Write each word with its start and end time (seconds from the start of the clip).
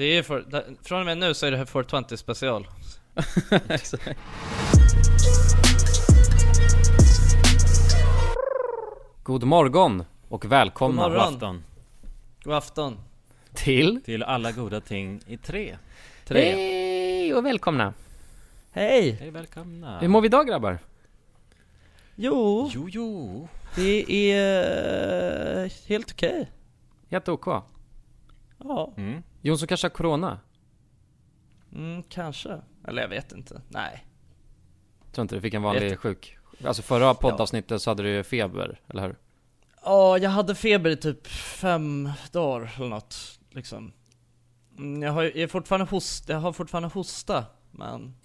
Det 0.00 0.04
är 0.18 0.22
för, 0.22 0.40
da- 0.42 0.62
från 0.82 1.00
och 1.00 1.06
med 1.06 1.18
nu 1.18 1.34
så 1.34 1.46
är 1.46 1.50
det 1.50 1.56
här 1.56 1.64
420 1.64 2.16
special. 2.16 2.66
Exakt. 3.68 4.08
God 9.22 9.44
morgon 9.44 10.04
och 10.28 10.44
välkomna 10.44 11.02
God 11.02 11.12
morgon. 11.12 11.34
afton 11.34 11.62
God 12.42 12.54
afton. 12.54 12.98
till 13.54 14.00
till 14.04 14.22
alla 14.22 14.52
goda 14.52 14.80
ting 14.80 15.20
i 15.26 15.36
tre. 15.36 15.76
Tre. 16.24 16.40
Hej 16.52 17.34
och 17.34 17.46
välkomna! 17.46 17.94
Hej! 18.72 19.10
Hej 19.10 19.30
välkomna! 19.30 19.98
Hur 20.00 20.08
mår 20.08 20.20
vi 20.20 20.26
idag 20.26 20.46
grabbar? 20.46 20.78
Jo, 22.14 22.70
Jo, 22.74 22.88
jo. 22.88 23.48
det 23.74 24.12
är 24.32 25.64
eh, 25.64 25.70
helt 25.86 26.10
okej. 26.12 26.50
Helt 27.10 27.28
OK? 27.28 27.46
Ja, 28.58 28.92
Mm. 28.96 29.22
Jonsson 29.40 29.68
kanske 29.68 29.84
har 29.84 29.90
Corona? 29.90 30.38
mm, 31.72 32.02
kanske. 32.02 32.60
Eller 32.88 33.02
jag 33.02 33.08
vet 33.08 33.32
inte. 33.32 33.62
Nej. 33.68 34.06
Tror 35.12 35.22
inte 35.22 35.34
du 35.34 35.40
fick 35.40 35.54
en 35.54 35.62
vanlig 35.62 35.98
sjuk? 35.98 36.36
Alltså 36.64 36.82
förra 36.82 37.14
poddavsnittet 37.14 37.82
så 37.82 37.90
hade 37.90 38.02
du 38.02 38.24
feber, 38.24 38.80
eller 38.88 39.02
hur? 39.02 39.16
Ja, 39.84 40.18
jag 40.18 40.30
hade 40.30 40.54
feber 40.54 40.90
i 40.90 40.96
typ 40.96 41.26
fem 41.26 42.10
dagar 42.32 42.72
eller 42.76 42.88
något, 42.88 43.40
liksom. 43.50 43.92
Mm, 44.78 45.02
Jag 45.02 45.12
har, 45.12 45.22
jag 45.22 45.36
är 45.36 45.46
fortfarande 45.46 45.86
host, 45.86 46.28
jag 46.28 46.38
har 46.40 46.52
fortfarande 46.52 46.88
hosta, 46.88 47.44
men 47.70 48.16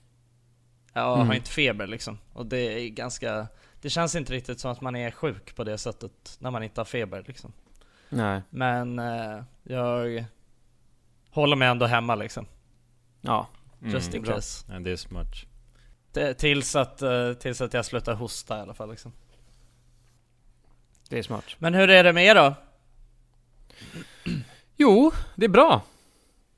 jag 0.94 1.16
Mm. 1.16 1.28
har 1.28 1.36
inte 1.36 1.50
feber 1.50 1.88
liksom. 1.88 2.18
Och 2.34 2.46
det 2.46 2.58
är 2.58 2.90
ganska, 2.90 3.48
det 3.82 3.90
känns 3.90 4.16
inte 4.16 4.34
riktigt 4.34 4.60
som 4.60 4.72
att 4.72 4.82
man 4.82 4.96
är 4.96 5.12
sjuk 5.12 5.56
på 5.56 5.64
det 5.64 5.78
sättet 5.78 6.38
när 6.40 6.52
man 6.52 6.64
inte 6.64 6.80
har 6.82 6.86
feber 6.86 7.24
liksom. 7.28 7.54
Nej. 8.10 8.42
Men 8.50 9.00
eh, 9.00 9.44
jag 9.64 10.26
håller 11.36 11.56
mig 11.56 11.68
ändå 11.68 11.86
hemma 11.86 12.16
liksom. 12.16 12.46
Ja. 13.22 13.48
Just 13.80 14.14
in 14.14 14.22
bra. 14.22 14.36
case. 14.36 14.74
And 14.74 14.86
this 14.86 15.10
much. 15.10 15.46
Det, 16.14 16.34
tills, 16.34 16.76
att, 16.76 17.02
eh, 17.02 17.34
tills 17.34 17.62
att 17.62 17.74
jag 17.74 17.86
slutar 17.86 18.14
hosta 18.14 18.58
i 18.58 18.62
alla 18.62 18.74
fall 18.74 18.90
liksom. 18.90 19.12
Det 21.10 21.20
är 21.20 21.24
smart. 21.24 21.46
Men 21.58 21.74
hur 21.74 21.90
är 21.90 22.04
det 22.04 22.14
med 22.14 22.26
er 22.26 22.36
då? 22.36 22.56
Jo, 24.78 25.12
det 25.36 25.46
är 25.46 25.50
bra. 25.50 25.82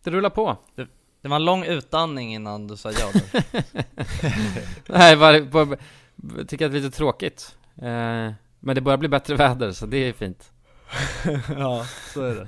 Det 0.03 0.11
rullar 0.11 0.29
på. 0.29 0.57
Det 1.21 1.27
var 1.27 1.35
en 1.35 1.45
lång 1.45 1.63
utandning 1.63 2.33
innan 2.33 2.67
du 2.67 2.77
sa 2.77 2.91
ja. 2.91 3.11
Nej, 4.87 5.15
bara, 5.15 5.41
bara, 5.41 5.77
tycker 6.47 6.65
att 6.65 6.71
det 6.71 6.77
är 6.77 6.81
lite 6.81 6.97
tråkigt. 6.97 7.55
Eh, 7.75 8.31
men 8.59 8.75
det 8.75 8.81
börjar 8.81 8.97
bli 8.97 9.09
bättre 9.09 9.35
väder, 9.35 9.71
så 9.71 9.85
det 9.85 9.97
är 9.97 10.13
fint. 10.13 10.51
ja, 11.57 11.85
så 12.13 12.23
är 12.23 12.35
det. 12.35 12.47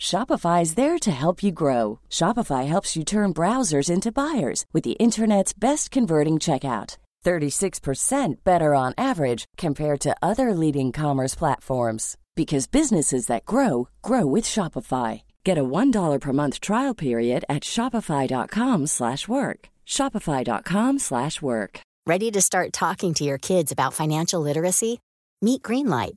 Shopify 0.00 0.62
is 0.62 0.74
there 0.74 0.98
to 0.98 1.10
help 1.10 1.42
you 1.42 1.52
grow. 1.52 2.00
Shopify 2.10 2.66
helps 2.66 2.96
you 2.96 3.04
turn 3.04 3.34
browsers 3.34 3.90
into 3.90 4.10
buyers 4.12 4.64
with 4.72 4.84
the 4.84 4.96
internet's 4.98 5.52
best 5.52 5.90
converting 5.90 6.38
checkout. 6.38 6.96
36% 7.24 8.44
better 8.44 8.72
on 8.72 8.94
average 8.96 9.46
compared 9.56 9.98
to 9.98 10.14
other 10.22 10.54
leading 10.54 10.92
commerce 10.92 11.34
platforms 11.34 12.16
because 12.36 12.68
businesses 12.68 13.26
that 13.26 13.44
grow 13.44 13.88
grow 14.00 14.24
with 14.26 14.44
Shopify. 14.44 15.22
Get 15.42 15.58
a 15.58 15.64
$1 15.64 16.20
per 16.20 16.32
month 16.32 16.60
trial 16.60 16.94
period 16.94 17.44
at 17.48 17.64
shopify.com/work. 17.64 19.68
shopify.com/work. 19.86 21.80
Ready 22.06 22.30
to 22.30 22.40
start 22.40 22.72
talking 22.72 23.14
to 23.14 23.24
your 23.24 23.38
kids 23.38 23.72
about 23.72 23.94
financial 23.94 24.40
literacy? 24.40 25.00
Meet 25.42 25.62
Greenlight, 25.62 26.16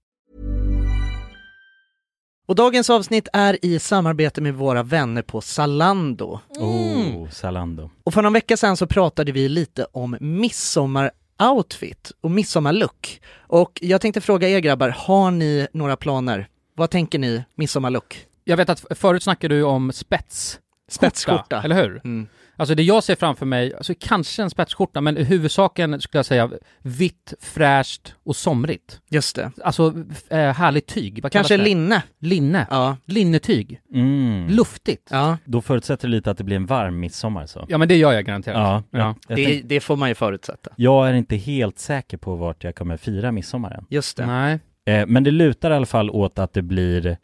Och 2.51 2.55
dagens 2.55 2.89
avsnitt 2.89 3.27
är 3.33 3.65
i 3.65 3.79
samarbete 3.79 4.41
med 4.41 4.53
våra 4.53 4.83
vänner 4.83 5.21
på 5.21 5.41
Zalando. 5.41 6.39
Oh, 6.49 7.29
Zalando. 7.29 7.89
Och 8.03 8.13
för 8.13 8.21
någon 8.21 8.33
vecka 8.33 8.57
sedan 8.57 8.77
så 8.77 8.87
pratade 8.87 9.31
vi 9.31 9.49
lite 9.49 9.85
om 9.91 10.17
midsommar-outfit 10.19 12.11
och 12.21 12.31
midsommarlook. 12.31 13.21
Och 13.37 13.79
jag 13.81 14.01
tänkte 14.01 14.21
fråga 14.21 14.49
er 14.49 14.59
grabbar, 14.59 14.89
har 14.89 15.31
ni 15.31 15.67
några 15.73 15.95
planer? 15.95 16.47
Vad 16.75 16.89
tänker 16.89 17.19
ni 17.19 17.43
midsommarlook? 17.55 18.25
Jag 18.43 18.57
vet 18.57 18.69
att 18.69 18.85
förut 18.95 19.23
snackade 19.23 19.55
du 19.55 19.63
om 19.63 19.91
spets. 19.91 20.59
Spetsskjorta. 20.87 21.61
Eller 21.63 21.75
hur? 21.75 22.01
Mm. 22.03 22.27
Alltså 22.61 22.75
det 22.75 22.83
jag 22.83 23.03
ser 23.03 23.15
framför 23.15 23.45
mig, 23.45 23.75
alltså 23.75 23.93
kanske 23.99 24.43
en 24.43 24.49
spetsskjorta, 24.49 25.01
men 25.01 25.17
i 25.17 25.23
huvudsaken 25.23 26.01
skulle 26.01 26.19
jag 26.19 26.25
säga 26.25 26.49
vitt, 26.79 27.33
fräscht 27.39 28.13
och 28.23 28.35
somrigt. 28.35 29.01
Just 29.09 29.35
det. 29.35 29.51
Alltså 29.63 29.93
eh, 30.29 30.37
härligt 30.39 30.87
tyg. 30.87 31.19
Vad 31.23 31.31
Kanske 31.31 31.57
det? 31.57 31.63
linne. 31.63 32.03
Linne. 32.19 32.67
Ja. 32.69 32.97
Linnetyg. 33.05 33.81
Mm. 33.93 34.47
Luftigt. 34.49 35.07
Ja, 35.11 35.37
Då 35.45 35.61
förutsätter 35.61 36.07
det 36.07 36.11
lite 36.11 36.31
att 36.31 36.37
det 36.37 36.43
blir 36.43 36.55
en 36.55 36.65
varm 36.65 36.99
midsommar 36.99 37.45
så. 37.45 37.65
Ja 37.69 37.77
men 37.77 37.87
det 37.87 37.95
gör 37.97 38.11
jag 38.11 38.25
garanterat. 38.25 38.83
Ja, 38.91 39.15
Ja. 39.27 39.35
Det, 39.35 39.61
det 39.61 39.79
får 39.79 39.95
man 39.95 40.09
ju 40.09 40.15
förutsätta. 40.15 40.69
jag 40.75 41.09
är 41.09 41.13
inte 41.13 41.35
helt 41.35 41.79
säker 41.79 42.17
på 42.17 42.35
vart 42.35 42.63
jag 42.63 42.75
kommer 42.75 42.97
fira 42.97 43.31
midsommaren. 43.31 43.85
Just 43.89 44.17
det. 44.17 44.25
Nej. 44.25 44.59
Eh, 44.85 45.05
men 45.07 45.23
det 45.23 45.31
lutar 45.31 45.71
i 45.71 45.73
alla 45.73 45.85
fall 45.85 46.09
åt 46.09 46.39
att 46.39 46.53
det 46.53 46.61
blir 46.61 47.17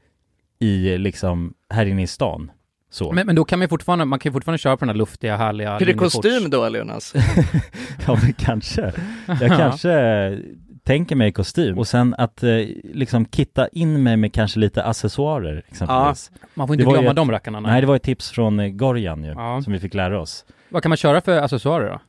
i, 0.60 0.98
liksom, 0.98 1.54
här 1.70 1.86
inne 1.86 2.02
i 2.04 2.08
stan. 2.08 2.52
Så. 2.98 3.12
Men, 3.12 3.26
men 3.28 3.36
då 3.36 3.46
kan 3.46 3.60
man 3.60 3.70
fortfarande, 3.70 4.06
man 4.06 4.20
kan 4.20 4.30
ju 4.30 4.34
fortfarande 4.34 4.58
köra 4.58 4.78
på 4.78 4.86
den 4.86 4.90
här 4.90 4.98
luftiga, 4.98 5.38
härliga 5.38 5.78
Blir 5.78 5.88
det 5.88 5.94
kostym 5.94 6.50
då 6.50 6.70
Leonas? 6.70 7.14
Ja 8.08 8.20
men 8.24 8.34
kanske. 8.34 8.94
Jag 9.26 9.58
kanske 9.58 10.38
tänker 10.84 11.16
mig 11.16 11.32
kostym 11.32 11.78
och 11.78 11.88
sen 11.88 12.16
att 12.18 12.44
eh, 12.44 12.50
liksom 12.84 13.26
kitta 13.26 13.68
in 13.68 14.04
mig 14.04 14.18
med 14.18 14.34
kanske 14.34 14.60
lite 14.60 14.84
accessoarer 14.84 15.64
exempelvis. 15.68 16.32
Man 16.54 16.68
får 16.68 16.74
inte 16.76 16.86
glömma 16.92 17.10
ett- 17.10 17.16
de 17.16 17.32
rackarna. 17.32 17.60
Nej 17.60 17.82
det 17.82 17.88
var 17.88 17.96
ett 17.96 18.04
tips 18.04 18.30
från 18.32 18.60
eh, 18.60 18.68
Gorjan 18.70 19.24
ju, 19.24 19.30
Ja. 19.32 19.62
som 19.64 19.74
vi 19.74 19.80
fick 19.80 19.94
lära 19.94 20.22
oss. 20.22 20.46
Vad 20.70 20.84
kan 20.84 20.90
man 20.90 20.98
köra 20.98 21.22
för 21.22 21.38
accessoarer 21.42 21.90
då? 21.90 22.00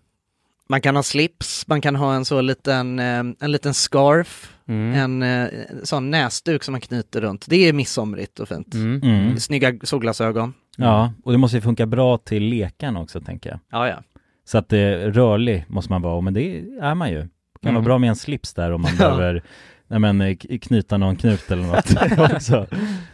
Man 0.71 0.81
kan 0.81 0.97
ha 0.97 1.03
slips, 1.03 1.67
man 1.69 1.81
kan 1.81 1.97
ha 1.97 2.15
en 2.15 2.25
så 2.25 2.41
liten, 2.41 2.99
eh, 2.99 3.19
en 3.41 3.53
liten 3.53 3.75
scarf, 3.75 4.55
Mm. 4.69 4.95
en 5.21 5.43
eh, 5.43 5.49
sån 5.83 6.11
näsduk 6.11 6.63
som 6.65 6.73
man 6.73 6.81
knyter 6.81 7.21
runt. 7.21 7.45
Det 7.49 7.69
är 7.69 7.73
midsomrigt 7.73 8.41
och 8.41 8.49
fint. 8.49 8.75
Mm. 8.75 9.01
Mm. 9.03 9.39
Snygga 9.41 9.73
solglasögon. 9.83 10.55
Ja, 10.87 11.13
och 11.25 11.33
det 11.33 11.39
måste 11.39 11.57
ju 11.57 11.61
funka 11.61 11.87
bra 11.87 12.19
till 12.19 12.43
lekarna 12.43 13.01
också 13.01 13.21
tänker 13.21 13.51
jag. 13.51 13.59
Ja, 13.71 13.89
ja. 13.89 13.97
Så 14.45 14.59
att 14.59 14.69
det 14.69 15.11
rörlig 15.11 15.65
måste 15.69 15.93
man 15.93 16.03
vara, 16.03 16.21
men 16.21 16.35
det 16.35 16.65
är 16.81 16.95
man 16.95 17.11
ju. 17.11 17.17
Det 17.19 17.29
kan 17.63 17.71
Mm. 17.71 17.75
vara 17.75 17.85
bra 17.85 17.99
med 17.99 18.09
en 18.09 18.17
slips 18.17 18.55
där 18.55 18.71
om 18.73 18.83
man 18.83 18.91
behöver 18.99 19.43
nej 19.87 19.99
men, 20.01 20.21
eh, 20.21 20.37
knyta 20.37 20.97
någon 20.97 21.17
knut 21.17 21.51
eller 21.51 21.63
något 21.63 22.33
också. 22.35 22.67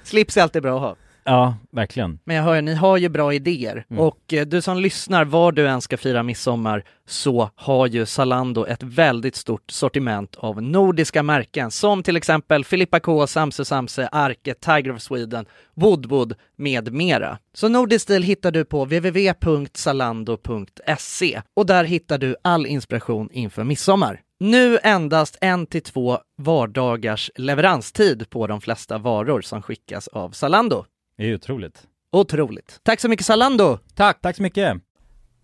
Slips 0.02 0.36
är 0.36 0.42
alltid 0.42 0.62
bra 0.62 0.74
att 0.76 0.80
ha. 0.82 0.96
Ja, 1.24 1.56
verkligen. 1.70 2.18
Men 2.24 2.36
jag 2.36 2.42
hör, 2.42 2.62
ni 2.62 2.74
har 2.74 2.96
ju 2.96 3.08
bra 3.08 3.34
idéer. 3.34 3.86
Mm. 3.90 4.02
Och 4.02 4.32
eh, 4.32 4.46
du 4.46 4.62
som 4.62 4.78
lyssnar, 4.78 5.24
var 5.24 5.52
du 5.52 5.68
än 5.68 5.80
ska 5.80 5.96
fira 5.96 6.22
midsommar, 6.22 6.84
så 7.06 7.50
har 7.54 7.86
ju 7.86 8.06
Zalando 8.06 8.66
ett 8.66 8.82
väldigt 8.82 9.36
stort 9.36 9.70
sortiment 9.70 10.36
av 10.36 10.62
nordiska 10.62 11.22
märken, 11.22 11.70
som 11.70 12.02
till 12.02 12.16
exempel 12.16 12.64
Filippa 12.64 13.00
K, 13.00 13.26
Samse 13.26 13.64
Samse, 13.64 14.08
Arke, 14.12 14.54
Tiger 14.54 14.92
of 14.92 15.02
Sweden, 15.02 15.46
Woodwood 15.74 16.34
med 16.56 16.92
mera. 16.92 17.38
Så 17.54 17.68
nordisk 17.68 18.02
stil 18.02 18.22
hittar 18.22 18.50
du 18.50 18.64
på 18.64 18.84
www.zalando.se 18.84 21.42
och 21.56 21.66
där 21.66 21.84
hittar 21.84 22.18
du 22.18 22.36
all 22.42 22.66
inspiration 22.66 23.28
inför 23.32 23.64
midsommar. 23.64 24.20
Nu 24.40 24.78
endast 24.82 25.38
en 25.40 25.66
till 25.66 25.82
två 25.82 26.18
vardagars 26.38 27.30
leveranstid 27.34 28.30
på 28.30 28.46
de 28.46 28.60
flesta 28.60 28.98
varor 28.98 29.40
som 29.40 29.62
skickas 29.62 30.08
av 30.08 30.30
Zalando. 30.30 30.84
Det 31.16 31.24
är 31.24 31.34
otroligt. 31.34 31.86
Otroligt. 32.12 32.80
Tack 32.82 33.00
så 33.00 33.08
mycket 33.08 33.26
Zalando! 33.26 33.78
Tack! 33.94 34.20
Tack 34.20 34.36
så 34.36 34.42
mycket! 34.42 34.76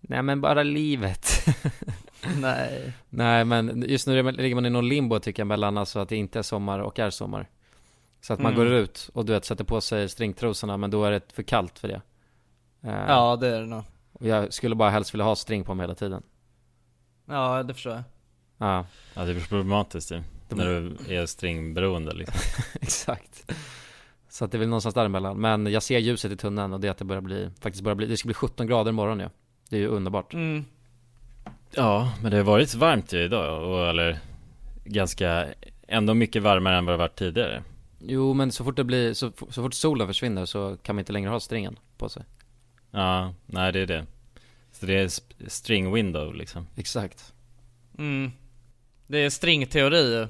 Nej 0.01 0.21
men 0.23 0.41
bara 0.41 0.63
livet. 0.63 1.45
Nej. 2.41 2.93
Nej 3.09 3.45
men 3.45 3.85
just 3.87 4.07
nu 4.07 4.31
ligger 4.31 4.55
man 4.55 4.65
i 4.65 4.69
någon 4.69 4.89
limbo 4.89 5.19
tycker 5.19 5.41
jag 5.41 5.47
mellan 5.47 5.77
alltså 5.77 5.99
att 5.99 6.09
det 6.09 6.15
inte 6.15 6.39
är 6.39 6.43
sommar 6.43 6.79
och 6.79 6.99
är 6.99 7.09
sommar. 7.09 7.49
Så 8.21 8.33
att 8.33 8.39
man 8.39 8.53
Mm. 8.53 8.65
går 8.65 8.73
ut 8.73 9.09
och 9.13 9.25
du 9.25 9.33
vet 9.33 9.45
sätter 9.45 9.63
på 9.63 9.81
sig 9.81 10.09
stringtrosorna 10.09 10.77
men 10.77 10.91
då 10.91 11.03
är 11.05 11.11
det 11.11 11.31
för 11.33 11.43
kallt 11.43 11.79
för 11.79 11.87
det. 11.87 12.01
Eh, 12.83 13.05
Ja, 13.07 13.35
det 13.35 13.47
är 13.47 13.59
det 13.61 13.67
nog. 13.67 13.83
och 14.13 14.27
jag 14.27 14.53
skulle 14.53 14.75
bara 14.75 14.89
helst 14.89 15.13
vilja 15.13 15.25
ha 15.25 15.35
string 15.35 15.63
på 15.63 15.73
mig 15.73 15.83
hela 15.83 15.95
tiden. 15.95 16.23
Ja, 17.25 17.63
det 17.63 17.73
förstår 17.73 17.93
jag. 17.93 18.03
Ja, 18.57 18.85
Ja, 19.13 19.25
det 19.25 19.31
är 19.31 19.39
problematiskt 19.47 20.11
ju. 20.11 20.23
Det- 20.49 20.55
När 20.55 20.65
du 20.65 21.15
är 21.15 21.25
stringberoende 21.25 22.13
liksom. 22.13 22.39
exakt. 22.81 23.51
Så 24.31 24.45
att 24.45 24.51
det 24.51 24.57
är 24.57 24.59
väl 24.59 24.67
någonstans 24.67 24.95
däremellan. 24.95 25.37
Men 25.37 25.65
jag 25.65 25.83
ser 25.83 25.99
ljuset 25.99 26.31
i 26.31 26.37
tunneln 26.37 26.73
och 26.73 26.79
det 26.79 26.87
är 26.87 26.91
att 26.91 26.97
det 26.97 27.05
börjar 27.05 27.21
bli, 27.21 27.49
faktiskt 27.59 27.83
börjar 27.83 27.95
bli, 27.95 28.05
det 28.05 28.17
ska 28.17 28.27
bli 28.27 28.33
17 28.33 28.67
grader 28.67 28.89
imorgon 28.89 29.19
ja. 29.19 29.29
Det 29.69 29.75
är 29.75 29.79
ju 29.79 29.87
underbart. 29.87 30.33
Mm. 30.33 30.65
Ja, 31.71 32.13
men 32.21 32.31
det 32.31 32.37
har 32.37 32.43
varit 32.43 32.75
varmt 32.75 33.13
ju 33.13 33.23
idag 33.23 33.69
och 33.69 33.87
eller 33.87 34.19
ganska, 34.85 35.47
ändå 35.87 36.13
mycket 36.13 36.43
varmare 36.43 36.77
än 36.77 36.85
vad 36.85 36.93
det 36.93 36.97
varit 36.97 37.15
tidigare. 37.15 37.63
Jo 37.99 38.33
men 38.33 38.51
så 38.51 38.63
fort 38.63 38.75
det 38.75 38.83
blir, 38.83 39.13
så, 39.13 39.31
så 39.49 39.63
fort 39.63 39.73
solen 39.73 40.07
försvinner 40.07 40.45
så 40.45 40.77
kan 40.81 40.95
man 40.95 40.99
inte 40.99 41.13
längre 41.13 41.29
ha 41.29 41.39
stringen 41.39 41.79
på 41.97 42.09
sig. 42.09 42.23
Ja, 42.91 43.33
nej 43.45 43.71
det 43.71 43.79
är 43.79 43.87
det. 43.87 44.05
Så 44.71 44.85
det 44.85 44.99
är 44.99 45.09
string 45.49 45.93
window 45.93 46.35
liksom. 46.35 46.67
Exakt. 46.75 47.33
Mm. 47.97 48.31
Det 49.07 49.17
är 49.17 49.29
stringteori 49.29 50.13
ju. 50.13 50.27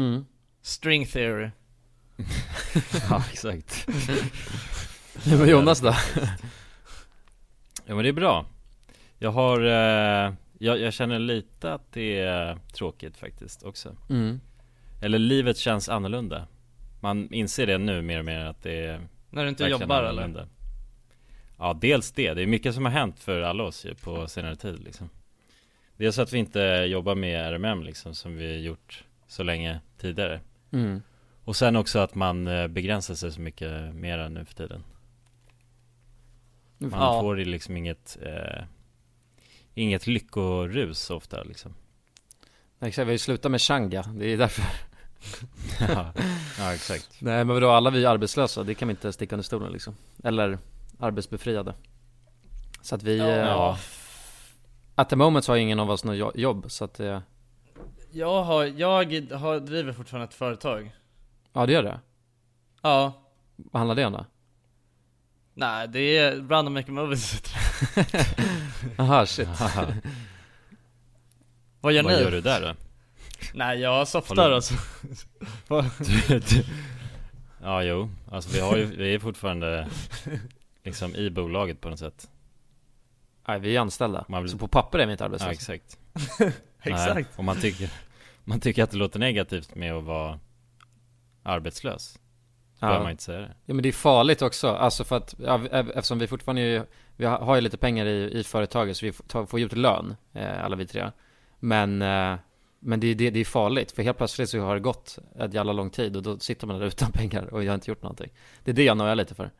Mm. 0.00 0.26
String 0.62 1.06
theory. 1.06 1.50
ja, 3.10 3.24
exakt. 3.32 3.86
Ja, 5.24 5.36
men 5.36 5.48
Jonas 5.48 5.80
då? 5.80 5.94
Ja 7.86 7.94
men 7.94 8.02
det 8.02 8.08
är 8.08 8.12
bra. 8.12 8.46
Jag 9.18 9.30
har, 9.30 9.60
eh, 9.60 10.32
jag, 10.58 10.80
jag 10.80 10.92
känner 10.92 11.18
lite 11.18 11.72
att 11.72 11.92
det 11.92 12.18
är 12.18 12.58
tråkigt 12.72 13.16
faktiskt 13.16 13.62
också. 13.62 13.96
Mm. 14.10 14.40
Eller 15.02 15.18
livet 15.18 15.56
känns 15.56 15.88
annorlunda. 15.88 16.46
Man 17.00 17.32
inser 17.32 17.66
det 17.66 17.78
nu 17.78 18.02
mer 18.02 18.18
och 18.18 18.24
mer 18.24 18.40
att 18.44 18.62
det 18.62 18.72
är 18.86 19.00
När 19.30 19.42
du 19.42 19.48
inte 19.48 19.64
jobbar 19.64 19.98
eller? 19.98 20.08
annorlunda. 20.08 20.48
Ja, 21.58 21.78
dels 21.80 22.12
det. 22.12 22.34
Det 22.34 22.42
är 22.42 22.46
mycket 22.46 22.74
som 22.74 22.84
har 22.84 22.92
hänt 22.92 23.20
för 23.20 23.40
alla 23.40 23.62
oss 23.64 23.84
ju 23.84 23.94
på 23.94 24.28
senare 24.28 24.56
tid 24.56 24.80
liksom. 24.84 25.10
Dels 25.96 26.18
att 26.18 26.32
vi 26.32 26.38
inte 26.38 26.60
jobbar 26.88 27.14
med 27.14 27.52
RMM 27.52 27.82
liksom 27.82 28.14
som 28.14 28.36
vi 28.36 28.60
gjort 28.60 29.04
så 29.28 29.42
länge 29.42 29.80
tidigare. 29.98 30.40
Mm. 30.72 31.02
Och 31.44 31.56
sen 31.56 31.76
också 31.76 31.98
att 31.98 32.14
man 32.14 32.46
eh, 32.46 32.68
begränsar 32.68 33.14
sig 33.14 33.32
så 33.32 33.40
mycket 33.40 33.94
mera 33.94 34.28
nu 34.28 34.44
för 34.44 34.54
tiden. 34.54 34.84
Man 36.78 37.00
Ja. 37.00 37.20
får 37.20 37.38
ju 37.38 37.44
liksom 37.44 37.76
inget 37.76 38.18
eh, 38.22 38.64
Inget 39.74 40.06
lyckorus 40.06 40.98
så 40.98 41.16
ofta 41.16 41.42
liksom. 41.42 41.74
Exakt, 42.80 42.98
vi 43.06 43.10
har 43.10 43.12
ju 43.12 43.18
slutat 43.18 43.50
med 43.50 43.60
Shanga, 43.60 44.02
det 44.02 44.26
är 44.32 44.36
därför. 44.38 44.64
ja, 45.94 46.12
ja, 46.58 46.74
exakt. 46.74 47.08
Nej 47.20 47.44
men 47.44 47.48
vadå, 47.54 47.70
alla 47.70 47.90
vi 47.90 48.04
är 48.04 48.08
arbetslösa, 48.08 48.62
det 48.64 48.74
kan 48.74 48.88
vi 48.88 48.92
inte 48.92 49.12
sticka 49.12 49.34
under 49.34 49.44
stolen 49.44 49.72
liksom. 49.72 49.96
Eller 50.24 50.58
arbetsbefriade. 50.98 51.74
Så 52.82 52.94
att 52.94 53.02
vi, 53.02 53.18
Ja. 53.18 53.24
eh, 53.28 53.36
Ja. 53.36 53.78
at 54.94 55.08
the 55.08 55.16
moment 55.16 55.44
så 55.44 55.52
har 55.52 55.56
ingen 55.56 55.80
av 55.80 55.90
oss 55.90 56.04
något 56.04 56.16
jo- 56.16 56.32
jobb, 56.34 56.64
så 56.70 56.84
att 56.84 57.00
eh, 57.00 57.20
Jag 58.12 58.42
har, 58.44 58.64
jag 58.64 58.88
har, 59.38 59.60
driver 59.60 59.92
fortfarande 59.92 60.24
ett 60.28 60.34
företag. 60.34 60.92
Ja 61.52 61.66
det 61.66 61.72
gör 61.72 61.82
det. 61.82 62.00
Ja. 62.82 63.12
Vad 63.56 63.80
handlar 63.80 63.94
det 63.94 64.04
om 64.06 64.12
då? 64.12 64.26
Nej, 65.54 65.88
det 65.88 66.18
är 66.18 66.36
Random 66.48 66.74
Maker 66.74 66.92
Movies. 66.92 67.42
Aha 68.98 69.26
shit. 69.26 69.48
Vad 71.80 71.92
gör 71.92 72.02
Vad 72.02 72.12
ni? 72.12 72.20
gör 72.20 72.30
du 72.30 72.40
där 72.40 72.60
då? 72.60 72.74
Nej, 73.54 73.78
jag 73.80 74.08
softar 74.08 74.36
Håller- 74.36 74.50
alltså. 74.54 74.74
Du- 76.28 76.38
du- 76.48 76.64
ja, 77.62 77.82
jo. 77.82 78.10
Alltså 78.30 78.50
vi 78.52 78.60
har 78.60 78.76
ju, 78.76 78.84
vi 78.84 79.14
är 79.14 79.18
fortfarande 79.18 79.88
liksom 80.84 81.16
i 81.16 81.30
bolaget 81.30 81.80
på 81.80 81.88
något 81.90 81.98
sätt. 81.98 82.28
Nej 83.48 83.60
vi 83.60 83.76
är 83.76 83.80
anställda, 83.80 84.24
Man 84.28 84.42
vill- 84.42 84.52
så 84.52 84.58
på 84.58 84.68
papper 84.68 84.98
är 84.98 85.06
vi 85.06 85.12
inte 85.12 85.24
Ja, 85.24 85.26
arbetslösa. 85.26 85.52
exakt. 85.52 85.98
Exakt. 86.84 87.14
Nej, 87.14 87.24
och 87.36 87.44
man 87.44 87.60
tycker, 87.60 87.90
man 88.44 88.60
tycker 88.60 88.82
att 88.84 88.90
det 88.90 88.96
låter 88.96 89.18
negativt 89.18 89.74
med 89.74 89.92
att 89.92 90.04
vara 90.04 90.38
arbetslös. 91.42 92.18
Så 92.74 92.86
behöver 92.86 93.02
man 93.02 93.10
inte 93.10 93.22
säga 93.22 93.38
det. 93.40 93.54
Ja 93.64 93.74
men 93.74 93.82
det 93.82 93.88
är 93.88 93.92
farligt 93.92 94.42
också, 94.42 94.68
alltså 94.68 95.04
för 95.04 95.16
att, 95.16 95.34
ja, 95.38 95.60
e- 95.64 95.86
eftersom 95.94 96.18
vi 96.18 96.26
fortfarande 96.26 96.62
är, 96.62 96.84
vi 97.16 97.24
har 97.24 97.54
ju 97.54 97.60
lite 97.60 97.76
pengar 97.76 98.06
i, 98.06 98.38
i 98.38 98.44
företaget 98.44 98.96
så 98.96 99.06
vi 99.06 99.12
får, 99.12 99.24
tar- 99.24 99.46
får 99.46 99.60
ju 99.60 99.66
ut 99.66 99.72
lön, 99.76 100.16
eh, 100.32 100.64
alla 100.64 100.76
vi 100.76 100.86
tre 100.86 101.10
Men, 101.58 102.02
eh, 102.02 102.34
men 102.80 103.00
det, 103.00 103.06
är- 103.06 103.14
det, 103.14 103.30
det 103.30 103.40
är 103.40 103.44
farligt, 103.44 103.92
för 103.92 104.02
helt 104.02 104.16
plötsligt 104.18 104.48
så 104.50 104.60
har 104.60 104.74
det 104.74 104.80
gått 104.80 105.18
ett 105.38 105.54
jävla 105.54 105.72
lång 105.72 105.90
tid 105.90 106.16
och 106.16 106.22
då 106.22 106.38
sitter 106.38 106.66
man 106.66 106.78
där 106.78 106.86
utan 106.86 107.12
pengar 107.12 107.54
och 107.54 107.64
jag 107.64 107.70
har 107.70 107.74
inte 107.74 107.90
gjort 107.90 108.02
någonting 108.02 108.32
Det 108.64 108.70
är 108.70 108.74
det 108.74 108.84
jag 108.84 108.96
nojar 108.96 109.14
lite 109.14 109.34
för 109.34 109.50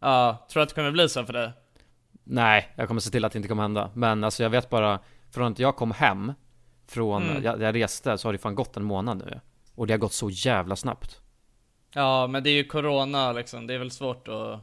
Ja, 0.00 0.46
tror 0.52 0.60
du 0.60 0.62
att 0.62 0.68
det 0.68 0.74
kommer 0.74 0.90
bli 0.90 1.08
så 1.08 1.24
för 1.24 1.32
det? 1.32 1.52
Nej, 2.24 2.72
jag 2.76 2.88
kommer 2.88 3.00
se 3.00 3.10
till 3.10 3.24
att 3.24 3.32
det 3.32 3.36
inte 3.36 3.48
kommer 3.48 3.62
hända 3.62 3.90
Men 3.94 4.24
alltså 4.24 4.42
jag 4.42 4.50
vet 4.50 4.70
bara, 4.70 4.98
från 5.30 5.52
att 5.52 5.58
jag 5.58 5.76
kom 5.76 5.90
hem 5.90 6.32
Från, 6.86 7.22
Mm. 7.30 7.42
jag, 7.42 7.60
jag 7.62 7.74
reste 7.74 8.18
så 8.18 8.28
har 8.28 8.32
det 8.32 8.38
fan 8.38 8.54
gått 8.54 8.76
en 8.76 8.84
månad 8.84 9.18
nu 9.18 9.40
Och 9.74 9.86
det 9.86 9.92
har 9.92 9.98
gått 9.98 10.12
så 10.12 10.30
jävla 10.30 10.76
snabbt 10.76 11.20
Ja, 11.94 12.26
men 12.26 12.42
det 12.42 12.50
är 12.50 12.54
ju 12.54 12.64
corona 12.64 13.32
liksom. 13.32 13.66
Det 13.66 13.74
är 13.74 13.78
väl 13.78 13.90
svårt 13.90 14.28
att 14.28 14.60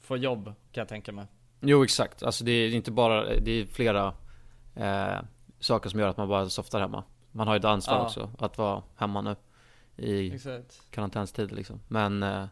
få 0.00 0.16
jobb, 0.16 0.44
kan 0.44 0.54
jag 0.80 0.88
tänka 0.88 1.12
mig. 1.12 1.26
Jo 1.60 1.84
exakt, 1.84 2.22
alltså 2.22 2.44
det 2.44 2.50
är 2.52 2.74
inte 2.74 2.90
bara, 2.90 3.24
det 3.24 3.50
är 3.50 3.66
flera 3.66 4.14
eh, 4.74 5.18
saker 5.60 5.90
som 5.90 6.00
gör 6.00 6.08
att 6.08 6.16
man 6.16 6.28
bara 6.28 6.48
softar 6.48 6.80
hemma 6.80 7.04
Man 7.32 7.46
har 7.46 7.54
ju 7.54 7.58
ett 7.58 7.64
ansvar 7.64 7.96
Ja. 7.96 8.02
också, 8.04 8.30
att 8.38 8.58
vara 8.58 8.82
hemma 8.96 9.20
nu 9.22 9.36
I 9.96 10.34
Exakt. 10.34 10.82
karantänstid 10.90 11.52
liksom 11.52 11.80
Men, 11.88 12.22
eh, 12.22 12.28
nej, 12.38 12.48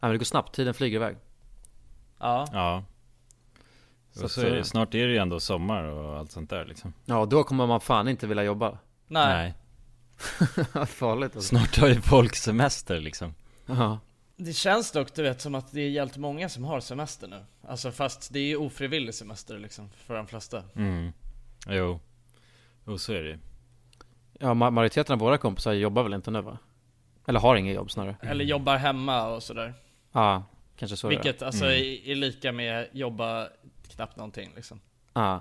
men 0.00 0.10
det 0.10 0.18
går 0.18 0.24
snabbt, 0.24 0.54
tiden 0.54 0.74
flyger 0.74 0.96
iväg 0.96 1.16
Ja. 2.18 2.46
Ja. 2.52 2.84
Så 4.12 4.28
Så, 4.28 4.40
är 4.40 4.50
det. 4.50 4.56
eh, 4.58 4.62
Snart 4.62 4.94
är 4.94 5.06
det 5.06 5.12
ju 5.12 5.18
ändå 5.18 5.40
sommar 5.40 5.84
och 5.84 6.18
allt 6.18 6.30
sånt 6.32 6.50
där 6.50 6.64
liksom. 6.64 6.92
Ja, 7.04 7.24
då 7.26 7.44
kommer 7.44 7.66
man 7.66 7.80
fan 7.80 8.08
inte 8.08 8.26
vilja 8.26 8.44
jobba 8.44 8.78
Nej. 9.06 9.54
Farligt 10.86 11.36
alltså. 11.36 11.48
Snart 11.48 11.76
har 11.76 11.88
ju 11.88 12.00
folk 12.00 12.36
semester 12.36 13.00
liksom. 13.00 13.34
Ja, 13.66 13.98
Det 14.36 14.52
känns 14.52 14.92
dock, 14.92 15.14
du 15.14 15.22
vet, 15.22 15.40
som 15.40 15.54
att 15.54 15.72
det 15.72 15.80
är 15.80 15.88
jävligt 15.90 16.16
många 16.16 16.48
som 16.48 16.64
har 16.64 16.80
semester 16.80 17.28
nu. 17.28 17.44
Alltså 17.68 17.90
fast 17.92 18.32
det 18.32 18.38
är 18.38 18.44
ju 18.46 18.56
ofrivillig 18.56 19.14
semester 19.14 19.58
liksom, 19.58 19.90
för 20.06 20.14
de 20.16 20.26
flesta. 20.26 20.62
Mm. 20.76 21.12
Jo. 21.68 22.00
Jo, 22.86 22.98
så 22.98 23.12
är 23.12 23.22
det 23.22 23.38
ja 24.40 24.48
ma- 24.54 24.70
majoriteten 24.70 25.12
av 25.12 25.18
våra 25.18 25.38
kompisar 25.38 25.72
jobbar 25.72 26.02
väl 26.02 26.14
inte 26.14 26.30
nu 26.30 26.40
va? 26.40 26.58
Eller 27.26 27.40
har 27.40 27.56
inget 27.56 27.74
jobb 27.74 27.90
snarare 27.90 28.16
Eller 28.22 28.44
jobbar 28.44 28.76
hemma 28.76 29.26
och 29.26 29.42
sådär. 29.42 29.74
Ja, 30.12 30.44
kanske 30.76 30.96
så 30.96 31.06
är 31.06 31.10
det. 31.10 31.16
Vilket 31.16 31.42
alltså 31.42 31.64
Mm. 31.64 31.76
är, 31.76 32.08
är 32.10 32.14
lika 32.14 32.52
med 32.52 32.88
jobba 32.92 33.48
knappt 33.94 34.16
någonting 34.16 34.52
liksom. 34.56 34.80
Ja, 35.12 35.40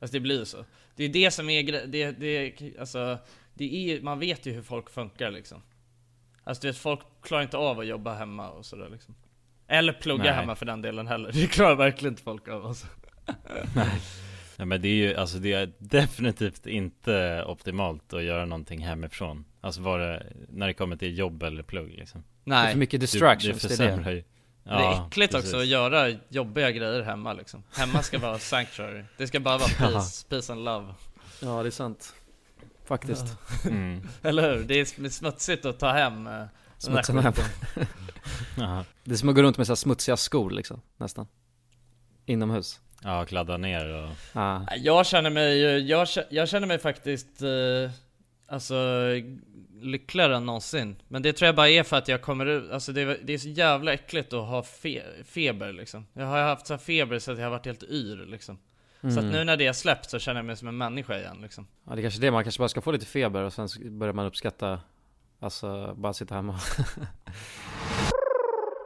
Alltså 0.00 0.12
det 0.12 0.20
blir 0.20 0.38
ju 0.38 0.44
så. 0.44 0.64
Det 0.96 1.04
är 1.04 1.08
det 1.08 1.30
som 1.30 1.50
är 1.50 1.86
det, 1.86 2.12
det, 2.12 2.54
alltså, 2.80 3.18
det 3.54 3.92
är 3.94 4.00
man 4.02 4.18
vet 4.18 4.46
ju 4.46 4.52
hur 4.52 4.62
folk 4.62 4.90
funkar 4.90 5.30
liksom. 5.30 5.62
Alltså 6.44 6.60
du 6.62 6.68
vet, 6.68 6.76
folk 6.78 7.00
klarar 7.22 7.42
inte 7.42 7.56
av 7.56 7.78
att 7.80 7.86
jobba 7.86 8.14
hemma 8.14 8.50
och 8.50 8.66
sådär 8.66 8.88
liksom. 8.92 9.14
Eller 9.68 9.92
plugga 9.92 10.22
Nej. 10.24 10.32
hemma 10.32 10.54
för 10.54 10.66
den 10.66 10.82
delen 10.82 11.06
heller. 11.06 11.32
Det 11.32 11.46
klarar 11.46 11.74
verkligen 11.74 12.12
inte 12.12 12.22
folk 12.22 12.48
av 12.48 12.66
alltså. 12.66 12.86
Nej 14.56 14.66
men 14.66 14.82
det 14.82 14.88
är 14.88 14.94
ju, 14.94 15.14
alltså 15.16 15.38
det 15.38 15.52
är 15.52 15.72
definitivt 15.78 16.66
inte 16.66 17.44
optimalt 17.46 18.12
att 18.12 18.22
göra 18.22 18.44
någonting 18.46 18.80
hemifrån. 18.80 19.44
Alltså 19.60 19.80
vara, 19.80 20.22
när 20.48 20.66
det 20.66 20.74
kommer 20.74 20.96
till 20.96 21.18
jobb 21.18 21.42
eller 21.42 21.62
plugg 21.62 21.88
liksom. 21.90 22.24
det 22.44 22.50
är 22.54 22.60
för 22.60 22.64
Nej. 22.66 22.76
mycket 22.76 23.00
Det- 23.00 23.04
distractions, 23.04 23.62
det, 23.62 23.68
det, 23.68 23.74
är 23.74 23.78
det. 23.86 23.92
försämrar 23.92 24.12
ju. 24.12 24.24
det 24.64 24.70
är 24.70 25.06
äckligt 25.06 25.32
precis. 25.32 25.50
också 25.50 25.60
att 25.62 25.66
göra 25.66 26.08
jobbiga 26.28 26.70
grejer 26.70 27.02
hemma 27.02 27.32
liksom. 27.32 27.62
Hemma 27.76 28.02
ska 28.02 28.18
vara 28.18 28.38
sanctuary. 28.38 29.04
Det 29.16 29.26
ska 29.26 29.40
bara 29.40 29.58
vara 29.58 29.68
peace, 29.78 30.26
peace 30.28 30.52
and 30.52 30.64
love. 30.64 30.94
Ja, 31.42 31.62
det 31.62 31.68
är 31.68 31.70
sant 31.70 32.14
Faktiskt 32.92 33.36
Mm. 33.66 34.00
Eller 34.22 34.50
hur? 34.56 34.64
Det 34.64 34.74
är 34.80 34.84
sm- 34.84 35.08
smutsigt 35.08 35.64
att 35.64 35.78
ta 35.78 35.92
hem 35.92 36.26
eh, 36.26 36.44
skiten. 36.78 37.16
Jaha. 38.58 38.84
Det 39.04 39.12
är 39.12 39.16
som 39.16 39.28
att 39.28 39.34
gå 39.34 39.42
runt 39.42 39.56
med 39.58 39.66
så 39.66 39.70
här 39.70 39.76
smutsiga 39.76 40.16
skor 40.16 40.50
liksom, 40.50 40.80
nästan 40.96 41.26
Inomhus 42.26 42.80
Ja, 43.02 43.24
kladda 43.24 43.56
ner 43.56 43.94
och... 43.94 44.10
Ja, 44.32 44.66
Jag 44.76 45.06
känner 45.06 45.30
mig, 45.30 45.58
jag, 45.88 46.08
jag 46.30 46.48
känner 46.48 46.66
mig 46.66 46.78
faktiskt, 46.78 47.42
eh, 47.42 47.90
alltså 48.46 48.74
lyckligare 49.80 50.36
än 50.36 50.46
någonsin. 50.46 50.96
Men 51.08 51.22
det 51.22 51.32
tror 51.32 51.46
jag 51.46 51.54
bara 51.56 51.68
är 51.68 51.82
för 51.82 51.96
att 51.96 52.08
jag 52.08 52.22
kommer 52.22 52.46
ut, 52.46 52.70
alltså 52.70 52.92
det, 52.92 53.00
är- 53.00 53.18
det 53.24 53.32
är 53.32 53.38
så 53.38 53.48
jävla 53.48 53.92
äckligt 53.92 54.32
att 54.32 54.46
ha 54.48 54.62
fe, 54.62 55.02
feber 55.24 55.72
liksom. 55.72 56.06
Jag 56.12 56.26
har 56.26 56.42
haft 56.42 56.66
så 56.66 56.72
här 56.72 56.78
feber 56.78 57.18
så 57.18 57.32
att 57.32 57.38
jag 57.38 57.44
har 57.46 57.50
varit 57.50 57.66
helt 57.66 57.82
yr 57.82 58.26
liksom. 58.26 58.58
Så 59.02 59.18
att 59.18 59.24
nu 59.24 59.44
när 59.44 59.56
det 59.56 59.66
är 59.66 59.72
släppt 59.72 60.10
så 60.10 60.18
känner 60.18 60.38
jag 60.38 60.44
mig 60.44 60.56
som 60.56 60.68
en 60.68 60.76
människa 60.76 61.18
igen 61.18 61.38
liksom. 61.42 61.66
ja 61.86 61.94
det 61.94 62.00
är 62.00 62.02
kanske 62.02 62.20
är 62.20 62.22
det, 62.22 62.30
man 62.30 62.42
kanske 62.42 62.58
bara 62.58 62.68
ska 62.68 62.80
få 62.80 62.92
lite 62.92 63.06
feber 63.06 63.42
och 63.42 63.52
sen 63.52 63.68
börjar 63.98 64.14
man 64.14 64.26
uppskatta 64.26 64.80
Alltså, 65.40 65.94
bara 65.96 66.12
sitta 66.12 66.34
hemma 66.34 66.52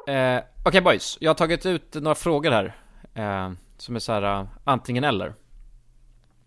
eh, 0.09 0.43
Okej 0.65 0.81
boys, 0.81 1.19
jag 1.21 1.31
har 1.31 1.35
tagit 1.35 1.67
ut 1.67 1.95
några 1.95 2.15
frågor 2.15 2.51
här 2.51 2.77
eh, 3.15 3.53
Som 3.77 3.97
är 3.97 4.01
så 4.01 4.13
här 4.13 4.41
uh, 4.41 4.49
antingen 4.65 5.05
eller 5.05 5.35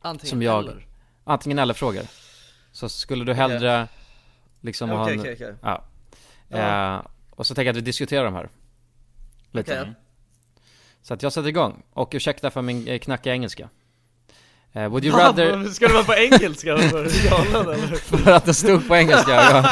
Antingen 0.02 0.30
Som 0.30 0.42
jag- 0.42 0.64
eller. 0.64 0.88
Antingen 1.24 1.60
eller 1.60 1.74
frågor 1.74 2.04
Så 2.72 2.90
skulle 2.90 3.26
du 3.26 3.34
hellre 3.34 3.88
liksom 4.62 4.90
ha 4.90 5.02
Okej, 5.04 5.14
en, 5.14 5.20
okej, 5.20 5.34
okej. 5.34 5.56
Ja. 5.62 5.84
Eh, 6.50 7.06
och 7.30 7.48
så 7.48 7.56
tänker 7.56 7.66
jag 7.66 7.74
att 7.74 7.78
vi 7.78 7.82
diskuterar 7.82 8.26
de 8.26 8.34
här 8.34 8.50
Lite. 9.52 9.94
Så 11.02 11.14
att 11.14 11.24
jag 11.24 11.34
sätter 11.34 11.50
igång, 11.50 11.84
och 11.94 12.10
ursäkta 12.14 12.52
för 12.52 12.62
min 12.62 12.88
eh, 12.88 13.00
knackiga 13.00 13.34
engelska 13.34 13.70
eh, 14.74 14.88
Would 14.88 15.06
you 15.06 15.18
rather 15.18 15.64
Ska 15.68 15.88
det 15.88 15.94
vara 15.94 16.04
på 16.04 16.14
engelska? 16.14 16.70
Galen 17.30 17.56
eller? 17.56 17.96
För 17.96 18.32
att 18.32 18.46
det 18.46 18.54
stod 18.54 18.88
på 18.88 18.96
engelska 18.96 19.32
jag, 19.32 19.66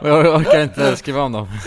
och 0.00 0.08
jag 0.26 0.40
orkar 0.40 0.62
inte 0.62 0.96
skriva 0.96 1.22
om 1.22 1.32
dem 1.32 1.48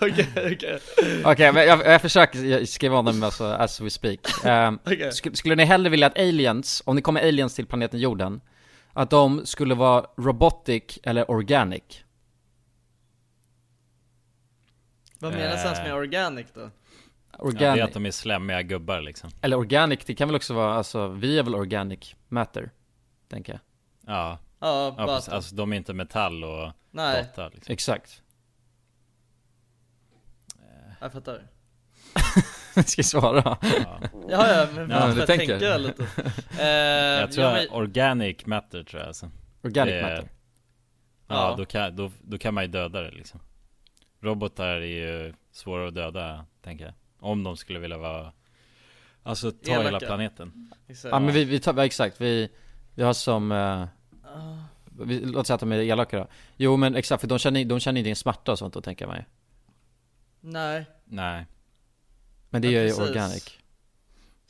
Okej, 0.00 0.26
okej. 0.36 0.78
Okej, 1.24 1.52
men 1.52 1.66
jag, 1.66 1.86
jag 1.86 2.00
försöker 2.02 2.64
skriva 2.64 2.98
om 2.98 3.04
dem 3.04 3.22
alltså, 3.22 3.44
as 3.44 3.80
we 3.80 3.90
speak 3.90 4.20
um, 4.44 4.78
Okej. 4.84 5.10
sk- 5.10 5.34
Skulle 5.34 5.54
ni 5.54 5.64
hellre 5.64 5.90
vilja 5.90 6.06
att 6.06 6.18
aliens, 6.18 6.82
om 6.86 6.96
det 6.96 7.02
kommer 7.02 7.20
aliens 7.20 7.54
till 7.54 7.66
planeten 7.66 8.00
jorden 8.00 8.40
Att 8.92 9.10
de 9.10 9.46
skulle 9.46 9.74
vara 9.74 10.04
robotic 10.16 10.98
eller 11.02 11.30
organic? 11.30 11.82
Vad 15.20 15.32
menas 15.32 15.64
ens 15.64 15.78
med 15.78 15.94
organic 15.94 16.46
då? 16.54 16.70
Ja, 17.38 17.44
det 17.44 17.48
Organic, 17.48 17.80
är 17.80 17.84
att 17.84 17.92
de 17.92 18.06
är 18.06 18.10
slemmiga 18.10 18.62
gubbar 18.62 19.00
liksom. 19.00 19.30
eller 19.42 19.56
organic, 19.56 20.04
det 20.04 20.14
kan 20.14 20.28
väl 20.28 20.36
också 20.36 20.54
vara, 20.54 20.74
alltså 20.74 21.08
vi 21.08 21.38
är 21.38 21.42
väl 21.42 21.54
organic 21.54 22.14
matter? 22.28 22.70
Tänker 23.28 23.52
jag 23.52 23.60
Ja, 24.14 24.38
Ja, 24.60 24.84
ja 24.84 24.94
bara 25.06 25.16
precis. 25.16 25.28
Alltså 25.28 25.54
de 25.54 25.72
är 25.72 25.76
inte 25.76 25.92
metall 25.94 26.44
och 26.44 26.72
Nej, 26.90 27.22
data 27.22 27.48
liksom. 27.48 27.72
Exakt 27.72 28.22
jag 31.00 31.12
fattar. 31.12 31.42
Ska 32.86 32.98
jag 32.98 33.04
svara? 33.06 33.42
Ja. 33.62 34.00
Ja, 34.28 34.52
ja, 34.52 34.66
men 34.74 34.90
Ja, 34.90 35.08
jag 35.16 35.26
tänker. 35.26 35.46
tänker 35.46 35.66
jag 35.66 35.80
lite. 35.80 36.06
Eh, 36.60 36.66
Jag 37.20 37.32
tror 37.32 37.44
ja, 37.46 37.50
att 37.52 37.70
men, 37.70 37.70
organic 37.82 38.46
matter 38.46 38.82
tror 38.84 39.00
jag 39.00 39.06
alltså. 39.08 39.30
Organic 39.62 39.92
Det- 39.94 40.02
matter 40.02 40.28
Ja, 41.28 41.50
Ja. 41.50 41.54
Då, 41.56 41.64
kan, 41.64 41.96
då, 41.96 42.10
då 42.22 42.38
kan 42.38 42.54
man 42.54 42.64
ju 42.64 42.68
döda 42.70 43.00
det 43.02 43.10
liksom. 43.10 43.40
Robotar 44.20 44.66
är 44.66 44.80
ju 44.80 45.34
svåra 45.52 45.88
att 45.88 45.94
döda, 45.94 46.46
tänker 46.62 46.84
jag. 46.84 46.94
Om 47.20 47.44
de 47.44 47.56
skulle 47.56 47.78
vilja 47.78 47.98
vara 47.98 48.32
Alltså 49.22 49.50
ta 49.52 49.70
Elaka. 49.70 49.84
hela 49.86 49.98
planeten. 50.00 50.72
exakt. 50.88 51.12
Ja 51.12 51.18
men 51.20 51.34
vi, 51.34 51.44
vi 51.44 51.60
tar, 51.60 51.74
ja, 51.76 51.84
exakt, 51.84 52.20
vi, 52.20 52.48
vi 52.94 53.02
har 53.02 53.12
som 53.12 53.52
eh, 53.52 53.86
Ah. 54.24 54.56
vi, 54.84 55.20
Låt 55.20 55.46
säga 55.46 55.54
att 55.54 55.60
de 55.60 55.72
är 55.72 55.78
elaka 55.78 56.18
då 56.18 56.26
Jo 56.56 56.76
men 56.76 56.94
exakt, 56.96 57.20
för 57.20 57.28
de 57.28 57.38
känner, 57.38 57.64
de 57.64 57.80
känner 57.80 58.00
inte 58.06 58.14
smärta 58.20 58.52
och 58.52 58.58
sånt 58.58 58.74
då 58.74 58.80
tänker 58.80 59.06
man 59.06 59.16
ju 59.16 59.22
Nej. 60.40 60.84
Nej. 61.04 61.46
Men 62.50 62.62
det 62.62 62.68
Ja, 62.70 62.80
gör 62.80 62.86
ju 62.86 63.08
organic 63.08 63.58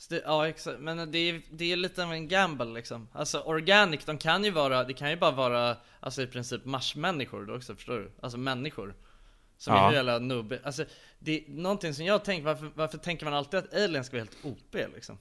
det, 0.09 0.21
ja 0.25 0.47
exakt, 0.47 0.79
men 0.79 1.11
det 1.11 1.17
är, 1.17 1.41
det 1.51 1.71
är 1.71 1.75
lite 1.75 2.03
av 2.03 2.11
en 2.13 2.27
gamble 2.27 2.65
liksom. 2.65 3.07
Alltså 3.13 3.39
organic, 3.39 4.05
de 4.05 4.17
kan 4.17 4.43
ju 4.43 4.51
vara, 4.51 4.83
det 4.83 4.93
kan 4.93 5.09
ju 5.09 5.15
bara 5.17 5.31
vara, 5.31 5.77
alltså 5.99 6.21
i 6.21 6.27
princip 6.27 6.65
marsmänniskor 6.65 7.45
då 7.45 7.55
också, 7.55 7.75
förstår 7.75 7.99
du? 7.99 8.11
Alltså 8.21 8.37
människor. 8.37 8.95
Som 9.59 9.73
Ja. 9.75 9.83
är 9.83 9.87
hur 9.89 9.95
jävla 9.95 10.19
nubbe, 10.19 10.59
alltså 10.63 10.85
det 11.19 11.31
är 11.37 11.43
någonting 11.47 11.93
som 11.93 12.05
jag 12.05 12.23
tänker, 12.25 12.45
varför, 12.45 12.71
varför 12.75 12.97
tänker 12.97 13.25
man 13.25 13.33
alltid 13.33 13.57
att 13.59 13.73
aliens 13.73 14.07
ska 14.07 14.17
vara 14.17 14.23
helt 14.25 14.45
OP 14.57 14.75
liksom? 14.95 15.17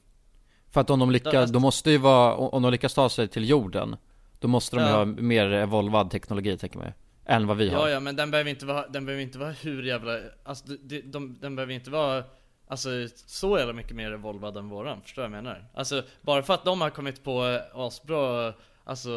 För 0.71 0.81
att 0.81 0.91
om 0.91 0.99
de 0.99 1.11
lyckas, 1.11 1.35
Ja, 1.35 1.47
de 1.47 1.63
måste 1.63 1.91
ju 1.91 1.99
vara, 1.99 2.35
om 2.35 2.63
de 2.63 2.73
lyckas 2.73 2.95
ta 2.95 3.09
sig 3.09 3.29
till 3.29 3.49
jorden 3.49 3.97
Då 4.41 4.49
måste 4.49 4.77
de 4.77 4.83
Ja. 4.83 4.89
ha 4.97 5.05
mer 5.05 5.51
evolvad 5.53 6.11
teknologi 6.11 6.57
tänker 6.59 6.79
man 6.79 6.93
Än 7.27 7.47
vad 7.47 7.57
vi 7.57 7.69
har 7.71 7.81
Ja 7.89 7.91
ja, 7.91 8.01
men 8.01 8.17
den 8.17 8.31
behöver 8.31 8.51
inte 8.51 8.67
vara, 8.67 8.89
den 8.89 9.07
behöver 9.07 9.23
inte 9.23 9.39
vara 9.39 9.51
hur 9.51 9.83
jävla, 9.83 10.19
alltså 10.45 10.67
de, 10.67 10.77
de, 11.01 11.01
de, 11.01 11.39
den 11.41 11.57
behöver 11.57 11.73
inte 11.73 11.91
vara 11.91 12.25
Alltså 12.71 12.89
så 13.27 13.59
jävla 13.59 13.73
mycket 13.73 13.97
mer 13.97 14.13
evolvad 14.13 14.57
än 14.57 14.69
våran, 14.69 15.03
förstår 15.03 15.23
du 15.23 15.29
vad 15.29 15.39
jag 15.39 15.45
menar? 15.45 15.65
Alltså 15.75 16.03
bara 16.21 16.43
för 16.43 16.55
att 16.55 16.65
de 16.65 16.81
har 16.81 16.91
kommit 16.91 17.25
på 17.25 17.61
asbra 17.75 18.53
Alltså 18.85 19.11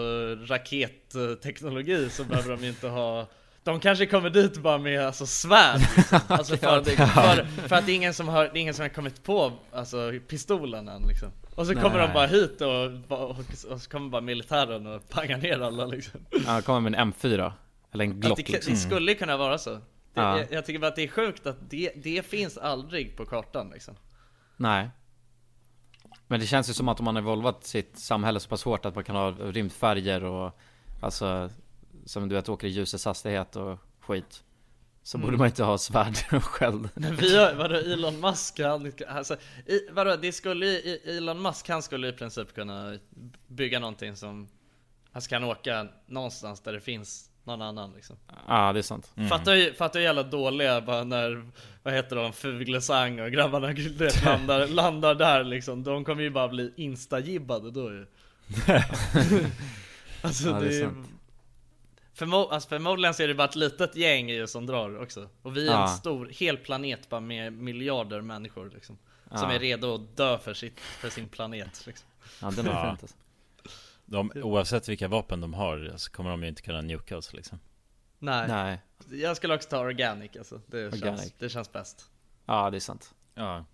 raketteknologi 0.46 2.10
så 2.10 2.24
behöver 2.24 2.50
de 2.52 2.64
ju 2.64 2.70
inte 2.70 2.88
ha 2.88 3.28
De 3.64 3.80
kanske 3.80 4.06
kommer 4.06 4.30
dit 4.30 4.58
bara 4.58 4.78
med 4.78 5.06
alltså 5.06 5.26
svärd 5.26 5.80
liksom. 5.98 6.20
Alltså 6.28 6.58
för, 6.58 6.78
att, 6.78 6.88
för, 6.88 7.68
för 7.68 7.76
att 7.76 7.86
det 7.86 7.92
är 7.92 7.96
ingen 7.96 8.14
som 8.14 8.28
har, 8.28 8.44
det 8.44 8.60
är 8.60 8.62
ingen 8.62 8.74
som 8.74 8.84
har 8.84 8.90
kommit 8.90 9.24
på 9.24 9.52
alltså 9.74 10.12
pistolen 10.28 10.88
än 10.88 11.02
liksom 11.08 11.32
Och 11.56 11.68
så 11.68 11.74
kommer 11.74 11.98
de 12.00 12.06
Nej. 12.06 12.14
bara 12.14 12.28
hit 12.28 12.62
och, 12.62 13.20
och, 13.22 13.30
och 13.70 13.82
så 13.82 13.90
kommer 13.90 14.10
bara 14.10 14.22
militären 14.22 14.88
och 14.88 15.10
pangar 15.10 15.38
ner 15.38 15.60
alla 15.60 15.86
liksom 15.86 16.20
Ja, 16.46 16.62
kommer 16.62 16.80
med 16.90 16.96
en 17.00 17.14
M4 17.14 17.52
Eller 17.92 18.06
en 18.06 18.20
Glock 18.20 18.38
det, 18.46 18.50
liksom. 18.52 18.74
det 18.74 18.80
skulle 18.80 19.14
kunna 19.14 19.38
vara 19.38 19.58
så. 19.58 19.70
Det, 19.70 19.82
Ja. 20.14 20.38
jag, 20.38 20.52
jag 20.52 20.66
tycker 20.66 20.80
bara 20.80 20.88
att 20.88 20.96
det 20.96 21.04
är 21.04 21.08
sjukt 21.08 21.48
att 21.48 21.58
det, 21.70 21.92
det 21.96 22.26
finns 22.26 22.58
aldrig 22.58 23.18
på 23.18 23.26
kartan 23.26 23.70
liksom. 23.74 23.96
Nej 24.58 24.90
Men 26.28 26.40
det 26.40 26.46
känns 26.46 26.70
ju 26.70 26.74
som 26.74 26.88
att 26.90 27.00
om 27.00 27.06
man 27.06 27.16
har 27.16 27.22
evolvat 27.22 27.64
sitt 27.64 27.98
samhälle 28.00 28.40
så 28.40 28.50
pass 28.50 28.64
hårt 28.64 28.86
att 28.86 28.96
man 28.96 29.04
kan 29.04 29.16
ha 29.16 29.32
rymdfärger 29.32 30.24
och 30.24 30.58
Alltså 31.04 31.50
Som 32.06 32.30
du 32.30 32.36
vet 32.36 32.50
åker 32.50 32.68
i 32.68 32.70
ljusets 32.70 33.06
hastighet 33.06 33.56
och 33.56 33.78
skit 34.00 34.44
Så 35.04 35.18
Mm. 35.18 35.26
borde 35.26 35.38
man 35.38 35.48
inte 35.48 35.64
ha 35.64 35.78
svärd 35.78 36.18
och 36.32 36.44
sköld 36.44 36.90
Men 36.96 37.16
vi 37.16 37.38
har, 37.38 37.54
vadå 37.54 37.76
Elon 37.76 38.20
Musk, 38.20 38.60
han, 38.60 38.92
alltså, 39.08 39.36
i, 39.66 39.80
vadå, 39.92 40.16
det 40.16 40.32
skulle 40.32 40.66
i- 40.66 41.18
Elon 41.18 41.42
Musk 41.42 41.70
han 41.70 41.82
skulle 41.84 42.08
i 42.08 42.14
princip 42.14 42.56
kunna 42.56 42.98
bygga 43.48 43.80
någonting 43.80 44.16
som 44.16 44.48
Han 45.12 45.22
kan 45.22 45.44
åka 45.44 45.88
någonstans 46.08 46.62
där 46.62 46.74
det 46.74 46.80
finns 46.82 47.28
någon 47.44 47.62
annan 47.62 47.94
liksom. 47.96 48.16
Ja 48.48 48.74
det 48.74 48.80
är 48.80 48.84
sant 48.84 49.12
Fattar 49.30 49.54
ju, 49.54 49.74
fattar 49.74 50.00
ju 50.00 50.06
jävla 50.06 50.24
dåliga 50.24 50.82
bara 50.82 51.04
när, 51.04 51.50
vad 51.84 51.94
heter 51.94 52.16
de, 52.16 52.34
Fuglesang 52.34 53.20
och 53.22 53.32
grabbarna 53.32 53.68
du 53.74 53.90
vet, 53.90 54.24
landar, 54.26 54.68
landar 54.68 55.16
där 55.16 55.44
liksom. 55.44 55.84
De 55.84 56.06
kommer 56.06 56.24
ju 56.24 56.30
bara 56.30 56.48
bli 56.48 56.74
instagibbade 56.78 57.72
då 57.72 57.92
ju. 57.92 58.06
alltså 60.22 60.50
Ja, 60.50 60.60
det 60.60 60.66
är 60.66 60.70
det 60.70 60.76
är 60.76 60.84
sant. 60.86 61.08
Förmo 62.22 62.48
alltså 62.48 62.70
förmodligen 62.70 63.14
så 63.14 63.24
är 63.24 63.28
det 63.28 63.36
bara 63.36 63.48
ett 63.48 63.56
litet 63.56 63.96
gäng 63.96 64.30
ju 64.30 64.48
som 64.48 64.66
drar 64.66 65.02
också. 65.02 65.30
Och 65.42 65.58
vi 65.58 65.68
är 65.68 65.72
Ja. 65.72 65.82
en 65.84 65.98
stor, 65.98 66.26
hel 66.32 66.58
planet 66.58 67.10
bara 67.10 67.20
med 67.20 67.54
miljarder 67.54 68.22
människor 68.22 68.70
liksom. 68.74 68.98
Som 69.30 69.50
Ja. 69.50 69.52
är 69.52 69.60
redo 69.60 69.96
att 69.96 70.18
dö 70.18 70.38
för, 70.38 70.54
sitt, 70.54 70.80
för 70.80 71.10
sin 71.10 71.28
planet 71.30 71.88
liksom. 71.88 72.08
Ja 72.42 72.52
den 72.52 72.68
är 72.68 72.72
Ja. 72.72 72.90
fint 72.90 73.04
alltså. 73.04 73.18
De, 74.06 74.32
oavsett 74.36 74.90
vilka 74.90 75.08
vapen 75.08 75.42
de 75.42 75.54
har 75.54 75.94
så 75.98 76.12
kommer 76.12 76.30
de 76.30 76.44
ju 76.44 76.50
inte 76.50 76.62
kunna 76.62 76.82
nuka 76.82 77.18
oss 77.18 77.34
liksom. 77.34 77.60
Nej. 78.20 78.48
Nej 78.48 78.82
Jag 79.22 79.38
skulle 79.38 79.56
också 79.56 79.70
ta 79.70 79.80
organic 79.80 80.38
alltså. 80.38 80.62
Det, 80.68 80.86
Organic. 80.88 81.02
Känns, 81.02 81.34
det 81.40 81.50
känns 81.50 81.72
bäst. 81.72 82.10
Ja 82.46 82.70
det 82.70 82.78
är 82.78 82.80
sant 82.80 83.14
Ja. 83.36 83.66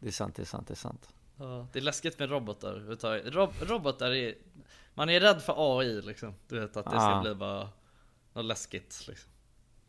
Det 0.00 0.08
är 0.08 0.12
sant, 0.12 0.34
det 0.36 0.42
är 0.42 0.46
sant, 0.46 0.68
det 0.68 0.74
är 0.74 0.76
sant 0.76 1.08
Ja, 1.38 1.66
det 1.72 1.78
är 1.78 1.82
läskigt 1.82 2.18
med 2.18 2.30
robotar. 2.30 2.74
Rob 3.30 3.50
robotar 3.60 4.10
är... 4.10 4.34
Man 4.94 5.08
är 5.10 5.20
rädd 5.20 5.42
för 5.42 5.78
AI 5.78 6.02
liksom. 6.02 6.34
Du 6.48 6.60
vet 6.60 6.76
att 6.76 6.84
det 6.84 6.90
ska 6.90 7.10
Ja. 7.10 7.20
bli 7.22 7.34
bara 7.34 7.68
något 8.32 8.44
läskigt 8.44 9.04
liksom. 9.08 9.30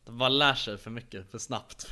De 0.06 0.18
bara 0.18 0.30
lär 0.30 0.54
sig 0.54 0.78
för 0.78 0.92
mycket, 0.92 1.32
för 1.32 1.38
snabbt. 1.38 1.88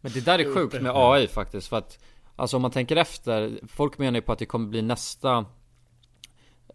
Men 0.00 0.12
det 0.12 0.20
där 0.20 0.38
är 0.38 0.54
sjukt 0.54 0.82
med 0.82 0.92
AI 0.94 1.28
faktiskt 1.28 1.68
för 1.68 1.76
att 1.76 1.98
Alltså 2.36 2.56
om 2.56 2.62
man 2.62 2.70
tänker 2.70 2.96
efter 2.96 3.60
Folk 3.68 3.98
menar 3.98 4.18
ju 4.18 4.22
på 4.22 4.32
att 4.32 4.38
det 4.38 4.46
kommer 4.46 4.68
bli 4.68 4.82
nästa 4.82 5.46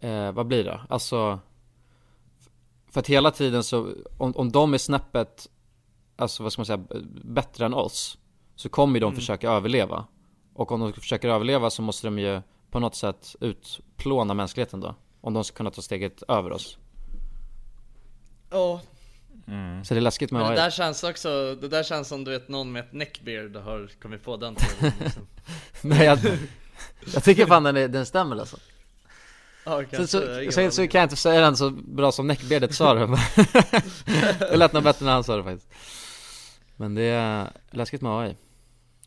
eh, 0.00 0.32
Vad 0.32 0.46
blir 0.46 0.64
det? 0.64 0.80
Alltså 0.88 1.40
För 2.90 3.00
att 3.00 3.06
hela 3.06 3.30
tiden 3.30 3.64
så 3.64 3.94
Om, 4.18 4.36
om 4.36 4.52
de 4.52 4.74
är 4.74 4.78
snäppet 4.78 5.50
Alltså 6.16 6.42
vad 6.42 6.52
ska 6.52 6.60
man 6.60 6.66
säga 6.66 6.84
Bättre 7.24 7.66
än 7.66 7.74
oss 7.74 8.18
Så 8.56 8.68
kommer 8.68 8.94
ju 8.94 9.00
de 9.00 9.14
försöka 9.14 9.50
överleva 9.50 10.06
Och 10.54 10.72
om 10.72 10.80
de 10.80 10.92
försöker 10.92 11.28
överleva 11.28 11.70
så 11.70 11.82
måste 11.82 12.06
de 12.06 12.18
ju 12.18 12.42
På 12.70 12.80
något 12.80 12.94
sätt 12.94 13.36
utplåna 13.40 14.34
mänskligheten 14.34 14.80
då. 14.80 14.94
Om 15.20 15.34
de 15.34 15.44
ska 15.44 15.56
kunna 15.56 15.70
ta 15.70 15.82
steget 15.82 16.22
över 16.28 16.52
oss. 16.52 16.78
Ja, 18.50 18.80
Så 19.84 19.94
det 19.94 19.98
är 19.98 20.00
läskigt 20.00 20.30
med 20.30 20.40
men 20.40 20.50
AI 20.50 20.56
det 20.56 20.62
där 20.62 20.70
känns 20.70 21.04
också, 21.04 21.54
det 21.54 21.68
där 21.68 21.82
känns 21.82 22.08
som 22.08 22.24
du 22.24 22.30
vet 22.30 22.48
någon 22.48 22.72
med 22.72 22.84
ett 22.84 22.92
neckbeard 22.92 23.56
har 23.56 23.90
kommit 24.02 24.24
på 24.24 24.36
den 24.36 24.56
liksom. 25.00 25.26
Nej 25.80 26.06
jag, 26.06 26.18
jag 27.14 27.24
tycker 27.24 27.46
fan 27.46 27.62
den, 27.62 27.76
är, 27.76 27.88
den 27.88 28.06
stämmer 28.06 28.36
alltså. 28.36 28.56
Ja, 29.64 29.82
Sen 29.90 30.08
så, 30.08 30.50
sen 30.52 30.72
så 30.72 30.88
kan 30.88 30.98
jag 30.98 31.06
inte 31.06 31.16
säga 31.16 31.40
den 31.40 31.56
så 31.56 31.70
bra 31.70 32.12
som 32.12 32.26
Neckbeardet 32.26 32.74
sa 32.74 32.94
det 32.94 33.06
Det 34.38 34.56
lät 34.56 34.72
nog 34.72 34.82
bättre 34.82 35.04
när 35.06 35.12
han 35.12 35.24
sa 35.24 35.36
det 35.36 35.44
faktiskt. 35.44 35.72
Men 36.76 36.94
det 36.94 37.02
är 37.02 37.50
läskigt 37.70 38.02
med 38.02 38.12
AI 38.12 38.36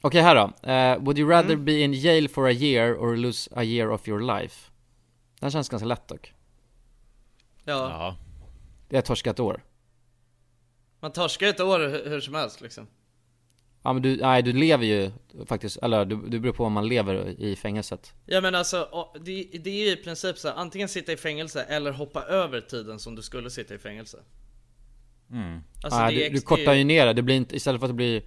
Okej 0.06 0.22
här 0.22 0.36
då, 0.36 0.70
Eh, 0.70 0.98
Would 1.04 1.20
you 1.20 1.30
rather 1.30 1.54
Mm. 1.54 1.66
be 1.66 1.80
in 1.80 1.94
jail 1.94 2.30
for 2.30 2.48
a 2.48 2.52
year 2.52 2.94
or 2.96 3.16
lose 3.16 3.50
a 3.56 3.64
year 3.64 3.90
of 3.92 4.08
your 4.08 4.22
life? 4.40 4.72
Den 5.40 5.52
känns 5.52 5.70
ganska 5.70 5.86
lätt 5.88 6.08
dock. 6.08 6.34
Ja, 7.64 7.74
Ja, 7.90 8.18
Det 8.90 8.98
är 8.98 9.02
torskat 9.02 9.40
år. 9.40 9.64
Man 11.00 11.12
torskar 11.12 11.48
ett 11.48 11.60
år 11.60 11.80
hur, 11.80 12.10
hur 12.10 12.22
som 12.22 12.36
helst 12.36 12.62
liksom. 12.62 12.88
Ja 13.84 13.94
men 13.94 14.02
du, 14.02 14.18
nej 14.18 14.42
du 14.44 14.54
lever 14.54 14.86
ju 14.86 15.12
faktiskt, 15.46 15.78
eller 15.78 16.06
du, 16.06 16.16
du 16.28 16.40
beror 16.40 16.54
på 16.54 16.66
om 16.66 16.74
man 16.74 16.88
lever 16.88 17.40
i 17.42 17.56
fängelset. 17.56 18.14
Ja 18.26 18.42
men 18.42 18.56
alltså, 18.56 19.08
det, 19.22 19.44
det 19.64 19.70
är 19.70 19.86
ju 19.86 19.92
i 19.92 19.96
princip 20.04 20.38
så 20.38 20.48
här, 20.48 20.56
antingen 20.56 20.88
sitta 20.90 21.12
i 21.12 21.18
fängelse 21.18 21.64
eller 21.64 21.92
hoppa 21.92 22.24
över 22.24 22.62
tiden 22.62 23.00
som 23.00 23.16
du 23.16 23.22
skulle 23.22 23.50
sitta 23.50 23.74
i 23.74 23.78
fängelse. 23.78 24.18
Mm. 25.32 25.60
Alltså 25.84 26.00
Nej, 26.00 26.16
det 26.16 26.30
du, 26.30 26.36
du 26.36 26.42
kortar 26.42 26.74
ju 26.74 26.84
ner 26.84 27.06
det, 27.06 27.14
det 27.14 27.22
blir 27.22 27.36
inte, 27.36 27.56
istället 27.56 27.80
för 27.82 27.86
att 27.86 27.90
det 27.90 27.94
blir 27.96 28.24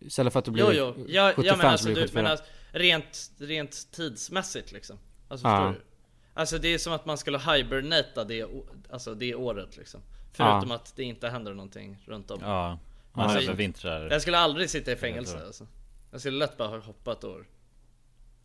Istället 0.00 0.32
för 0.32 0.38
att 0.38 0.44
det 0.44 0.50
blir 0.50 0.64
Jo 0.64 0.94
jo, 0.96 1.04
ja, 1.08 1.32
75 1.36 1.44
ja 1.46 1.52
men 1.56 1.60
så 1.60 1.66
alltså 1.66 1.86
blir 1.86 1.94
det 1.94 2.00
du 2.00 2.06
74 2.06 2.22
menar 2.22 2.40
rent, 2.72 3.30
rent 3.38 3.92
tidsmässigt 3.92 4.72
liksom. 4.72 4.98
Alltså 5.28 5.46
Ja. 5.46 5.56
förstår 5.56 5.72
du? 5.80 5.86
Alltså 6.34 6.58
det 6.58 6.68
är 6.68 6.78
som 6.78 6.92
att 6.92 7.06
man 7.06 7.18
skulle 7.18 7.38
hibernata 7.38 8.24
det, 8.24 8.46
alltså 8.90 9.14
det 9.14 9.34
året 9.34 9.76
liksom. 9.76 10.00
Förutom 10.32 10.70
att 10.70 10.96
det 10.96 11.02
inte 11.04 11.28
händer 11.28 11.54
någonting 11.54 12.02
runt 12.06 12.30
om. 12.30 12.38
Ja. 12.42 12.78
Man 13.12 13.24
Alltså, 13.24 13.38
övervintrar. 13.40 14.10
Jag 14.10 14.22
skulle 14.22 14.38
aldrig 14.38 14.70
sitta 14.70 14.92
i 14.92 14.96
fängelse 14.96 15.46
alltså. 15.46 15.66
Jag 16.10 16.20
skulle 16.20 16.38
lätt 16.38 16.56
bara 16.56 16.68
ha 16.68 16.78
hoppat 16.78 17.24
år. 17.24 17.46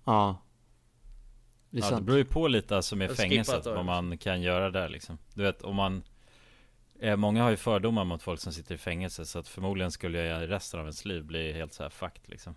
Ja. 0.06 0.42
Det 1.70 1.78
Ja, 1.78 1.84
det 1.86 1.90
sant. 1.90 2.06
beror 2.06 2.18
ju 2.18 2.26
på 2.26 2.48
lite 2.48 2.76
alltså 2.76 2.96
med 2.96 3.12
fängelset, 3.12 3.66
vad 3.66 3.86
man 3.86 4.18
kan 4.18 4.42
göra 4.42 4.70
där 4.70 4.90
liksom. 4.90 5.18
Du 5.34 5.44
vet 5.44 5.62
om 5.62 5.76
man 5.76 6.04
eh, 7.02 7.16
Många 7.16 7.44
har 7.44 7.50
ju 7.50 7.58
fördomar 7.58 8.04
mot 8.06 8.24
folk 8.24 8.40
som 8.40 8.54
sitter 8.54 8.76
i 8.76 8.78
fängelse 8.78 9.26
så 9.26 9.40
att 9.40 9.48
förmodligen 9.48 9.92
skulle 9.92 10.18
jag 10.26 10.44
i 10.44 10.48
resten 10.48 10.80
av 10.80 10.86
ens 10.86 11.06
liv 11.06 11.24
bli 11.24 11.54
helt 11.54 11.74
så 11.74 11.84
här 11.84 11.90
fucked 11.90 12.22
liksom. 12.26 12.56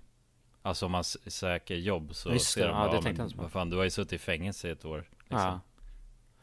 Alltså 0.62 0.86
om 0.86 0.92
man 0.92 1.04
söker 1.04 1.74
jobb 1.74 2.14
så 2.14 2.32
Just 2.32 2.50
ser 2.50 2.60
det, 2.60 2.66
de 2.66 2.70
ja, 2.72 2.78
bara, 2.78 2.90
det 2.90 2.96
ja, 2.96 3.02
tänkte 3.02 3.22
jag 3.22 3.28
men 3.30 3.36
på. 3.36 3.42
vad 3.42 3.52
fan 3.52 3.70
du 3.70 3.76
har 3.76 3.84
ju 3.84 3.90
suttit 3.90 4.12
i 4.12 4.18
fängelse 4.18 4.68
i 4.68 4.70
ett 4.70 4.84
år 4.84 4.98
liksom. 5.20 5.38
Ja. 5.38 5.60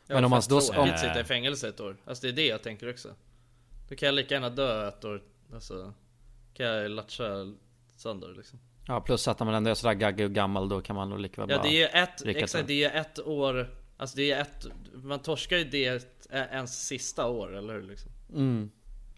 Ja, 0.08 0.15
Men 0.15 0.24
om 0.25 0.29
man 0.31 0.41
då- 0.50 0.62
tråkigt 0.62 0.77
om- 0.91 0.98
sitta 0.98 1.20
i 1.20 1.24
fängelse 1.24 1.67
ett 1.70 1.79
år. 1.79 1.98
Alltså 2.05 2.22
det 2.24 2.29
är 2.29 2.34
det 2.34 2.48
jag 2.48 2.63
tänker 2.63 2.89
också. 2.89 3.10
Då 3.89 3.96
kan 3.96 4.05
jag 4.05 4.13
lika 4.15 4.34
gärna 4.34 4.50
dö 4.50 4.88
ett 4.88 5.05
år 5.05 5.22
Alltså 5.53 5.93
Kan 6.53 6.65
jag 6.65 6.91
latcha 6.91 7.24
sönder 7.96 8.34
liksom. 8.38 8.60
Ja 8.88 9.01
plus 9.01 9.27
att 9.27 9.39
man 9.39 9.53
ändå 9.53 9.70
är 9.70 9.74
sådär 9.74 9.93
gaggig 9.93 10.25
och 10.25 10.31
gammal 10.31 10.70
då 10.70 10.81
kan 10.81 10.96
man 10.96 11.10
nog 11.10 11.20
lika 11.20 11.41
väl 11.41 11.50
Ja 11.50 11.58
bara 11.58 11.63
det 11.63 11.70
är 11.70 11.79
ju 11.79 11.86
ett, 11.86 12.25
exakt 12.25 12.67
det 12.67 12.84
är 12.84 13.01
ett 13.01 13.20
år 13.20 13.70
Alltså 14.01 14.15
det 14.17 14.31
är 14.31 14.41
ett 14.41 14.65
Man 14.93 15.20
torskar 15.20 15.58
ju 15.58 15.63
det 15.63 16.03
ens 16.31 16.88
sista 16.88 17.27
år, 17.27 17.55
eller 17.58 17.74
hur 17.74 17.81
liksom? 17.81 18.12
mm. 18.34 18.72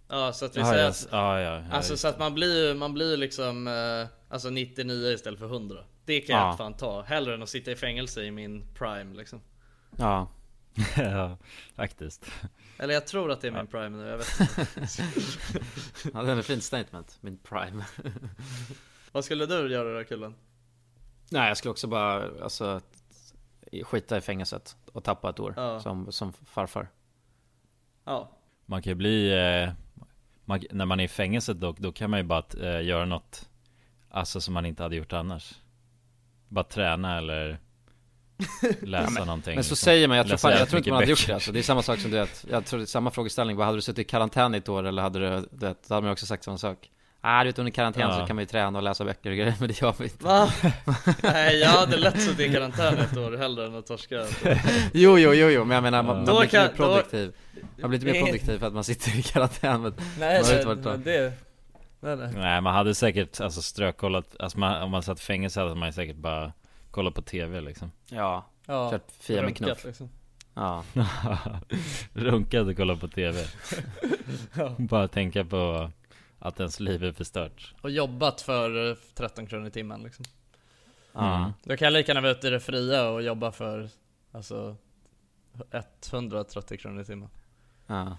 Ja 0.10 0.34
så 0.34 0.46
att 0.46 0.56
vi 0.56 0.60
Ja, 0.60 0.66
säger 0.66 0.84
ja, 0.84 0.90
att 0.90 0.96
s- 0.96 1.08
ja, 1.12 1.40
ja, 1.42 1.64
Alltså 1.72 1.98
så 1.98 2.08
att 2.08 2.20
man 2.20 2.34
blir 2.34 2.74
man 2.76 2.94
blir 2.94 3.18
liksom 3.18 3.68
eh, 3.68 4.08
Alltså 4.34 4.50
99 4.50 5.12
istället 5.14 5.40
för 5.40 5.46
100 5.46 5.78
Det 6.06 6.22
kan 6.22 6.36
jag 6.36 6.48
Ja. 6.48 6.58
fan 6.58 6.74
ta, 6.74 7.02
hellre 7.02 7.34
än 7.34 7.44
att 7.44 7.50
sitta 7.50 7.72
i 7.72 7.76
fängelse 7.76 8.24
i 8.24 8.32
min 8.32 8.66
prime 8.74 9.16
liksom. 9.18 9.42
Ja. 9.98 10.32
Ja, 10.98 11.38
faktiskt. 11.76 12.26
Eller 12.78 12.94
jag 12.94 13.08
tror 13.08 13.32
att 13.32 13.42
det 13.42 13.48
är 13.48 13.52
min 13.52 13.68
prime 13.68 13.90
nu, 13.90 14.08
jag 14.08 14.18
vet 14.18 14.40
inte. 14.40 14.68
Ja 16.14 16.22
det 16.24 16.32
är 16.32 16.40
ett 16.40 16.46
fint 16.46 16.64
statement, 16.64 17.18
min 17.22 17.38
prime. 17.38 17.84
Vad 19.12 19.26
skulle 19.26 19.46
du 19.46 19.72
göra 19.72 19.98
då 19.98 20.04
Kullen? 20.04 20.36
Nej 21.30 21.48
jag 21.48 21.58
skulle 21.58 21.72
också 21.72 21.88
bara, 21.88 22.44
alltså 22.44 22.82
Skita 23.84 24.18
i 24.18 24.22
fängelset 24.22 24.76
och 24.94 25.04
tappa 25.04 25.30
ett 25.30 25.40
år 25.40 25.54
Ja. 25.58 25.80
som, 25.80 26.12
som 26.12 26.34
farfar. 26.34 26.90
Ja, 28.06 28.30
Man 28.66 28.82
kan 28.82 28.92
ju 28.92 28.96
bli 28.96 29.32
eh, 29.64 29.72
man, 30.46 30.62
När 30.72 30.86
man 30.86 31.00
är 31.00 31.04
i 31.04 31.08
fängelset 31.08 31.60
då, 31.60 31.76
då 31.78 31.92
kan 31.92 32.10
man 32.10 32.20
ju 32.20 32.24
bara 32.24 32.44
eh, 32.62 32.86
göra 32.86 33.06
något 33.06 33.50
Alltså 34.10 34.42
som 34.42 34.54
man 34.54 34.66
inte 34.66 34.84
hade 34.84 34.96
gjort 34.96 35.14
annars. 35.14 35.54
Bara 36.48 36.64
träna 36.64 37.18
eller 37.18 37.60
Läsa 38.82 39.26
någonting 39.26 39.56
Men 39.56 39.64
så 39.64 39.70
liksom. 39.72 39.76
säger 39.76 40.08
man, 40.08 40.18
jag 40.18 40.28
tror, 40.28 40.38
fan, 40.38 40.52
jag 40.52 40.68
tror 40.70 40.78
inte 40.78 40.90
man 40.90 41.00
hade 41.00 41.10
gjort 41.10 41.28
det 41.28 41.34
alltså. 41.34 41.52
Det 41.52 41.60
är 41.60 41.64
samma 41.64 41.82
sak 41.82 42.00
som 42.00 42.12
du 42.12 42.18
vet, 42.18 42.46
jag 42.50 42.66
tror 42.66 42.78
det 42.80 42.84
är 42.84 42.86
samma 42.86 43.12
frågeställning, 43.12 43.58
vad 43.58 43.66
hade 43.66 43.78
du 43.78 43.82
suttit 43.82 44.00
i 44.08 44.10
karantän 44.10 44.56
i 44.56 44.58
ett 44.58 44.70
år 44.70 44.84
eller 44.84 45.02
hade 45.02 45.20
du, 45.20 45.48
vet, 45.52 45.88
då 45.88 45.94
hade 45.96 46.06
man 46.06 46.12
också 46.12 46.26
sagt 46.26 46.44
samma 46.44 46.58
sak 46.58 46.90
Ah, 47.26 47.44
du 47.44 47.50
vet 47.50 47.60
under 47.60 47.72
karantän 47.72 48.02
Ja. 48.02 48.20
så 48.20 48.26
kan 48.28 48.36
man 48.36 48.44
ju 48.44 48.48
träna 48.48 48.78
och 48.80 48.84
läsa 48.84 49.06
böcker 49.06 49.30
och 49.30 49.36
grejer, 49.38 49.56
men 49.60 49.68
det 49.68 49.82
gör 49.82 49.96
vi 49.98 50.04
inte. 50.04 50.26
Va? 50.26 50.50
Nej 51.24 51.60
jag 51.60 51.70
hade 51.70 51.98
lätt 51.98 52.22
suttit 52.22 52.40
i 52.50 52.54
karantän 52.54 52.98
ett 52.98 53.18
år 53.18 53.38
hellre 53.38 53.66
än 53.66 53.76
att 53.76 53.88
torska. 53.88 54.16
Jo, 54.94 55.18
jo, 55.18 55.34
jo, 55.34 55.48
jo, 55.50 55.66
men 55.66 55.76
jag 55.76 55.84
menar 55.84 56.04
man, 56.04 56.16
man 56.16 56.26
Då 56.26 56.32
blir 56.34 56.42
lite 56.42 56.58
kan- 56.58 56.68
mer 56.68 56.74
produktiv. 56.76 57.34
Man 57.82 57.90
blir 57.90 58.00
lite 58.00 58.12
mer 58.14 58.26
produktiv 58.26 58.60
för 58.60 58.68
att 58.68 58.74
man 58.74 58.84
sitter 58.84 59.20
i 59.20 59.22
karantän 59.24 59.82
men 59.82 59.94
Nej 60.20 60.42
Man 60.66 60.82
det, 60.82 60.90
men 60.90 61.04
det, 61.04 61.34
nej, 62.00 62.16
nej. 62.16 62.30
Nej 62.36 62.62
man 62.62 62.74
hade 62.74 62.96
säkert 62.96 63.42
alltså 63.42 63.62
strökollat 63.62 64.36
Alltså 64.40 64.60
man, 64.60 64.82
om 64.84 64.92
man 64.92 65.04
satt 65.04 65.20
i 65.20 65.22
fängelse 65.24 65.60
hade 65.60 65.76
man 65.76 65.94
säkert 65.94 66.16
bara 66.18 66.54
Kollat 66.92 67.14
på 67.14 67.22
TV 67.22 67.62
liksom. 67.62 67.92
Ja, 68.10 68.46
Ja, 68.66 68.92
kört 68.92 69.04
Fia 69.20 69.42
med 69.42 69.58
knuff. 69.58 69.86
liksom. 69.86 70.10
Ja, 70.56 70.84
Runkat 72.14 72.68
och 72.68 72.78
kollat 72.78 73.00
på 73.00 73.08
TV 73.08 73.44
Bara 74.78 75.08
tänka 75.08 75.46
på 75.46 75.92
Att 76.46 76.60
ens 76.60 76.80
liv 76.80 77.04
är 77.04 77.12
förstört. 77.12 77.74
Och 77.82 77.92
jobbat 77.92 78.42
för 78.42 78.90
eh, 78.90 78.96
13 79.16 79.48
kronor 79.48 79.68
i 79.68 79.72
timmen 79.72 80.04
liksom. 80.04 80.26
Ja, 81.14 81.38
Mm. 81.38 81.54
Då 81.64 81.78
kan 81.78 81.86
jag 81.86 81.94
lika 81.94 82.10
gärna 82.12 82.22
vara 82.22 82.32
ute 82.32 82.48
i 82.48 82.50
det 82.50 82.60
fria 82.60 83.10
och 83.10 83.24
jobba 83.24 83.52
för 83.52 83.90
Alltså 84.32 84.76
130 86.12 86.78
kronor 86.78 87.02
i 87.02 87.06
timmen. 87.06 87.30
Ja. 87.88 88.18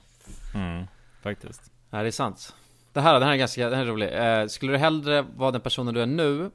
Mm, 0.55 0.85
faktiskt. 1.23 1.73
Ja 1.91 2.03
det 2.03 2.07
är 2.09 2.11
sant. 2.11 2.55
Det 2.93 3.01
här, 3.01 3.15
den 3.15 3.23
här 3.23 3.33
är 3.33 3.37
ganska, 3.37 3.71
den 3.71 3.79
här 3.79 3.87
är 3.87 3.91
rolig. 3.91 4.13
Eh, 4.13 4.47
Skulle 4.47 4.73
du 4.73 4.79
hellre 4.79 5.23
vara 5.23 5.51
den 5.51 5.61
personen 5.61 5.95
du 5.95 6.03
är 6.03 6.07
nu 6.07 6.51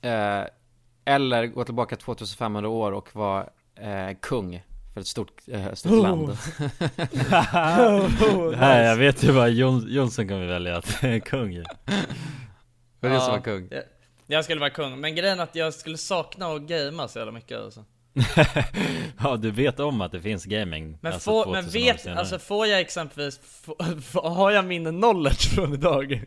eh, 0.00 0.44
Eller 1.04 1.46
gå 1.46 1.64
tillbaka 1.64 1.96
2500 1.96 2.68
år 2.68 2.92
och 2.92 3.16
vara 3.16 3.48
eh, 3.74 4.16
kung 4.20 4.62
för 4.98 5.00
ett 5.00 5.06
stort, 5.06 5.40
eh, 5.46 5.74
stort 5.74 6.02
land 6.02 6.28
Nej 8.58 8.84
jag 8.84 8.96
vet 8.96 9.24
ju 9.24 9.32
vad 9.32 9.50
Jon, 9.50 9.84
Jonsson 9.88 10.28
kommer 10.28 10.46
välja 10.46 10.76
att 10.76 11.00
kung. 11.24 11.54
Det 13.00 13.06
är 13.06 13.10
det 13.10 13.20
som 13.20 13.30
var 13.30 13.40
kung 13.40 13.68
Jag, 13.70 13.82
jag 14.26 14.44
skulle 14.44 14.60
vara 14.60 14.70
kung, 14.70 15.00
men 15.00 15.14
grejen 15.14 15.38
är 15.38 15.42
att 15.42 15.54
jag 15.54 15.74
skulle 15.74 15.98
sakna 15.98 16.46
att 16.46 16.62
gamea 16.62 17.08
så 17.08 17.18
jävla 17.18 17.32
mycket 17.32 17.58
alltså. 17.58 17.84
Ja 19.22 19.36
du 19.36 19.50
vet 19.50 19.80
om 19.80 20.00
att 20.00 20.12
det 20.12 20.20
finns 20.20 20.44
gaming 20.44 20.98
Men, 21.00 21.12
alltså, 21.12 21.30
få, 21.30 21.44
2000 21.44 21.64
men 21.64 21.72
vet, 21.72 22.06
alltså 22.06 22.38
får 22.38 22.66
jag 22.66 22.80
exempelvis, 22.80 23.38
få, 23.38 23.76
få, 24.02 24.28
har 24.28 24.50
jag 24.50 24.64
min 24.64 24.84
knowledge 24.84 25.54
från 25.54 25.74
idag? 25.74 26.24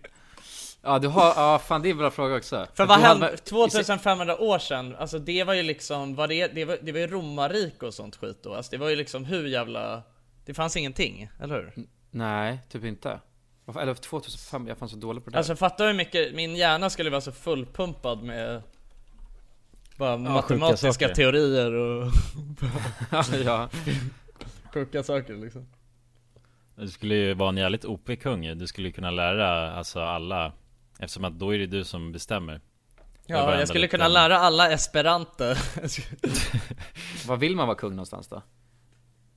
Ja 0.83 0.99
du 0.99 1.07
har, 1.07 1.33
ja 1.35 1.59
fan 1.59 1.81
det 1.81 1.89
är 1.89 1.91
en 1.91 1.97
bra 1.97 2.11
fråga 2.11 2.35
också 2.35 2.67
För 2.73 2.85
vad 2.85 2.99
hände 2.99 3.37
2500 3.37 4.37
år 4.41 4.59
sedan, 4.59 4.95
alltså 4.99 5.19
det 5.19 5.43
var 5.43 5.53
ju 5.53 5.63
liksom, 5.63 6.15
var 6.15 6.27
det, 6.27 6.47
det, 6.47 6.65
var, 6.65 6.77
det 6.81 6.91
var 6.91 6.99
ju 6.99 7.07
romarrike 7.07 7.85
och 7.85 7.93
sånt 7.93 8.15
skit 8.15 8.37
då, 8.43 8.53
alltså 8.53 8.71
det 8.71 8.77
var 8.77 8.89
ju 8.89 8.95
liksom 8.95 9.25
hur 9.25 9.47
jävla, 9.47 10.03
det 10.45 10.53
fanns 10.53 10.77
ingenting, 10.77 11.29
eller 11.39 11.55
hur? 11.55 11.85
Nej, 12.11 12.59
typ 12.69 12.83
inte 12.83 13.19
Varför- 13.65 13.81
Eller 13.81 13.93
2005, 13.93 14.67
jag 14.67 14.77
fann 14.77 14.89
så 14.89 14.95
dålig 14.95 15.23
på 15.23 15.29
det 15.29 15.37
Alltså 15.37 15.55
fatta 15.55 15.83
hur 15.85 15.93
mycket, 15.93 16.35
min 16.35 16.55
hjärna 16.55 16.89
skulle 16.89 17.09
vara 17.09 17.21
så 17.21 17.31
fullpumpad 17.31 18.23
med 18.23 18.61
bara 19.97 20.17
matematiska 20.17 20.93
saker. 20.93 21.15
teorier 21.15 21.73
och 21.73 22.11
ja, 23.45 23.69
sjuka 24.73 25.03
saker 25.03 25.33
liksom 25.33 25.67
Du 26.75 26.87
skulle 26.87 27.15
ju 27.15 27.33
vara 27.33 27.49
en 27.49 27.57
jävligt 27.57 27.85
OP-kung. 27.85 28.57
Du 28.57 28.67
skulle 28.67 28.87
ju 28.87 28.93
kunna 28.93 29.11
lära 29.11 29.71
alltså 29.71 29.99
alla 29.99 30.51
Eftersom 31.01 31.25
att 31.25 31.39
då 31.39 31.53
är 31.53 31.59
det 31.59 31.67
du 31.67 31.83
som 31.83 32.11
bestämmer 32.11 32.61
Ja, 33.25 33.59
jag 33.59 33.67
skulle 33.67 33.87
kunna 33.87 34.07
lära 34.07 34.37
alla 34.37 34.71
esperanto 34.71 35.43
Vad 37.27 37.39
vill 37.39 37.55
man 37.55 37.67
vara 37.67 37.77
kung 37.77 37.89
någonstans 37.89 38.27
då? 38.27 38.41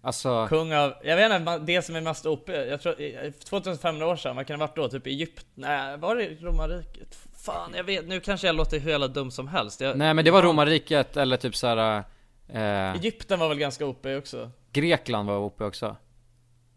Alltså, 0.00 0.46
Kung 0.48 0.72
av, 0.72 0.94
jag 1.04 1.16
vet 1.16 1.32
inte, 1.32 1.58
det 1.58 1.82
som 1.82 1.96
är 1.96 2.00
mest 2.00 2.26
OP, 2.26 2.48
jag 2.48 2.80
tror, 2.80 3.00
eh, 3.00 3.30
2500 3.30 4.06
år 4.06 4.16
sedan, 4.16 4.36
vad 4.36 4.46
kan 4.46 4.58
det 4.58 4.64
ha 4.64 4.66
varit 4.66 4.76
då? 4.76 4.88
Typ 4.88 5.06
Egypten? 5.06 5.46
Nej, 5.54 5.96
var 5.96 6.16
det 6.16 6.28
romarriket? 6.40 7.18
Fan, 7.36 7.72
jag 7.76 7.84
vet, 7.84 8.08
nu 8.08 8.20
kanske 8.20 8.46
jag 8.46 8.56
låter 8.56 8.80
hur 8.80 8.90
jävla 8.90 9.08
dum 9.08 9.30
som 9.30 9.48
helst 9.48 9.80
jag, 9.80 9.98
nej 9.98 10.14
men 10.14 10.24
det 10.24 10.30
var 10.30 10.42
romarriket 10.42 11.16
eller 11.16 11.36
typ 11.36 11.56
såhär 11.56 12.04
eh, 12.48 12.92
Egypten 12.92 13.38
var 13.38 13.48
väl 13.48 13.58
ganska 13.58 13.86
OP 13.86 14.06
också? 14.06 14.50
Grekland 14.72 15.28
var 15.28 15.44
uppe 15.46 15.64
också 15.64 15.96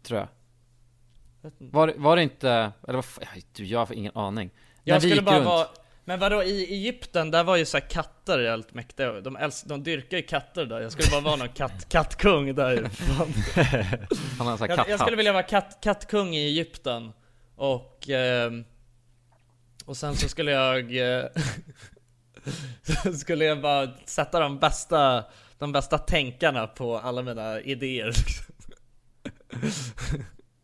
Tror 0.02 0.18
jag. 0.20 0.28
Var, 1.58 1.94
var 1.96 2.16
det 2.16 2.22
inte, 2.22 2.50
eller 2.82 2.94
vad 2.94 3.04
fan, 3.04 3.24
du 3.52 3.64
jag 3.64 3.78
har 3.78 3.94
ingen 3.94 4.16
aning 4.16 4.50
Jag 4.88 5.02
skulle 5.02 5.22
bara 5.22 5.36
runt- 5.36 5.44
vara, 5.46 5.66
men 6.04 6.18
vadå 6.20 6.42
i 6.42 6.64
Egypten, 6.74 7.30
där 7.30 7.44
var 7.44 7.56
ju 7.56 7.64
så 7.64 7.76
här 7.78 7.88
katter 7.88 8.38
jävligt 8.38 8.74
mäktiga, 8.74 9.12
de, 9.20 9.36
älsk, 9.36 9.66
de 9.66 9.82
dyrkar 9.82 10.16
ju 10.16 10.22
katter 10.22 10.64
där, 10.66 10.80
jag 10.80 10.92
skulle 10.92 11.10
bara 11.10 11.20
vara 11.20 11.36
någon 11.36 11.48
katt, 11.48 11.88
kattkung 11.88 12.54
där. 12.54 12.76
Han 14.38 14.46
har 14.46 14.68
jag, 14.68 14.88
jag 14.88 15.00
skulle 15.00 15.16
vilja 15.16 15.32
vara 15.32 15.42
katt, 15.42 15.78
kattkung 15.82 16.34
i 16.34 16.46
Egypten. 16.46 17.12
Och 17.56 18.08
ehm, 18.08 18.64
Och 19.86 19.96
sen 19.96 20.16
så 20.16 20.28
skulle 20.28 20.50
jag 20.50 20.96
eh, 21.18 21.24
skulle 23.18 23.44
jag 23.44 23.60
bara 23.60 23.88
sätta 24.04 24.40
de 24.40 24.58
bästa 24.58 25.24
de 25.58 25.72
bästa 25.72 25.98
tänkarna 25.98 26.66
på 26.66 26.98
alla 26.98 27.22
mina 27.22 27.60
idéer. 27.60 28.12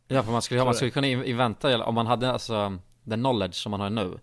Ja 0.08 0.22
för 0.22 0.32
man 0.32 0.42
skulle, 0.42 0.64
man 0.64 0.74
skulle 0.74 0.90
kunna 0.90 1.06
in- 1.06 1.24
invänta, 1.24 1.84
om 1.84 1.94
man 1.94 2.06
hade 2.06 2.30
alltså 2.30 2.78
den 3.04 3.20
knowledge 3.20 3.54
som 3.54 3.70
man 3.70 3.80
har 3.80 3.90
nu 3.90 4.18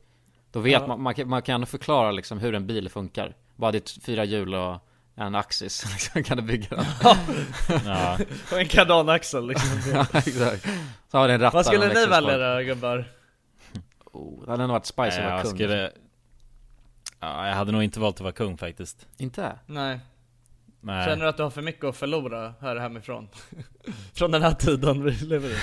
Då 0.52 0.60
vet 0.60 0.82
Ja. 0.82 0.88
man, 0.88 1.02
man 1.02 1.14
kan, 1.14 1.30
man 1.30 1.42
kan 1.42 1.66
förklara 1.66 2.12
liksom 2.12 2.40
hur 2.40 2.56
en 2.56 2.68
bil 2.68 2.90
funkar. 2.90 3.36
Bara 3.56 3.72
det 3.72 3.78
är 3.98 4.02
fyra 4.02 4.24
hjul 4.26 4.54
och 4.56 4.88
en 5.16 5.36
axis, 5.36 5.86
liksom 5.94 6.24
kan 6.24 6.38
du 6.38 6.44
bygga 6.44 6.76
den? 6.76 6.86
Ja, 7.86 8.18
Och 8.52 8.60
en 8.60 8.68
kardanaxel 8.68 9.48
liksom. 9.48 9.80
Ja 9.94 10.06
exakt. 10.14 10.68
Så 11.12 11.18
har 11.18 11.28
den 11.28 11.40
rattar 11.42 11.58
Vad 11.58 11.66
skulle 11.66 11.88
ni 11.88 12.06
välja 12.06 12.38
då 12.56 12.64
gubbar? 12.64 13.12
oh, 14.12 14.46
Det 14.46 14.52
hade 14.52 14.64
nog 14.64 14.72
varit 14.72 14.86
spicy 14.86 15.20
att 15.20 15.32
vara 15.32 15.42
kung 15.42 15.52
skulle 15.56 15.92
Ja, 17.20 17.48
jag 17.48 17.56
hade 17.56 17.72
nog 17.72 17.84
inte 17.84 18.00
valt 18.00 18.16
att 18.16 18.22
vara 18.22 18.32
kung 18.34 18.58
faktiskt. 18.58 19.08
Inte? 19.18 19.52
Nej, 19.66 20.00
Nej. 20.82 21.06
Känner 21.06 21.24
du 21.24 21.30
att 21.30 21.38
du 21.38 21.44
har 21.44 21.50
för 21.50 21.62
mycket 21.62 21.86
att 21.86 21.96
förlora 21.96 22.54
här 22.62 22.76
hemifrån? 22.76 23.28
Från 24.14 24.32
den 24.32 24.42
här 24.42 24.54
tiden 24.54 25.04
vi 25.04 25.12
lever 25.12 25.50
i 25.50 25.54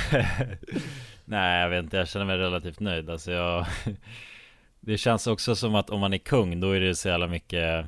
Nej 1.28 1.60
jag 1.62 1.68
vet 1.68 1.84
inte, 1.84 1.96
jag 1.96 2.08
känner 2.08 2.26
mig 2.26 2.36
relativt 2.38 2.80
nöjd. 2.80 3.10
Alltså 3.10 3.32
jag 3.32 3.66
Det 4.80 4.98
känns 4.98 5.26
också 5.26 5.56
som 5.56 5.74
att 5.74 5.90
om 5.90 6.00
man 6.00 6.12
är 6.14 6.18
kung 6.18 6.60
då 6.60 6.70
är 6.70 6.80
det 6.80 6.94
så 6.94 7.08
jävla 7.08 7.26
mycket 7.26 7.86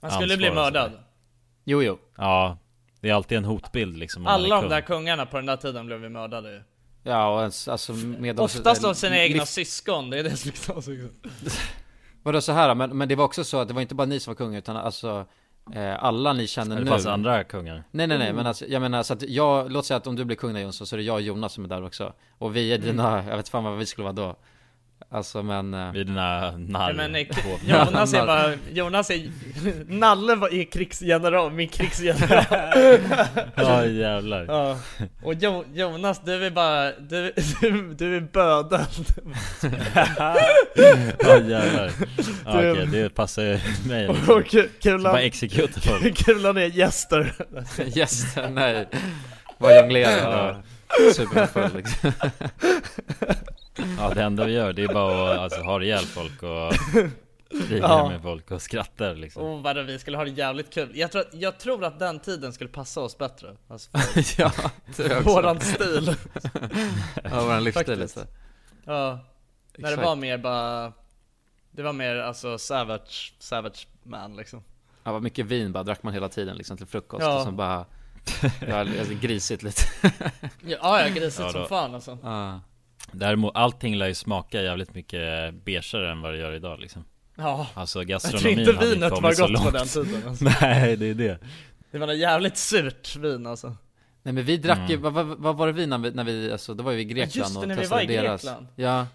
Han 0.00 0.10
skulle 0.10 0.36
bli 0.36 0.50
mördad. 0.50 0.92
Jo 1.64 1.82
jo. 1.82 1.98
Ja 2.16 2.58
Det 3.00 3.08
är 3.10 3.14
alltid 3.14 3.38
en 3.38 3.44
hotbild 3.44 3.96
liksom 3.96 4.20
om 4.20 4.24
man 4.24 4.32
Alla 4.34 4.46
är 4.46 4.50
de 4.50 4.60
kung. 4.60 4.70
där 4.70 4.80
kungarna 4.80 5.26
på 5.26 5.36
den 5.36 5.46
där 5.46 5.56
tiden 5.56 5.86
blev 5.86 6.02
ju 6.02 6.08
mördade 6.08 6.52
ju. 6.52 6.62
Ja 7.02 7.34
och 7.34 7.40
ens, 7.40 7.68
alltså 7.68 7.92
med 7.92 8.36
de- 8.36 8.42
Oftast 8.42 8.84
av 8.84 8.94
sina 8.94 9.14
liv- 9.14 9.22
egna 9.32 9.46
syskon, 9.46 10.10
det 10.10 10.18
är 10.18 10.22
det 10.24 10.36
som 10.36 10.50
knas 10.52 10.88
Vadå 12.22 12.40
så 12.40 12.52
här 12.52 12.74
men, 12.74 12.98
men 12.98 13.08
det 13.08 13.14
var 13.14 13.24
också 13.24 13.44
så 13.44 13.60
att 13.60 13.68
det 13.68 13.74
var 13.74 13.82
inte 13.82 13.94
bara 13.94 14.06
ni 14.06 14.20
som 14.20 14.30
var 14.30 14.36
kungar 14.36 14.58
utan 14.58 14.76
alltså 14.76 15.08
eh, 15.10 15.24
Alla 15.98 16.32
ni 16.32 16.46
känner 16.46 16.76
Det 16.76 16.84
nu 16.84 16.90
fanns 16.90 17.06
andra 17.06 17.44
kungar? 17.44 17.84
Nej 17.90 18.06
nej 18.06 18.18
nej 18.18 18.32
men 18.32 18.46
alltså, 18.46 18.66
jag 18.66 18.82
menar 18.82 19.02
så 19.02 19.12
att 19.12 19.22
jag, 19.22 19.72
låt 19.72 19.86
säga 19.86 19.96
att 19.98 20.06
om 20.06 20.16
du 20.16 20.24
blir 20.24 20.36
kung 20.36 20.54
där 20.54 20.60
Jonsson 20.60 20.86
så 20.86 20.96
är 20.96 20.98
det 20.98 21.04
jag 21.04 21.14
och 21.14 21.22
Jonas 21.22 21.52
som 21.52 21.64
är 21.64 21.68
där 21.68 21.84
också. 21.84 22.12
Och 22.38 22.56
vi 22.56 22.72
är 22.72 22.78
dina, 22.78 23.24
jag 23.28 23.36
vet 23.36 23.48
fan 23.48 23.64
vad 23.64 23.78
vi 23.78 23.86
skulle 23.86 24.04
vara 24.04 24.12
då 24.12 24.36
Alltså 25.12 25.42
men 25.42 25.74
eh, 25.74 25.92
Vid 25.92 26.06
dina 26.06 26.52
Ja, 26.68 26.92
men, 26.96 27.14
eh, 27.14 27.26
Jonas 27.66 28.14
är 28.14 28.26
bara, 28.26 28.52
Jonas 28.72 29.10
är, 29.10 29.30
Nalle 29.88 30.34
var 30.34 30.54
är 30.54 30.64
krigsgeneral, 30.64 31.52
min 31.52 31.68
krigsgeneral. 31.68 32.44
Ja 33.56 33.86
jävlar. 33.86 34.44
Ja, 34.48 34.76
och 35.22 35.34
jo, 35.34 35.64
Jonas 35.74 36.20
du 36.24 36.46
är 36.46 36.50
bara, 36.50 36.92
du, 36.92 37.32
du, 37.60 37.94
du 37.94 38.16
är 38.16 38.20
bödeln 38.20 38.84
Ja 41.20 41.38
jävlar. 41.38 41.90
Ja, 42.44 42.60
Du- 42.60 42.70
Okej 42.72 42.86
det 42.86 43.10
passar 43.14 43.42
ju 43.42 43.58
mig. 43.88 44.08
Liksom. 44.08 44.34
Och 44.36 44.54
kulan, 44.82 45.02
Bara 45.12 45.22
exekuta 45.22 45.80
folk. 45.80 46.16
kulan 46.24 46.56
är 46.56 46.66
gäster. 46.66 47.32
Yes, 47.96 48.36
nej. 48.50 48.88
Vad 49.58 49.76
jonglerar. 49.76 50.50
Och 50.50 50.56
superfull 51.14 51.70
liksom. 51.76 52.12
Ja 53.98 54.14
det 54.14 54.22
enda 54.22 54.44
vi 54.44 54.52
gör 54.52 54.72
det 54.72 54.82
är 54.84 54.94
bara 54.94 55.32
att 55.32 55.38
alltså, 55.38 55.60
ha 55.60 55.82
ihjäl 55.82 56.04
folk 56.04 56.42
och 56.42 56.72
Kriga 57.68 57.78
Ja. 57.88 58.08
med 58.08 58.22
folk 58.22 58.50
och 58.50 58.62
skrattar 58.62 59.14
liksom. 59.14 59.42
Oh 59.42 59.62
vadå 59.62 59.82
vi 59.82 59.98
skulle 59.98 60.16
ha 60.16 60.24
det 60.24 60.30
jävligt 60.30 60.70
kul. 60.74 60.90
Jag 60.94 61.12
tror, 61.12 61.20
att- 61.22 61.34
jag 61.34 61.58
tror 61.58 61.84
att 61.84 61.98
den 61.98 62.20
tiden 62.20 62.52
skulle 62.52 62.70
passa 62.70 63.00
oss 63.00 63.18
bättre. 63.18 63.56
Alltså 63.68 63.90
Ja, 64.38 64.52
våran 65.24 65.60
stil. 65.60 66.14
Ja, 67.24 67.44
våran 67.44 67.64
livsstil 67.64 67.98
lite 67.98 68.26
Ja, 68.84 69.18
när 69.76 69.88
det 69.88 69.94
Exakt. 69.94 70.06
var 70.06 70.16
mer 70.16 70.38
bara 70.38 70.92
Det 71.70 71.82
var 71.82 71.92
mer 71.92 72.16
alltså 72.16 72.58
savage, 72.58 73.34
savage 73.38 73.88
man 74.02 74.36
liksom. 74.36 74.62
Ja, 75.04 75.12
vad 75.12 75.22
mycket 75.22 75.46
vin 75.46 75.72
bara 75.72 75.82
drack 75.82 76.02
man 76.02 76.14
hela 76.14 76.28
tiden 76.28 76.56
liksom 76.56 76.76
till 76.76 76.86
frukost 76.86 77.22
Ja. 77.22 77.38
och 77.38 77.44
så 77.44 77.50
bara 77.50 77.84
alltså 78.72 79.14
grisigt 79.20 79.62
lite. 79.62 79.82
Ja, 80.66 81.00
ja 81.02 81.08
grisigt 81.08 81.40
Ja, 81.40 81.52
som 81.52 81.66
fan 81.66 81.94
alltså. 81.94 82.18
Ja, 82.22 82.60
Däremot 83.12 83.56
allting 83.56 83.96
lär 83.96 84.06
ju 84.06 84.14
smaka 84.14 84.62
jävligt 84.62 84.94
mycket 84.94 85.54
beigare 85.64 86.10
än 86.12 86.20
vad 86.20 86.32
det 86.32 86.38
gör 86.38 86.52
idag 86.52 86.80
liksom. 86.80 87.04
Ja, 87.36 87.66
Alltså 87.74 87.98
jag 88.02 88.22
tror 88.22 88.32
gastronomin 88.32 88.58
inte 88.68 88.86
vinet 88.86 89.10
var 89.12 89.20
gott 89.22 89.38
på 89.38 89.46
långt. 89.46 89.72
den 89.72 89.86
tiden 89.86 90.28
alltså. 90.28 90.44
Nej 90.60 90.96
det 90.96 91.06
är 91.06 91.14
det. 91.14 91.38
Det 91.90 91.98
var 91.98 92.06
något 92.06 92.16
jävligt 92.18 92.56
surt 92.56 93.16
vin 93.16 93.46
alltså. 93.46 93.76
Nej 94.22 94.34
men 94.34 94.44
vi 94.44 94.56
drack 94.56 94.90
ju, 94.90 94.96
Mm. 94.96 95.12
vad, 95.14 95.26
vad, 95.26 95.38
vad 95.38 95.56
var 95.56 95.66
det 95.66 95.72
vi 95.72 95.86
när 95.86 95.98
vi, 95.98 96.10
när 96.10 96.24
vi, 96.24 96.52
alltså 96.52 96.74
då 96.74 96.82
var 96.84 96.92
vi 96.92 97.00
i 97.00 97.04
Grekland 97.04 97.36
Just 97.36 97.54
det, 97.54 97.60
och 97.60 97.68
när 97.68 97.74
vi 97.74 97.80
testade 97.82 98.04
var 98.06 98.10
i 98.12 98.16
deras 98.16 98.42
Grekland. 98.42 98.66
Ja, 98.76 99.06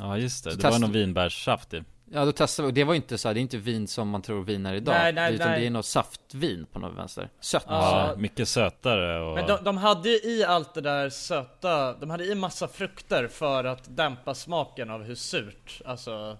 Ja 0.00 0.18
just 0.18 0.44
det, 0.44 0.50
Så 0.50 0.56
det 0.56 0.62
var 0.62 0.70
testa- 0.70 0.80
någon 0.80 0.92
vinbärssaft 0.92 1.70
typ 1.70 1.84
ja 2.14 2.24
då 2.24 2.32
testade 2.32 2.66
vi, 2.66 2.70
och 2.70 2.74
det 2.74 2.84
var 2.84 2.94
inte 2.94 3.18
så 3.18 3.28
här, 3.28 3.34
det 3.34 3.40
är 3.40 3.42
inte 3.42 3.56
vin 3.56 3.88
som 3.88 4.08
man 4.08 4.22
tror 4.22 4.44
vin 4.44 4.66
är 4.66 4.74
idag. 4.74 4.94
Nej, 4.94 5.12
nej, 5.12 5.34
Utan 5.34 5.50
nej. 5.50 5.60
det 5.60 5.66
är 5.66 5.70
något 5.70 5.86
saftvin 5.86 6.66
på 6.72 6.78
något 6.78 6.98
vänster. 6.98 7.28
Sött. 7.40 7.64
Ja. 7.68 8.08
Ja, 8.08 8.16
mycket 8.16 8.48
sötare 8.48 9.20
och 9.20 9.34
Men 9.34 9.46
de, 9.46 9.64
de 9.64 9.76
hade 9.76 10.08
ju 10.08 10.16
i 10.16 10.44
allt 10.44 10.74
det 10.74 10.80
där 10.80 11.10
söta, 11.10 11.92
de 11.92 12.10
hade 12.10 12.24
i 12.24 12.34
massa 12.34 12.68
frukter 12.68 13.28
för 13.28 13.64
att 13.64 13.96
dämpa 13.96 14.34
smaken 14.34 14.90
av 14.90 15.02
hur 15.02 15.14
surt 15.14 15.82
alltså 15.84 16.38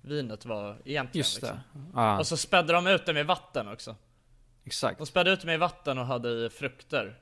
vinet 0.00 0.46
var 0.46 0.76
egentligen 0.84 1.20
Just 1.20 1.40
det, 1.40 1.46
liksom. 1.46 1.92
ja. 1.94 2.18
Och 2.18 2.26
så 2.26 2.36
spädde 2.36 2.72
de 2.72 2.86
ut 2.86 3.06
det 3.06 3.12
med 3.12 3.26
vatten 3.26 3.68
också. 3.68 3.96
Exakt. 4.64 4.98
De 4.98 5.06
spädde 5.06 5.30
ut 5.30 5.40
det 5.40 5.46
med 5.46 5.58
vatten 5.58 5.98
och 5.98 6.06
hade 6.06 6.28
i 6.28 6.50
frukter. 6.50 7.18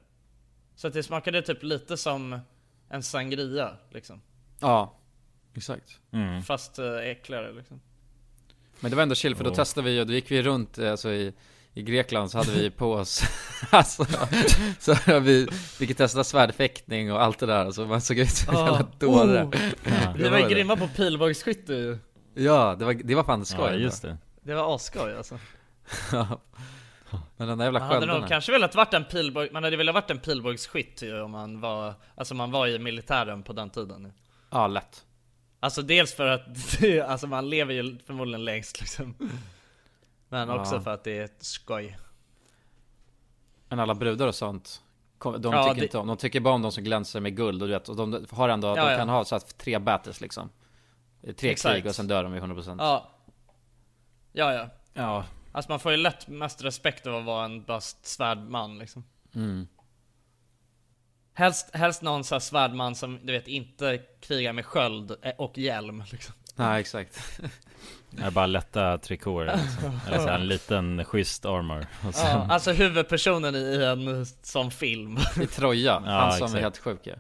Så 0.74 0.87
att 0.87 0.92
det 0.92 1.03
smakade 1.03 1.42
typ 1.42 1.62
lite 1.62 1.96
som 1.96 2.40
en 2.88 3.03
sangria 3.03 3.76
liksom. 3.90 4.22
Ja, 4.61 4.94
exakt 5.54 5.98
mm. 6.12 6.42
Fast 6.42 6.78
eh, 6.78 6.94
äckligare 6.96 7.52
liksom 7.52 7.80
Men 8.80 8.90
det 8.90 8.96
var 8.96 9.02
ändå 9.02 9.14
chill 9.14 9.36
för 9.36 9.44
då 9.44 9.50
Oh. 9.50 9.56
testade 9.56 9.90
vi 9.90 10.00
och 10.00 10.06
då 10.06 10.12
gick 10.12 10.30
vi 10.30 10.42
runt 10.42 10.78
eh, 10.78 10.90
alltså 10.90 11.10
i, 11.10 11.32
i 11.74 11.82
Grekland 11.82 12.30
så 12.30 12.38
hade 12.38 12.52
vi 12.52 12.70
på 12.70 12.92
oss 12.92 13.22
Alltså, 13.70 14.06
så 14.78 15.20
vi 15.20 15.46
fick 15.52 15.96
testa 15.96 16.24
svärdfäktning 16.24 17.12
och 17.12 17.22
allt 17.22 17.38
det 17.38 17.46
där 17.46 17.64
alltså 17.66 17.86
man 17.86 18.00
såg 18.00 18.18
ut 18.18 18.30
som 18.30 18.54
en 18.56 18.60
Ah. 18.62 18.66
jävla 18.66 18.86
dåre 18.98 19.44
Oh. 19.44 19.50
ja. 19.84 20.12
Vi 20.16 20.22
Det 20.22 20.30
var 20.30 20.36
ju 20.38 20.42
var 20.42 20.50
grymma 20.50 20.76
på 20.76 20.88
pilbågsskytte 20.88 21.72
ju 21.74 21.98
Ja, 22.34 22.76
det 22.78 22.84
var, 22.84 22.94
det 22.94 23.14
var 23.14 23.24
fan 23.24 23.44
skoj 23.46 23.66
ja 23.70 23.74
just 23.74 24.02
det 24.02 24.16
Det 24.42 24.54
var 24.54 24.74
asskoj 24.74 25.16
alltså. 25.16 25.38
Men 27.36 27.48
den 27.48 27.58
där 27.58 27.64
jävla 27.64 27.80
Man 27.80 27.88
hade 27.88 28.06
nog 28.06 28.28
kanske 28.28 28.52
velat 28.52 28.74
varit 28.74 28.94
en 28.94 29.04
pilbåg, 29.04 29.48
man 29.52 29.64
hade 29.64 29.76
velat 29.76 29.94
varit 29.94 30.10
en 30.10 30.18
pilbågsskytt 30.18 31.02
ju 31.02 31.20
om 31.20 31.30
man 31.30 31.60
var, 31.60 31.94
alltså 32.14 32.34
man 32.34 32.50
var 32.50 32.66
i 32.66 32.78
militären 32.78 33.42
på 33.42 33.52
den 33.52 33.70
tiden. 33.70 34.12
Ja, 34.50 34.66
lätt 34.66 35.04
Alltså 35.60 35.82
dels 35.82 36.14
för 36.14 36.26
att, 36.26 36.46
alltså 37.06 37.26
man 37.26 37.50
lever 37.50 37.74
ju 37.74 37.98
förmodligen 38.06 38.44
längst 38.44 38.80
liksom. 38.80 39.14
Men 40.28 40.48
Ja. 40.48 40.60
också 40.60 40.80
för 40.80 40.90
att 40.90 41.04
det 41.04 41.18
är 41.18 41.24
ett 41.24 41.42
skoj. 41.44 41.98
Men 43.68 43.80
alla 43.80 43.94
brudar 43.94 44.26
och 44.26 44.34
sånt 44.34 44.82
De 45.18 45.34
Ja, 45.52 45.62
tycker 45.64 45.74
det- 45.80 45.82
inte 45.86 45.98
om, 45.98 46.06
de 46.06 46.16
tycker 46.16 46.40
bara 46.40 46.54
om 46.54 46.62
de 46.62 46.72
som 46.72 46.84
glänser 46.84 47.20
med 47.20 47.36
guld 47.36 47.62
och 47.62 47.68
du 47.68 47.74
vet, 47.74 47.88
och 47.88 47.96
de 47.96 48.26
har 48.30 48.48
ändå, 48.48 48.68
Ja, 48.68 48.90
de 48.90 48.96
kan 48.96 49.08
ha 49.08 49.24
så 49.24 49.34
att 49.36 49.58
tre 49.58 49.78
battles 49.78 50.20
liksom. 50.20 50.50
Tre 51.36 51.50
Exakt. 51.50 51.74
krig 51.74 51.86
och 51.86 51.94
sen 51.94 52.08
dör 52.08 52.22
de 52.24 52.34
i 52.34 52.40
100% 52.40 52.76
Ja. 52.78 53.10
Ja 54.32 54.52
ja. 54.54 54.68
Ja. 54.94 55.24
Alltså 55.52 55.70
man 55.72 55.80
får 55.80 55.90
ju 55.92 55.96
lätt 55.98 56.28
mest 56.28 56.64
respekt 56.64 57.06
av 57.06 57.14
att 57.16 57.24
vara 57.24 57.44
en 57.44 57.64
bara 57.64 57.80
svärdman 57.80 58.78
liksom. 58.78 59.04
Mm. 59.34 59.68
Helst, 61.34 61.70
helst 61.72 62.02
någon 62.02 62.24
sån 62.24 62.34
här 62.36 62.40
svärdman 62.40 62.94
som 62.94 63.18
du 63.22 63.32
vet 63.32 63.48
inte 63.48 64.00
krigar 64.20 64.52
med 64.52 64.66
sköld 64.66 65.16
eh, 65.22 65.32
och 65.38 65.58
hjälm 65.58 66.04
liksom 66.10 66.34
Nej 66.54 66.80
exakt 66.80 67.40
Det 68.10 68.22
är 68.22 68.30
bara 68.30 68.46
lätta 68.46 68.98
trikåer 68.98 69.46
liksom. 69.46 70.00
Eller 70.06 70.18
så 70.18 70.28
en 70.28 70.48
liten 70.48 71.04
schysst 71.04 71.44
armor 71.44 71.86
sen, 72.02 72.26
Ja, 72.26 72.46
alltså 72.50 72.72
huvudpersonen 72.72 73.54
i 73.56 73.84
en 73.84 74.26
sån 74.26 74.70
film 74.70 75.18
I 75.42 75.46
Troja, 75.46 76.02
Ja, 76.06 76.10
han 76.10 76.32
som 76.32 76.44
exakt. 76.44 76.54
är 76.58 76.60
helt 76.62 76.78
sjuk 76.78 77.00
ja. 77.02 77.14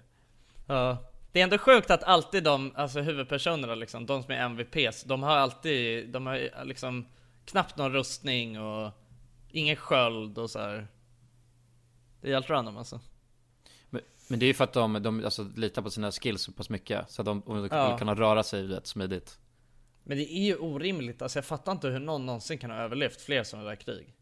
Ja. 0.66 0.96
Det 1.32 1.40
är 1.40 1.44
ändå 1.44 1.58
sjukt 1.58 1.90
att 1.90 2.02
alltid 2.02 2.44
de, 2.44 2.72
alltså 2.76 3.00
huvudpersonerna 3.00 3.74
liksom, 3.74 4.06
de 4.06 4.22
som 4.22 4.32
är 4.32 4.36
MVPs, 4.36 5.04
de 5.04 5.22
har 5.22 5.36
alltid, 5.36 6.08
de 6.08 6.26
har 6.26 6.64
liksom 6.64 7.06
knappt 7.44 7.76
någon 7.76 7.92
rustning 7.92 8.60
och 8.60 8.92
ingen 9.50 9.76
sköld 9.76 10.38
och 10.38 10.50
så 10.50 10.58
här. 10.58 10.88
Det 12.20 12.28
är 12.28 12.34
helt 12.34 12.50
random 12.50 12.76
alltså. 12.76 13.00
Men, 13.90 14.02
men 14.28 14.38
det 14.38 14.44
är 14.44 14.48
ju 14.48 14.54
för 14.54 14.64
att 14.64 14.72
de, 14.72 15.02
de 15.02 15.24
alltså, 15.24 15.46
litar 15.56 15.82
på 15.82 15.90
sina 15.90 16.10
skills 16.12 16.42
så 16.42 16.52
pass 16.52 16.70
mycket 16.70 17.10
Så 17.10 17.22
att 17.22 17.26
de, 17.26 17.42
de 17.46 17.68
Ja. 17.70 17.88
vill 17.90 17.98
kunna 17.98 18.14
röra 18.14 18.42
sig 18.42 18.62
rätt 18.66 18.86
smidigt 18.86 19.38
Men 20.04 20.16
det 20.18 20.32
är 20.32 20.44
ju 20.44 20.56
orimligt, 20.56 21.22
alltså 21.22 21.38
jag 21.38 21.44
fattar 21.44 21.72
inte 21.72 21.88
hur 21.88 21.98
någon 22.00 22.26
någonsin 22.26 22.58
kan 22.58 22.70
ha 22.70 22.76
överlevt 22.78 23.20
fler 23.20 23.42
sådana 23.42 23.68
där 23.68 23.76
krig. 23.76 24.14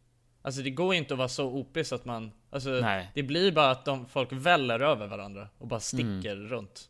Alltså 0.42 0.62
det 0.62 0.70
går 0.70 0.94
inte 0.94 1.14
att 1.14 1.18
vara 1.18 1.28
så 1.28 1.46
OP 1.46 1.78
så 1.84 1.94
att 1.94 2.04
man, 2.04 2.32
alltså 2.50 2.70
Nej. 2.70 3.10
det 3.14 3.22
blir 3.22 3.52
bara 3.52 3.70
att 3.70 3.84
de, 3.84 4.06
folk 4.06 4.32
väller 4.32 4.80
över 4.80 5.06
varandra 5.06 5.48
och 5.58 5.66
bara 5.66 5.80
sticker 5.80 6.36
runt. 6.36 6.88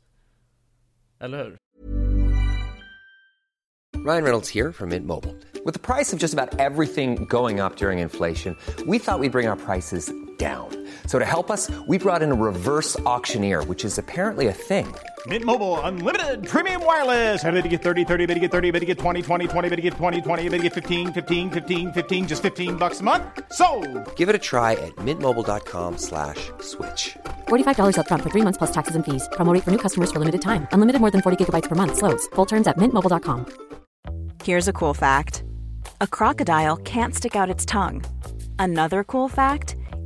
Eller 1.20 1.44
hur? 1.44 1.56
Ryan 4.04 4.22
Reynolds 4.24 4.50
here 4.54 4.72
from 4.72 4.88
Mint 4.90 5.06
Mobile. 5.06 5.34
With 5.64 5.72
the 5.72 5.80
price 5.94 6.12
of 6.16 6.20
just 6.22 6.34
about 6.38 6.60
everything 6.60 7.26
going 7.28 7.60
up 7.60 7.76
during 7.76 7.98
inflation, 7.98 8.56
we 8.86 8.98
thought 8.98 9.20
we'd 9.20 9.32
bring 9.32 9.48
our 9.48 9.56
prices 9.56 10.10
down. 10.38 10.70
So 11.06 11.18
to 11.18 11.24
help 11.24 11.50
us, 11.50 11.68
we 11.88 11.98
brought 11.98 12.22
in 12.22 12.30
a 12.30 12.34
reverse 12.34 12.98
auctioneer, 13.00 13.64
which 13.64 13.84
is 13.84 13.98
apparently 13.98 14.46
a 14.46 14.52
thing. 14.52 14.94
Mint 15.26 15.44
Mobile 15.44 15.80
unlimited 15.80 16.46
premium 16.46 16.84
wireless. 16.84 17.42
Ready 17.42 17.62
to 17.62 17.68
get 17.68 17.82
30, 17.82 18.04
30, 18.04 18.26
bit 18.26 18.34
to 18.34 18.40
get 18.40 18.52
30, 18.52 18.70
bit 18.70 18.78
to 18.78 18.86
get 18.86 18.98
20, 19.00 19.20
20, 19.20 19.48
20, 19.48 19.68
bit 19.68 19.76
to 19.76 19.82
get 19.82 19.94
20, 19.94 20.20
20, 20.20 20.48
bit 20.48 20.58
to 20.58 20.62
get 20.62 20.74
15, 20.74 21.12
15, 21.12 21.50
15, 21.50 21.92
15 21.92 22.28
just 22.28 22.42
15 22.42 22.76
bucks 22.76 23.00
a 23.00 23.02
month. 23.02 23.24
So, 23.50 23.66
Give 24.14 24.28
it 24.28 24.36
a 24.36 24.38
try 24.38 24.74
at 24.74 24.94
mintmobile.com 24.96 25.98
slash 25.98 26.52
switch. 26.60 27.18
$45 27.48 27.96
upfront 27.98 28.22
for 28.22 28.30
three 28.30 28.42
months 28.42 28.58
plus 28.58 28.70
taxes 28.70 28.94
and 28.94 29.04
fees. 29.04 29.28
Promo 29.32 29.52
rate 29.52 29.64
for 29.64 29.72
new 29.72 29.82
customers 29.86 30.12
for 30.12 30.20
limited 30.20 30.40
time. 30.40 30.68
Unlimited 30.72 31.00
more 31.00 31.10
than 31.10 31.22
40 31.22 31.44
gigabytes 31.44 31.68
per 31.68 31.74
month. 31.74 31.96
Slows. 31.96 32.28
Full 32.36 32.46
terms 32.46 32.68
at 32.68 32.76
mintmobile.com. 32.78 33.46
Here's 34.44 34.68
a 34.68 34.72
cool 34.72 34.94
fact 34.94 35.42
a 36.00 36.06
crocodile 36.06 36.76
can't 36.76 37.14
stick 37.14 37.34
out 37.34 37.50
its 37.50 37.64
tongue. 37.66 38.04
Another 38.58 39.04
cool 39.04 39.28
fact 39.28 39.74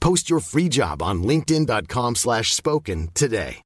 Post 0.00 0.30
your 0.30 0.40
free 0.40 0.68
job 0.70 1.02
on 1.02 1.22
linkedin.com 1.22 2.14
slash 2.14 2.44
spoken 2.44 3.08
today. 3.08 3.62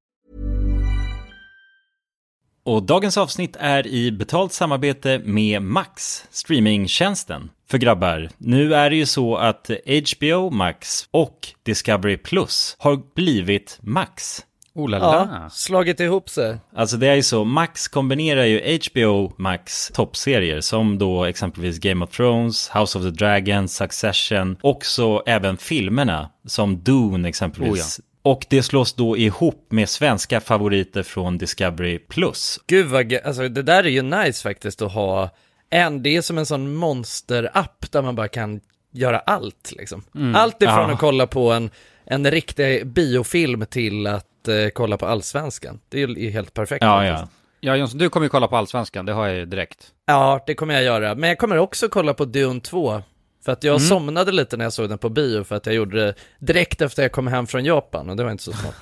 Och 2.65 2.83
dagens 2.83 3.19
avsnitt 3.19 3.57
är 3.61 3.87
i 3.87 4.13
betalt 4.13 4.53
samarbete 4.53 5.21
med 5.25 5.63
Max, 5.63 6.25
streamingtjänsten. 6.31 7.51
För 7.71 7.79
grabbar, 7.79 8.31
nu 8.39 8.75
är 8.75 8.91
det 8.91 8.97
ju 8.97 9.07
så 9.07 9.37
att 9.37 9.71
HBO 9.91 10.51
Max 10.51 11.09
och 11.11 11.49
Discovery 11.63 12.17
Plus 12.17 12.77
har 12.79 13.03
blivit 13.15 13.79
Max. 13.83 14.45
Oh 14.75 14.89
la 14.89 14.99
Ja, 14.99 15.25
la. 15.25 15.51
slagit 15.51 16.01
ihop 16.01 16.29
sig. 16.31 16.59
Alltså 16.77 16.97
det 16.97 17.07
är 17.09 17.15
ju 17.15 17.23
så, 17.23 17.45
Max 17.45 17.89
kombinerar 17.89 18.45
ju 18.45 18.79
HBO 18.91 19.33
Max 19.37 19.89
toppserier 19.95 20.61
som 20.61 20.99
då 20.99 21.25
exempelvis 21.25 21.79
Game 21.79 22.05
of 22.05 22.11
Thrones, 22.11 22.71
House 22.75 22.99
of 22.99 23.05
the 23.05 23.11
Dragon, 23.11 23.69
Succession, 23.69 24.57
också 24.61 25.23
även 25.27 25.57
filmerna 25.57 26.31
som 26.47 26.83
Dune 26.83 27.29
exempelvis. 27.29 28.01
Och 28.23 28.47
det 28.51 28.63
slås 28.63 28.93
då 28.95 29.17
ihop 29.17 29.67
med 29.71 29.89
svenska 29.89 30.41
favoriter 30.41 31.03
från 31.03 31.39
Discovery 31.39 31.99
Plus. 31.99 32.61
Gud 32.67 32.87
vad 32.87 33.15
alltså 33.25 33.49
det 33.49 33.63
där 33.63 33.85
är 33.85 33.89
ju 33.89 34.03
nice 34.03 34.43
faktiskt 34.43 34.83
att 34.83 34.93
ha 34.93 35.31
en, 35.71 36.03
det 36.03 36.17
är 36.17 36.23
som 36.23 36.39
en 36.39 36.47
sån 36.47 36.75
monster-app 36.77 37.91
där 37.93 38.03
man 38.03 38.15
bara 38.15 38.29
kan 38.29 38.61
göra 38.93 39.19
allt 39.19 39.73
liksom. 39.77 40.03
Allt 40.35 40.63
ifrån 40.63 40.75
Ja. 40.75 40.93
att 40.93 40.99
kolla 41.01 41.27
på 41.27 41.53
en, 41.53 41.71
en 42.05 42.31
riktig 42.31 42.87
biofilm 42.87 43.67
till 43.67 44.07
att 44.07 44.27
eh, 44.49 44.69
kolla 44.75 44.97
på 44.97 45.07
allsvenskan. 45.07 45.81
Det 45.89 46.03
är 46.03 46.09
ju 46.09 46.31
helt 46.31 46.55
perfekt. 46.55 46.85
Ja, 46.85 46.99
faktiskt. 46.99 47.33
ja. 47.33 47.41
Ja 47.63 47.77
Jonsson, 47.77 47.99
du 47.99 48.09
kommer 48.09 48.25
ju 48.25 48.31
kolla 48.31 48.49
på 48.49 48.57
Allsvenskan, 48.57 49.07
det 49.07 49.13
har 49.13 49.27
jag 49.27 49.37
ju 49.37 49.47
direkt. 49.47 49.87
Ja, 50.07 50.45
det 50.47 50.55
kommer 50.55 50.75
jag 50.75 50.83
göra. 50.83 51.15
Men 51.15 51.29
jag 51.29 51.39
kommer 51.39 51.59
också 51.59 51.89
kolla 51.89 52.15
på 52.15 52.25
Dune 52.25 52.61
2. 52.61 53.03
För 53.45 53.53
att 53.53 53.65
jag 53.65 53.77
Mm. 53.77 53.89
somnade 53.89 54.33
lite 54.33 54.57
när 54.57 54.65
jag 54.65 54.73
såg 54.73 54.89
den 54.89 54.99
på 54.99 55.09
bio 55.09 55.45
för 55.45 55.57
att 55.57 55.67
jag 55.67 55.75
gjorde 55.75 56.07
det 56.07 56.15
direkt 56.39 56.81
efter 56.81 57.03
jag 57.03 57.13
kom 57.13 57.27
hem 57.27 57.47
från 57.47 57.65
Japan 57.65 58.11
och 58.11 58.17
det 58.17 58.25
var 58.25 58.31
inte 58.31 58.43
så 58.43 58.53
smart. 58.53 58.75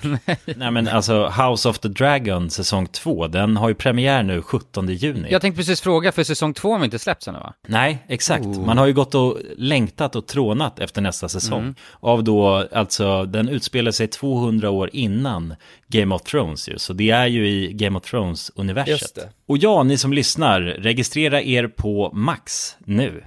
Nej 0.55 0.71
men 0.71 0.87
alltså 0.87 1.27
House 1.27 1.69
of 1.69 1.79
the 1.79 1.87
Dragon 1.87 2.49
säsong 2.49 2.87
2, 2.87 3.27
den 3.27 3.57
har 3.57 3.69
ju 3.69 3.75
premiär 3.75 4.23
nu 4.23 4.41
17 4.41 4.87
juni. 4.89 5.27
Jag 5.31 5.41
tänkte 5.41 5.57
precis 5.57 5.81
fråga, 5.81 6.11
för 6.11 6.23
säsong 6.23 6.53
två 6.53 6.71
har 6.71 6.79
vi 6.79 6.85
inte 6.85 6.99
släppts 6.99 7.27
ännu 7.27 7.39
va? 7.39 7.53
Nej, 7.67 8.05
exakt. 8.07 8.45
Man 8.45 8.77
har 8.77 8.85
ju 8.87 8.93
gått 8.93 9.15
och 9.15 9.37
längtat 9.57 10.15
och 10.15 10.27
trånat 10.27 10.79
efter 10.79 11.01
nästa 11.01 11.29
säsong. 11.29 11.75
Av 11.99 12.23
då, 12.23 12.67
alltså, 12.71 13.25
den 13.25 13.49
utspelar 13.49 13.91
sig 13.91 14.07
200 14.07 14.69
år 14.69 14.89
innan 14.93 15.55
Game 15.87 16.15
of 16.15 16.21
Thrones 16.21 16.69
ju. 16.69 16.77
Så 16.77 16.93
det 16.93 17.09
är 17.09 17.27
ju 17.27 17.47
i 17.49 17.73
Game 17.73 17.97
of 17.97 18.03
Thrones-universet. 18.03 18.89
Just 18.91 19.15
det. 19.15 19.29
Och 19.47 19.57
ja, 19.57 19.83
ni 19.83 19.97
som 19.97 20.13
lyssnar, 20.13 20.61
registrera 20.61 21.41
er 21.41 21.67
på 21.67 22.11
Max 22.13 22.75
nu. 22.85 23.23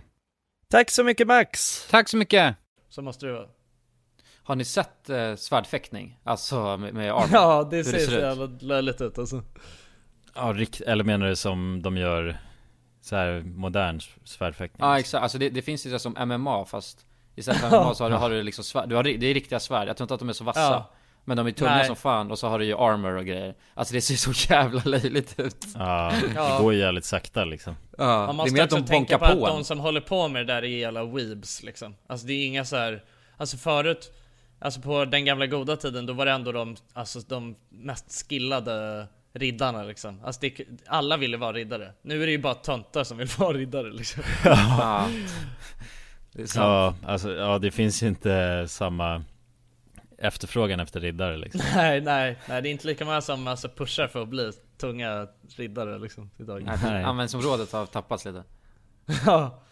Tack 0.73 0.91
så 0.91 1.05
mycket 1.05 1.27
Max! 1.27 1.87
Tack 1.91 2.09
så 2.09 2.17
mycket! 2.17 2.57
Så 2.89 3.03
måste 3.03 3.27
du 3.27 3.33
vara. 3.33 3.47
Har 4.43 4.57
ni 4.57 4.65
sett 4.65 5.11
eh, 5.11 5.35
svärdfäktning? 5.35 6.19
Alltså 6.25 6.77
med, 6.77 6.95
med 6.95 7.13
armor? 7.13 7.29
Ja, 7.33 7.69
det 7.71 7.77
Hur 7.77 7.83
ser 7.85 7.99
så 7.99 8.13
jävla 8.13 8.47
löjligt 8.61 9.01
ut 9.01 9.19
alltså. 9.19 9.43
Ja, 10.35 10.53
rikt, 10.57 10.81
eller 10.81 11.05
menar 11.05 11.27
du 11.27 11.37
som 11.37 11.83
de 11.83 11.97
gör 11.97 12.39
så 13.01 13.17
här 13.17 13.41
modern 13.41 14.01
svärdfäktning? 14.25 14.87
Ja 14.87 14.99
exakt, 14.99 15.23
alltså 15.23 15.39
det, 15.39 15.51
det 15.51 15.63
finns 15.63 15.87
ju 15.87 15.99
som 15.99 16.17
MMA 16.27 16.65
fast 16.65 17.07
Istället 17.35 17.61
för 17.61 17.69
MMA 17.85 17.95
så 17.95 18.05
har 18.05 18.11
du, 18.11 18.17
har 18.17 18.31
du 18.31 18.43
liksom 18.43 18.65
svärd, 18.65 18.89
du 18.89 18.95
har, 18.95 19.03
det 19.03 19.27
är 19.27 19.35
riktiga 19.35 19.61
svärd, 19.61 19.89
jag 19.89 19.97
tror 19.97 20.05
inte 20.05 20.15
att 20.15 20.21
de 20.21 20.29
är 20.29 20.33
så 20.33 20.45
vassa 20.45 20.61
Ja. 20.61 20.91
Men 21.25 21.37
de 21.37 21.47
är 21.47 21.51
tunga 21.53 21.75
Nej. 21.75 21.87
som 21.87 21.97
fan 21.97 22.31
och 22.31 22.39
så 22.39 22.49
har 22.49 22.59
du 22.59 22.65
ju 22.65 22.77
armor 22.77 23.17
och 23.17 23.27
grejer 23.27 23.55
Alltså 23.75 23.95
det 23.95 24.01
ser 24.01 24.15
så 24.15 24.53
jävla 24.53 24.83
löjligt 24.85 25.41
ut 25.41 25.67
Ja, 25.75 26.13
det 26.23 26.63
går 26.63 26.73
ju 26.73 26.79
jävligt 26.79 27.05
sakta 27.05 27.45
liksom. 27.45 27.77
Ja, 27.99 28.05
Man 28.05 28.27
det 28.27 28.33
är 28.33 28.33
måste 28.33 28.55
mer 28.55 28.63
att 28.63 28.73
också 28.73 28.85
de 28.85 28.89
tänka 28.89 29.19
på, 29.19 29.27
på 29.27 29.47
att 29.47 29.53
de 29.53 29.65
som 29.65 29.81
håller 29.81 30.01
på 30.01 30.29
med 30.29 30.47
det 30.47 30.53
där 30.55 30.63
är 30.63 30.67
jävla 30.67 31.05
weebs 31.05 31.63
liksom. 31.63 31.95
Alltså 32.07 32.27
det 32.27 32.33
är 32.33 32.47
inga 32.47 32.65
så 32.65 32.77
här, 32.77 33.05
alltså 33.37 33.57
förut, 33.57 34.13
alltså 34.59 34.81
på 34.81 35.05
den 35.05 35.25
gamla 35.25 35.47
goda 35.47 35.77
tiden 35.77 36.07
då 36.07 36.13
var 36.13 36.27
det 36.27 36.33
ändå 36.33 36.53
de, 36.53 36.77
alltså 36.93 37.21
de 37.21 37.57
mest 37.69 38.29
skillade 38.29 39.07
riddarna 39.33 39.83
liksom. 39.83 40.21
Alltså 40.25 40.41
det, 40.41 40.67
alla 40.87 41.17
ville 41.17 41.37
vara 41.37 41.53
riddare. 41.53 41.93
Nu 42.03 42.23
är 42.23 42.27
det 42.27 42.33
ju 42.33 42.39
bara 42.39 42.55
töntar 42.55 43.05
som 43.05 43.19
vill 43.19 43.29
vara 43.39 43.53
riddare 43.53 43.93
liksom. 43.93 44.23
Ja. 44.45 45.09
Det 46.35 46.43
är 46.43 46.47
sant. 46.47 46.65
Ja, 47.05 47.11
alltså, 47.13 47.33
ja, 47.33 47.59
det 47.59 47.71
finns 47.71 48.03
ju 48.03 48.09
inte 48.09 48.65
samma 48.69 49.25
efterfrågan 50.23 50.81
efter 50.81 51.01
riddare 51.01 51.37
liksom. 51.37 51.61
nej, 51.75 52.01
nej, 52.01 52.39
nej 52.49 52.63
det 52.63 52.69
är 52.69 52.71
inte 52.71 52.87
lika 52.87 53.05
många 53.05 53.21
som 53.21 53.47
alltså 53.47 53.69
pushar 53.69 54.09
för 54.09 54.23
att 54.23 54.29
bli 54.29 54.53
tunga 54.79 55.27
riddare 55.57 55.99
liksom 55.99 56.31
idag. 56.39 56.63
Nej. 56.63 57.05
Användningsområdet 57.05 57.73
har 57.73 57.87
tappats 57.87 58.25
lite 58.25 58.45
Ja. 59.27 59.63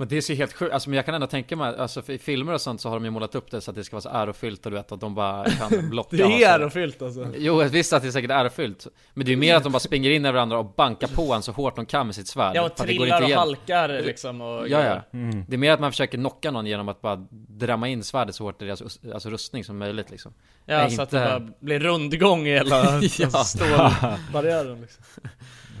Men 0.00 0.08
det 0.08 0.22
ser 0.22 0.34
helt 0.34 0.52
sjukt, 0.52 0.72
alltså 0.74 0.90
men 0.90 0.96
jag 0.96 1.04
kan 1.06 1.14
ändå 1.14 1.26
tänka 1.26 1.56
mig, 1.56 1.74
alltså 1.78 2.02
i 2.12 2.18
filmer 2.18 2.52
och 2.52 2.60
sånt 2.60 2.80
så 2.80 2.88
har 2.88 2.96
de 2.96 3.04
ju 3.04 3.10
målat 3.10 3.34
upp 3.34 3.50
det 3.50 3.60
så 3.60 3.70
att 3.70 3.74
det 3.74 3.84
ska 3.84 3.96
vara 3.96 4.00
så 4.02 4.08
ärofyllt 4.08 4.66
och 4.66 4.72
du 4.72 4.76
vet 4.76 4.92
att 4.92 5.00
de 5.00 5.14
bara 5.14 5.50
kan 5.50 5.90
blocka 5.90 6.16
Det 6.16 6.22
är 6.22 6.38
så. 6.38 6.44
ärofyllt 6.62 7.02
alltså. 7.02 7.26
Jo 7.36 7.56
visst 7.62 7.92
att 7.92 8.02
det 8.02 8.08
är 8.08 8.12
säkert 8.12 8.30
ärofyllt 8.30 8.86
Men 9.14 9.24
det 9.26 9.28
är 9.30 9.32
ju 9.34 9.36
mer 9.40 9.54
att 9.56 9.62
de 9.62 9.72
bara 9.72 9.80
springer 9.80 10.10
in 10.10 10.26
i 10.26 10.32
varandra 10.32 10.58
och 10.58 10.64
bankar 10.76 11.08
på 11.08 11.32
en 11.34 11.42
så 11.42 11.52
hårt 11.52 11.76
de 11.76 11.86
kan 11.86 12.06
med 12.06 12.14
sitt 12.14 12.26
svärd 12.28 12.56
Ja 12.56 12.62
och 12.62 12.76
För 12.76 12.84
att 12.84 12.88
det 12.88 12.94
går 12.96 13.04
trillar 13.04 13.22
inte 13.22 13.34
och 13.34 13.40
halkar 13.40 13.88
liksom 13.88 14.40
och 14.40 14.68
Ja 14.68 14.84
ja, 14.84 15.02
det 15.48 15.54
är 15.54 15.58
mer 15.58 15.72
att 15.72 15.80
man 15.80 15.92
försöker 15.92 16.18
knocka 16.18 16.50
någon 16.50 16.66
genom 16.66 16.88
att 16.88 17.00
bara 17.00 17.26
drämma 17.48 17.88
in 17.88 18.02
svärdet 18.04 18.34
så 18.34 18.44
hårt 18.44 18.62
i 18.62 18.64
deras 18.64 18.82
alltså, 19.14 19.30
rustning 19.30 19.64
som 19.64 19.78
möjligt 19.78 20.10
liksom 20.10 20.32
Ja, 20.66 20.76
Nej, 20.78 20.90
så 20.90 21.02
att 21.02 21.08
inte- 21.12 21.24
det 21.34 21.40
bara 21.40 21.52
blir 21.60 21.80
rundgång 21.80 22.46
i 22.46 22.50
hela 22.54 23.00
Ja. 23.18 23.28
stålbarriären 23.30 24.80
liksom. 24.80 25.04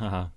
Aha. 0.02 0.30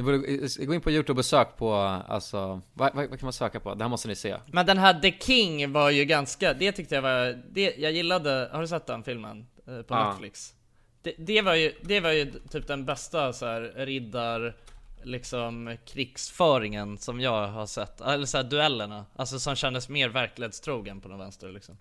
Ni 0.00 0.04
borde 0.04 0.66
gå 0.66 0.74
in 0.74 0.80
på 0.80 0.90
youtube 0.90 1.18
och 1.18 1.24
sök 1.24 1.56
på, 1.56 1.74
alltså, 1.74 2.60
vad, 2.74 2.94
vad, 2.94 3.08
vad 3.10 3.18
kan 3.18 3.26
man 3.26 3.32
söka 3.32 3.60
på? 3.60 3.74
Det 3.74 3.84
här 3.84 3.88
måste 3.88 4.08
ni 4.08 4.16
se 4.16 4.36
Men 4.46 4.66
den 4.66 4.78
här 4.78 5.00
The 5.00 5.12
King 5.20 5.72
var 5.72 5.90
ju 5.90 6.04
ganska, 6.04 6.54
det 6.54 6.72
tyckte 6.72 6.94
jag 6.94 7.02
var, 7.02 7.42
det, 7.50 7.74
jag 7.78 7.92
gillade, 7.92 8.50
har 8.52 8.60
du 8.60 8.68
sett 8.68 8.86
den 8.86 9.02
filmen? 9.02 9.46
Eh, 9.66 9.82
på 9.82 9.94
Ja. 9.94 10.08
Netflix? 10.10 10.54
Det, 11.02 11.14
det 11.18 11.42
var 11.42 11.54
ju, 11.54 11.74
det 11.82 12.00
var 12.00 12.10
ju 12.10 12.32
typ 12.50 12.66
den 12.66 12.84
bästa 12.84 13.32
så 13.32 13.46
här 13.46 13.60
riddar, 13.76 14.56
liksom 15.02 15.76
krigsföringen 15.86 16.98
som 16.98 17.20
jag 17.20 17.46
har 17.48 17.66
sett, 17.66 18.00
eller 18.00 18.26
så 18.26 18.36
här 18.36 18.44
duellerna, 18.44 19.06
alltså 19.16 19.38
som 19.38 19.56
kändes 19.56 19.88
mer 19.88 20.08
verklighetstrogen 20.08 21.00
på 21.00 21.08
den 21.08 21.18
vänster 21.18 21.52
liksom. 21.52 21.78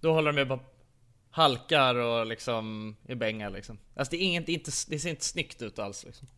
Då 0.00 0.12
håller 0.12 0.32
de 0.32 0.38
ju 0.38 0.44
bara 0.44 0.60
halkar 1.30 1.94
och 1.94 2.26
liksom 2.26 2.96
i 3.08 3.14
bängar 3.14 3.50
liksom. 3.50 3.78
Alltså 3.96 4.10
det 4.10 4.16
är 4.16 4.22
inget, 4.22 4.46
det, 4.46 4.52
är 4.52 4.54
inte, 4.54 4.70
det 4.88 4.98
ser 4.98 5.10
inte 5.10 5.24
snyggt 5.24 5.62
ut 5.62 5.78
alls 5.78 6.04
liksom. 6.04 6.28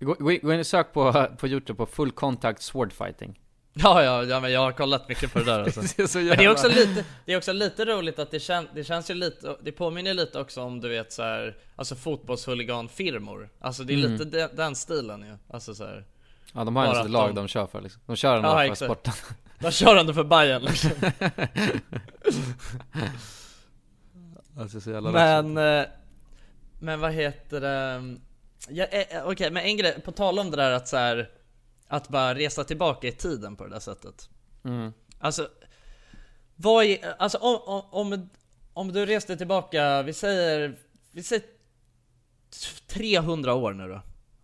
Gå, 0.00 0.14
gå 0.20 0.32
in- 0.52 0.60
och 0.60 0.66
sök 0.66 0.92
på, 0.92 1.26
på 1.38 1.48
youtube 1.48 1.76
på 1.76 1.86
full 1.86 2.10
contact 2.10 2.62
sword 2.62 2.92
fighting 2.92 3.40
Ja, 3.72 4.02
ja, 4.04 4.24
ja 4.24 4.40
men 4.40 4.52
jag 4.52 4.60
har 4.60 4.72
kollat 4.72 5.08
mycket 5.08 5.32
på 5.32 5.38
det 5.38 5.44
där 5.44 5.60
alltså. 5.62 5.80
Det 5.96 5.98
är 6.02 6.06
så 6.06 6.18
Men 6.18 6.26
det 6.26 6.32
är 6.32 6.36
jävla- 6.36 6.52
också 6.52 6.68
lite, 6.68 7.04
det 7.24 7.32
är 7.32 7.36
också 7.36 7.52
lite 7.52 7.84
roligt 7.84 8.18
att 8.18 8.30
det, 8.30 8.40
kän, 8.40 8.68
det 8.74 8.84
känns 8.84 9.10
ju 9.10 9.14
lite, 9.14 9.56
det 9.62 9.72
påminner 9.72 10.14
lite 10.14 10.40
också 10.40 10.62
om 10.62 10.80
du 10.80 10.88
vet 10.88 11.12
så 11.12 11.22
här, 11.22 11.56
alltså 11.76 11.94
fotbollshuliganfirmor 11.94 13.48
Alltså 13.60 13.82
det 13.84 13.92
är 13.92 13.98
Mm. 13.98 14.12
lite 14.12 14.24
den, 14.24 14.50
den 14.56 14.76
stilen 14.76 15.20
ju, 15.22 15.36
alltså 15.54 15.74
så 15.74 15.84
här. 15.84 16.04
Ja 16.52 16.64
de 16.64 16.76
har 16.76 16.94
ju 16.94 17.00
ett 17.00 17.10
lag 17.10 17.28
de- 17.28 17.34
de 17.34 17.48
kör 17.48 17.66
för 17.66 17.80
liksom. 17.80 18.02
De 18.06 18.16
kör 18.16 18.36
ändå 18.36 18.48
Ja, 18.48 18.54
för 18.56 18.62
exakt. 18.62 18.78
sporten. 18.90 19.12
De 19.60 19.70
kör 19.70 19.96
ändå 19.96 20.14
för 20.14 20.24
Bayern 20.24 20.62
liksom. 20.62 20.90
Alltså 24.58 24.80
så 24.80 24.90
jävla 24.90 25.10
Men, 25.10 25.56
eh, 25.80 25.86
men 26.80 27.00
vad 27.00 27.12
heter 27.12 27.60
det? 27.60 28.16
Ja, 28.68 28.84
eh, 28.84 29.16
eh, 29.16 29.28
Okej, 29.28 29.50
men 29.50 29.64
en 29.64 29.76
grej, 29.76 30.00
på 30.00 30.12
tal 30.12 30.38
om 30.38 30.50
det 30.50 30.56
där 30.56 30.70
att 30.70 30.88
så 30.88 30.96
här, 30.96 31.30
Att 31.86 32.08
bara 32.08 32.34
resa 32.34 32.64
tillbaka 32.64 33.08
i 33.08 33.12
tiden 33.12 33.56
på 33.56 33.64
det 33.64 33.70
där 33.70 33.80
sättet 33.80 34.28
Mm. 34.64 34.92
Alltså, 35.18 35.48
vad 36.56 36.84
är, 36.84 37.14
alltså 37.18 37.38
om, 37.38 37.82
om, 37.90 38.28
om, 38.72 38.92
du 38.92 39.06
reste 39.06 39.36
tillbaka, 39.36 40.02
vi 40.02 40.12
säger, 40.12 40.76
vi 41.12 41.22
säger 41.22 41.42
t- 41.42 41.48
300 42.86 43.54
år 43.54 43.72
nu 43.72 43.88
då 43.88 44.00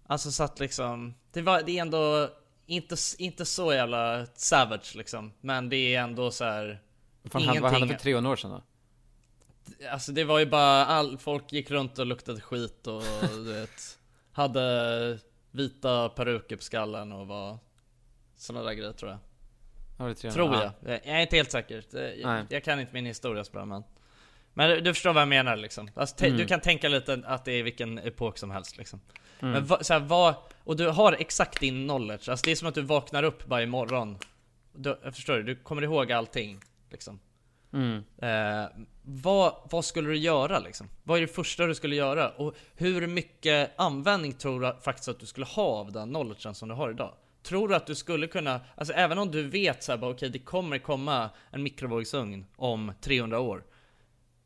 Alltså 0.07 0.33
så 0.33 0.43
att 0.43 0.61
liksom, 0.61 1.15
det, 1.33 1.43
var, 1.43 1.63
det 1.63 1.79
är 1.79 1.83
ändå 1.83 2.31
inte, 2.67 2.97
inte 3.19 3.45
så 3.45 3.75
jävla 3.75 4.27
savage 4.35 4.97
liksom 4.97 5.33
Men 5.41 5.69
det 5.69 5.77
är 5.77 6.01
ändå 6.01 6.31
så 6.31 6.45
här. 6.45 6.83
Fan 7.25 7.43
hände, 7.43 7.61
vad 7.61 7.73
hände 7.73 7.89
för 7.89 7.95
300 7.95 8.31
år 8.31 8.37
sedan 8.37 8.51
då? 8.51 8.63
Alltså 9.91 10.13
det 10.13 10.25
var 10.25 10.39
ju 10.39 10.47
bara, 10.47 10.87
all, 10.87 11.19
folk 11.19 11.53
gick 11.53 11.71
runt 11.71 11.99
och 11.99 12.07
luktade 12.07 12.41
skit 12.41 12.87
och 12.87 13.03
du 13.31 13.53
vet 13.53 13.99
Hade 14.35 15.19
vita 15.51 16.09
peruker 16.09 16.57
på 16.57 16.63
skallen 16.63 17.13
och 17.13 17.27
var 17.27 17.59
Sådana 18.37 18.65
där 18.65 18.73
grejer 18.75 18.93
tror 18.93 19.11
jag 19.11 19.21
Ja, 19.99 20.05
det 20.05 20.11
är 20.11 20.15
300. 20.15 20.35
Tror 20.35 20.55
Ja. 20.55 20.73
jag, 20.93 21.01
jag 21.05 21.17
är 21.17 21.21
inte 21.21 21.37
helt 21.37 21.51
säker 21.51 21.85
jag, 22.23 22.47
jag 22.49 22.65
kan 22.65 22.81
inte 22.81 22.93
min 22.95 23.07
historia 23.07 23.45
så 23.45 23.65
men 23.65 23.85
Men 24.53 24.85
du, 24.85 24.95
förstår 24.95 25.13
vad 25.13 25.21
jag 25.21 25.29
menar 25.29 25.57
liksom 25.57 25.91
alltså, 25.95 26.25
Mm. 26.25 26.37
Du 26.39 26.47
kan 26.47 26.61
tänka 26.61 26.89
lite 26.89 27.23
att 27.27 27.45
det 27.45 27.53
är 27.53 27.63
vilken 27.63 27.99
epok 27.99 28.39
som 28.39 28.51
helst 28.51 28.77
liksom 28.79 29.01
Mm. 29.41 29.53
Men 29.53 29.65
va, 29.65 29.79
så 29.83 29.93
här, 29.93 30.01
vad, 30.01 30.35
och 30.65 30.77
du 30.77 30.89
har 30.89 31.13
exakt 31.13 31.61
din 31.61 31.85
knowledge, 31.89 32.29
alltså 32.29 32.45
det 32.45 32.51
är 32.51 32.57
som 32.57 32.69
att 32.69 32.75
du 32.75 32.83
vaknar 32.83 33.23
upp 33.23 33.49
varje 33.49 33.67
morgon 33.67 34.19
du, 34.73 34.99
Jag 35.05 35.15
förstår 35.15 35.35
du, 35.37 35.43
du 35.43 35.57
kommer 35.57 35.83
ihåg 35.83 36.13
allting 36.13 36.61
liksom 36.91 37.19
Mm. 37.75 38.05
Eh, 38.19 38.71
vad, 39.03 39.55
vad 39.71 39.85
skulle 39.85 40.09
du 40.09 40.17
göra 40.17 40.59
liksom? 40.59 40.89
Vad 41.03 41.19
är 41.19 41.21
det 41.21 41.29
första 41.29 41.67
du 41.67 41.75
skulle 41.75 41.97
göra? 41.97 42.31
Och 42.31 42.55
hur 42.75 43.07
mycket 43.07 43.73
användning 43.77 44.33
tror 44.33 44.61
du 44.61 44.77
faktiskt 44.83 45.09
att 45.09 45.21
du 45.21 45.27
skulle 45.27 45.47
ha 45.47 45.67
av 45.67 45.93
den 45.93 46.09
knowledgen 46.09 46.55
som 46.55 46.69
du 46.69 46.75
har 46.75 46.91
idag? 46.91 47.15
Tror 47.43 47.69
du 47.69 47.75
att 47.75 47.87
du 47.87 47.95
skulle 47.95 48.27
kunna, 48.27 48.61
alltså 48.77 48.95
även 48.95 49.19
om 49.19 49.31
du 49.31 49.49
vet 49.49 49.83
så 49.83 49.93
här, 49.93 49.99
bara, 49.99 50.11
okej 50.11 50.31
det 50.31 50.39
kommer 50.39 50.79
komma 50.79 51.31
en 51.51 51.63
mikrovågsugn 51.63 52.47
om 52.57 52.93
300 53.01 53.41
år 53.41 53.65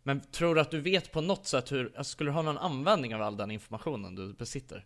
Men 0.03 0.21
tror 0.21 0.55
du 0.55 0.61
att 0.61 0.71
du 0.71 0.81
vet 0.81 1.13
på 1.13 1.21
något 1.21 1.47
sätt 1.47 1.73
hur, 1.73 1.93
alltså, 1.97 2.13
skulle 2.13 2.31
du 2.31 2.35
ha 2.35 2.43
någon 2.43 2.59
användning 2.59 3.15
av 3.15 3.23
all 3.23 3.37
den 3.37 3.51
informationen 3.51 4.15
du 4.15 4.33
besitter? 4.33 4.85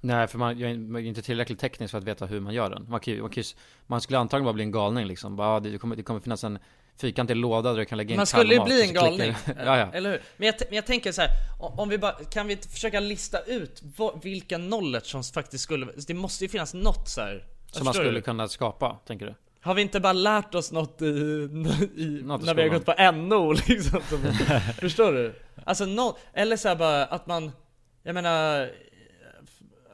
Nej 0.00 0.26
för 0.26 0.38
man, 0.38 0.58
jag 0.58 0.70
är 0.70 0.98
inte 0.98 1.22
tillräckligt 1.22 1.58
teknisk 1.58 1.90
för 1.90 1.98
att 1.98 2.04
veta 2.04 2.26
hur 2.26 2.40
man 2.40 2.54
gör 2.54 2.70
den. 2.70 2.86
Man, 2.88 3.00
kan 3.00 3.20
man, 3.20 3.30
kan 3.30 3.44
man 3.86 4.00
skulle 4.00 4.18
antagligen 4.18 4.44
bara 4.44 4.52
bli 4.52 4.64
en 4.64 4.72
galning 4.72 5.06
liksom. 5.06 5.36
Bara, 5.36 5.54
ja, 5.54 5.60
det, 5.60 5.78
kommer, 5.78 5.96
det 5.96 6.02
kommer 6.02 6.20
finnas 6.20 6.44
en 6.44 6.58
fyrkantig 7.00 7.36
låda 7.36 7.70
där 7.70 7.78
du 7.78 7.84
kan 7.84 7.98
lägga 7.98 8.10
in 8.10 8.16
Man 8.16 8.26
skulle 8.26 8.54
ju 8.54 8.64
bli 8.64 8.82
en 8.82 8.94
galning, 8.94 9.34
ja, 9.46 9.78
ja. 9.78 9.90
eller 9.92 10.10
hur? 10.10 10.22
Men 10.36 10.46
jag, 10.46 10.54
men 10.68 10.76
jag 10.76 10.86
tänker 10.86 11.12
så 11.12 11.20
här, 11.20 11.30
om 11.58 11.88
vi 11.88 11.98
bara, 11.98 12.12
kan 12.12 12.46
vi 12.46 12.56
försöka 12.56 13.00
lista 13.00 13.40
ut 13.40 13.82
vad, 13.96 14.22
vilken 14.22 14.66
knowledge 14.66 15.06
som 15.06 15.22
faktiskt 15.24 15.64
skulle, 15.64 15.86
det 16.06 16.14
måste 16.14 16.44
ju 16.44 16.48
finnas 16.48 16.74
något 16.74 17.08
så 17.08 17.20
här. 17.20 17.44
Som 17.72 17.84
man 17.84 17.94
skulle 17.94 18.10
du? 18.10 18.22
kunna 18.22 18.48
skapa, 18.48 18.98
tänker 19.06 19.26
du? 19.26 19.34
Har 19.60 19.74
vi 19.74 19.82
inte 19.82 20.00
bara 20.00 20.12
lärt 20.12 20.54
oss 20.54 20.72
något 20.72 21.02
i, 21.02 21.04
i 21.96 22.20
Något 22.24 22.44
när 22.44 22.54
vi 22.54 22.62
har 22.62 22.68
gått 22.68 22.84
på 22.84 23.12
NO 23.12 23.52
liksom? 23.68 24.00
Som, 24.08 24.18
förstår 24.78 25.12
du? 25.12 25.34
Alltså 25.64 25.86
no, 25.86 26.16
eller 26.32 26.56
så 26.56 26.68
här 26.68 26.76
bara 26.76 27.04
att 27.04 27.26
man, 27.26 27.52
jag 28.02 28.14
menar, 28.14 28.70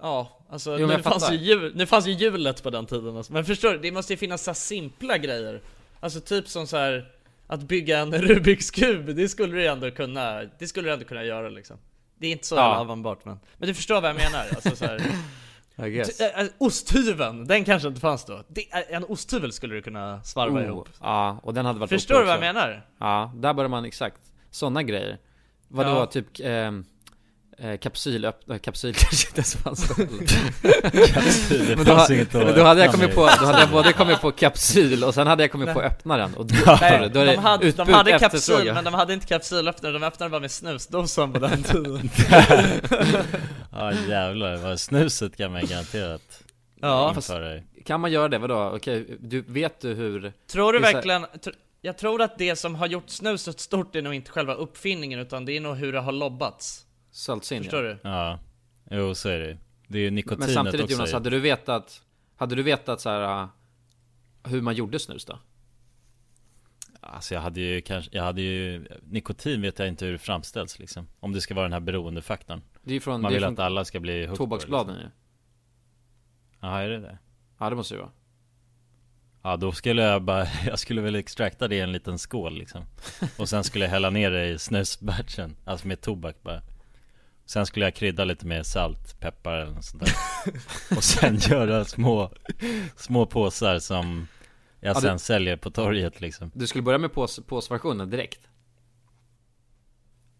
ja, 0.02 0.40
alltså 0.50 0.78
Jo, 0.78 0.86
nu, 0.86 1.02
fanns 1.02 1.30
ju 1.30 1.72
nu 1.74 1.86
fanns 1.86 2.06
ju 2.06 2.12
hjulet 2.12 2.62
på 2.62 2.70
den 2.70 2.86
tiden 2.86 3.16
alltså. 3.16 3.32
Men 3.32 3.44
förstår 3.44 3.72
du? 3.72 3.78
Det 3.78 3.92
måste 3.92 4.12
ju 4.12 4.16
finnas 4.16 4.42
så 4.42 4.54
simpla 4.54 5.18
grejer. 5.18 5.60
Alltså 6.00 6.20
typ 6.20 6.48
som 6.48 6.66
så 6.66 6.76
här 6.76 7.12
att 7.46 7.60
bygga 7.62 7.98
en 7.98 8.12
Rubiks 8.22 8.70
kub, 8.70 9.14
det 9.16 9.28
skulle 9.28 9.54
du 9.56 9.66
ändå 9.66 9.90
kunna, 9.90 10.42
det 10.58 10.66
skulle 10.68 10.88
du 10.88 10.92
ändå 10.92 11.04
kunna 11.04 11.24
göra 11.24 11.48
liksom. 11.48 11.76
Det 12.18 12.26
är 12.26 12.32
inte 12.32 12.46
så 12.46 12.54
Ja. 12.56 12.84
men, 12.88 13.02
men 13.58 13.68
du 13.68 13.74
förstår 13.74 14.00
vad 14.00 14.10
jag 14.10 14.16
menar? 14.16 14.44
Alltså 14.54 14.76
så 14.76 14.84
här, 14.84 15.00
I 15.86 15.90
guess. 15.90 16.16
T- 16.18 16.48
osthyveln, 16.58 17.46
den 17.46 17.64
kanske 17.64 17.88
inte 17.88 18.00
fanns 18.00 18.24
då. 18.24 18.42
En 18.88 19.04
osthyvel 19.04 19.52
skulle 19.52 19.74
du 19.74 19.82
kunna 19.82 20.22
svarva 20.22 20.60
Oh, 20.60 20.64
ihop. 20.64 20.88
Ja, 21.00 21.40
och 21.42 21.54
den 21.54 21.66
hade 21.66 21.78
varit 21.78 21.90
Förstår 21.90 22.18
du 22.18 22.24
vad 22.24 22.34
jag 22.34 22.40
menar? 22.40 22.86
Ja, 22.98 23.32
där 23.36 23.54
börjar 23.54 23.68
man 23.68 23.84
exakt. 23.84 24.20
Sådana 24.50 24.82
grejer. 24.82 25.18
Vadå, 25.68 25.90
Ja. 25.90 26.06
typ 26.06 26.26
ehm, 26.40 26.84
eh, 27.60 27.76
kapsyl, 27.78 28.24
öpp, 28.24 28.50
äh, 28.50 28.58
kapsyl 28.58 28.94
kanske 28.98 29.28
inte 29.28 29.38
ens 29.38 29.54
fanns 29.56 29.88
då 29.88 29.94
Kapsyl, 31.14 31.66
det 31.66 31.76
men, 31.76 31.84
då, 31.86 31.96
fanns 31.96 32.10
inget 32.10 32.32
men 32.32 32.54
då 32.54 32.62
hade 32.64 32.80
jag 32.80 32.90
kommit 32.92 33.14
på, 33.14 33.20
då 33.40 33.46
hade 33.46 33.60
jag 33.60 33.70
både 33.70 33.92
kommit 33.92 34.20
på 34.20 34.32
kapsyl 34.32 35.04
och 35.04 35.14
sen 35.14 35.26
hade 35.26 35.42
jag 35.42 35.52
kommit 35.52 35.72
på 35.72 35.80
öppna 35.82 36.16
den 36.16 36.34
och 36.34 36.46
då, 36.46 36.54
du, 36.54 36.64
då 36.64 36.70
är 36.72 37.08
det 37.10 37.24
de 37.24 37.36
hade, 37.36 37.66
utbud 37.66 37.86
de 37.86 37.92
hade 37.92 38.18
kapsyl, 38.18 38.72
men 38.74 38.84
de 38.84 38.94
hade 38.94 39.14
inte 39.14 39.26
kapsylöppnare, 39.26 39.92
de 39.92 40.02
öppnade 40.02 40.30
bara 40.30 40.40
med 40.40 40.50
snusdosan 40.50 41.32
på 41.32 41.38
den 41.38 41.62
tiden. 41.62 42.10
Ja 43.72 43.92
jävlar, 44.08 44.56
vad 44.56 44.80
snuset 44.80 45.36
kan 45.36 45.52
man 45.52 45.66
garanterat 45.66 46.42
Ja. 46.80 47.14
i. 47.30 47.82
Kan 47.82 48.00
man 48.00 48.12
göra 48.12 48.28
det? 48.28 48.38
Vadå? 48.38 48.72
Okej, 48.76 49.16
du, 49.20 49.44
vet 49.46 49.80
du 49.80 49.94
hur? 49.94 50.32
Tror 50.52 50.72
du 50.72 50.78
så- 50.78 50.82
verkligen, 50.82 51.24
tr- 51.26 51.54
jag 51.80 51.98
tror 51.98 52.22
att 52.22 52.38
det 52.38 52.56
som 52.56 52.74
har 52.74 52.86
gjort 52.86 53.10
snuset 53.10 53.60
stort 53.60 53.96
är 53.96 54.02
nog 54.02 54.14
inte 54.14 54.30
själva 54.30 54.54
uppfinningen 54.54 55.18
utan 55.20 55.44
det 55.44 55.56
är 55.56 55.60
nog 55.60 55.76
hur 55.76 55.92
det 55.92 56.00
har 56.00 56.12
lobbats. 56.12 56.86
Saltsin 57.10 57.62
Förstår 57.62 57.84
ja. 57.84 57.92
du? 57.92 57.98
Ja, 58.08 58.38
jo 58.90 59.14
så 59.14 59.28
är 59.28 59.38
det 59.38 59.58
Det 59.88 59.98
är 59.98 60.02
ju 60.02 60.10
nikotinet 60.10 60.46
Men 60.46 60.54
samtidigt 60.54 60.84
också 60.84 60.96
Jonas, 60.96 61.12
hade 61.12 61.30
du 61.30 61.40
vetat, 61.40 62.02
hade 62.36 62.54
du 62.54 62.62
vetat 62.62 63.00
så 63.00 63.10
här 63.10 63.42
äh, 63.42 63.48
hur 64.44 64.60
man 64.60 64.74
gjorde 64.74 64.98
snus 64.98 65.24
då? 65.24 65.38
Alltså 67.00 67.34
jag 67.34 67.40
hade 67.40 67.60
ju 67.60 67.80
kanske, 67.80 68.16
jag 68.16 68.22
hade 68.22 68.42
ju 68.42 68.86
Nikotin 69.02 69.62
vet 69.62 69.78
jag 69.78 69.88
inte 69.88 70.04
hur 70.04 70.12
det 70.12 70.18
framställs 70.18 70.78
liksom 70.78 71.06
Om 71.20 71.32
det 71.32 71.40
ska 71.40 71.54
vara 71.54 71.64
den 71.64 71.72
här 71.72 71.80
beroendefaktorn 71.80 72.62
Det 72.82 72.94
är 72.94 73.00
från, 73.00 73.20
Man 73.20 73.32
det 73.32 73.36
är 73.36 73.36
vill 73.36 73.44
från 73.44 73.52
att 73.52 73.58
alla 73.58 73.84
ska 73.84 74.00
bli 74.00 74.20
hooked 74.26 74.36
tobaksbladen 74.36 74.94
liksom. 74.94 75.10
ju. 76.60 76.68
Ja, 76.68 76.80
är 76.80 76.88
det 76.88 77.00
det? 77.00 77.18
Ja 77.58 77.70
det 77.70 77.76
måste 77.76 77.94
det 77.94 78.00
vara. 78.00 78.10
Ja 79.42 79.56
då 79.56 79.72
skulle 79.72 80.02
jag 80.02 80.22
bara, 80.22 80.46
jag 80.66 80.78
skulle 80.78 81.00
väl 81.00 81.14
extrakta 81.14 81.68
det 81.68 81.76
i 81.76 81.80
en 81.80 81.92
liten 81.92 82.18
skål 82.18 82.58
liksom 82.58 82.82
Och 83.38 83.48
sen 83.48 83.64
skulle 83.64 83.84
jag 83.84 83.92
hälla 83.92 84.10
ner 84.10 84.30
det 84.30 84.48
i 84.48 84.58
snusbatchen 84.58 85.56
Alltså 85.64 85.88
med 85.88 86.00
tobak 86.00 86.36
bara 86.42 86.62
Sen 87.50 87.66
skulle 87.66 87.86
jag 87.86 87.94
krydda 87.94 88.24
lite 88.24 88.46
med 88.46 88.66
salt, 88.66 89.20
peppar 89.20 89.56
eller 89.56 89.72
något 89.72 89.84
sånt 89.84 90.04
där 90.04 90.14
Och 90.96 91.04
sen 91.04 91.36
göra 91.36 91.84
små, 91.84 92.30
små 92.96 93.26
påsar 93.26 93.78
som 93.78 94.28
jag 94.80 94.96
Ja, 94.96 95.00
sen 95.00 95.12
du- 95.12 95.18
säljer 95.18 95.56
på 95.56 95.70
torget 95.70 96.20
liksom 96.20 96.50
Du 96.54 96.66
skulle 96.66 96.82
börja 96.82 96.98
med 96.98 97.12
pås, 97.12 97.40
påsversionen 97.46 98.10
direkt? 98.10 98.40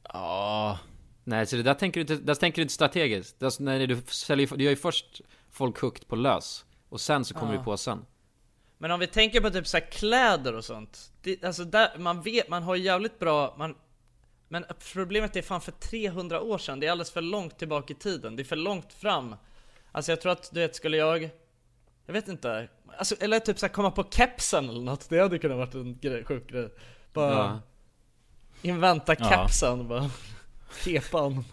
Ja 0.03 0.79
Nej 1.25 1.46
så 1.46 1.57
det 1.57 1.62
där 1.62 1.75
tänker 1.75 2.05
du 2.05 2.14
inte, 2.14 2.25
där 2.25 2.35
tänker 2.35 2.57
du 2.57 2.62
inte 2.62 2.75
strategiskt. 2.75 3.42
Alltså, 3.42 3.62
nej, 3.62 3.87
du 3.87 4.03
säljer 4.07 4.57
du 4.57 4.64
gör 4.64 4.70
ju 4.70 4.77
först 4.77 5.20
folk 5.51 5.81
hooked 5.81 6.09
på 6.09 6.16
lös 6.16 6.64
Och 6.88 7.01
sen 7.01 7.25
så 7.25 7.35
kommer 7.35 7.53
Ja. 7.53 7.59
du 7.59 7.64
påsen 7.64 8.05
Men 8.79 8.90
om 8.90 9.01
vi 9.01 9.07
tänker 9.07 9.40
på 9.40 9.51
typ 9.51 9.66
så 9.66 9.77
här 9.77 9.90
kläder 9.90 10.55
och 10.55 10.64
sånt. 10.64 11.12
Det, 11.23 11.44
alltså 11.44 11.64
där, 11.64 11.99
man 11.99 12.23
vet, 12.23 12.49
man 12.49 12.62
har 12.62 12.77
jävligt 12.77 13.18
bra, 13.18 13.55
man, 13.59 13.75
men 14.52 14.64
problemet 14.92 15.36
är 15.36 15.42
fan 15.42 15.60
för 15.60 15.72
300 15.72 16.40
år 16.40 16.58
sedan, 16.58 16.80
det 16.80 16.86
är 16.86 16.90
alldeles 16.90 17.10
för 17.10 17.20
långt 17.20 17.58
tillbaka 17.58 17.92
i 17.92 17.96
tiden, 17.96 18.36
det 18.36 18.42
är 18.42 18.44
för 18.44 18.56
långt 18.56 18.92
fram. 18.92 19.34
Alltså 19.92 20.12
jag 20.12 20.20
tror 20.20 20.32
att, 20.32 20.50
du 20.52 20.60
vet, 20.60 20.76
skulle 20.76 20.96
jag, 20.96 21.30
jag 22.06 22.12
vet 22.12 22.28
inte, 22.28 22.68
alltså, 22.98 23.14
eller 23.20 23.38
typ 23.40 23.58
så 23.58 23.66
här 23.66 23.72
komma 23.72 23.90
på 23.90 24.04
kepsen 24.10 24.68
eller 24.68 24.80
något, 24.80 25.08
det 25.08 25.20
hade 25.20 25.38
kunnat 25.38 25.58
varit 25.58 25.74
en 25.74 25.98
grej, 25.98 26.24
sjuk 26.24 26.50
grej. 26.50 26.68
Bara 27.12 27.34
Ja. 27.34 27.60
inventa 28.62 29.14
Ja. 29.18 29.28
kepsen, 29.28 29.88
bara 29.88 30.10
kepan. 30.84 31.44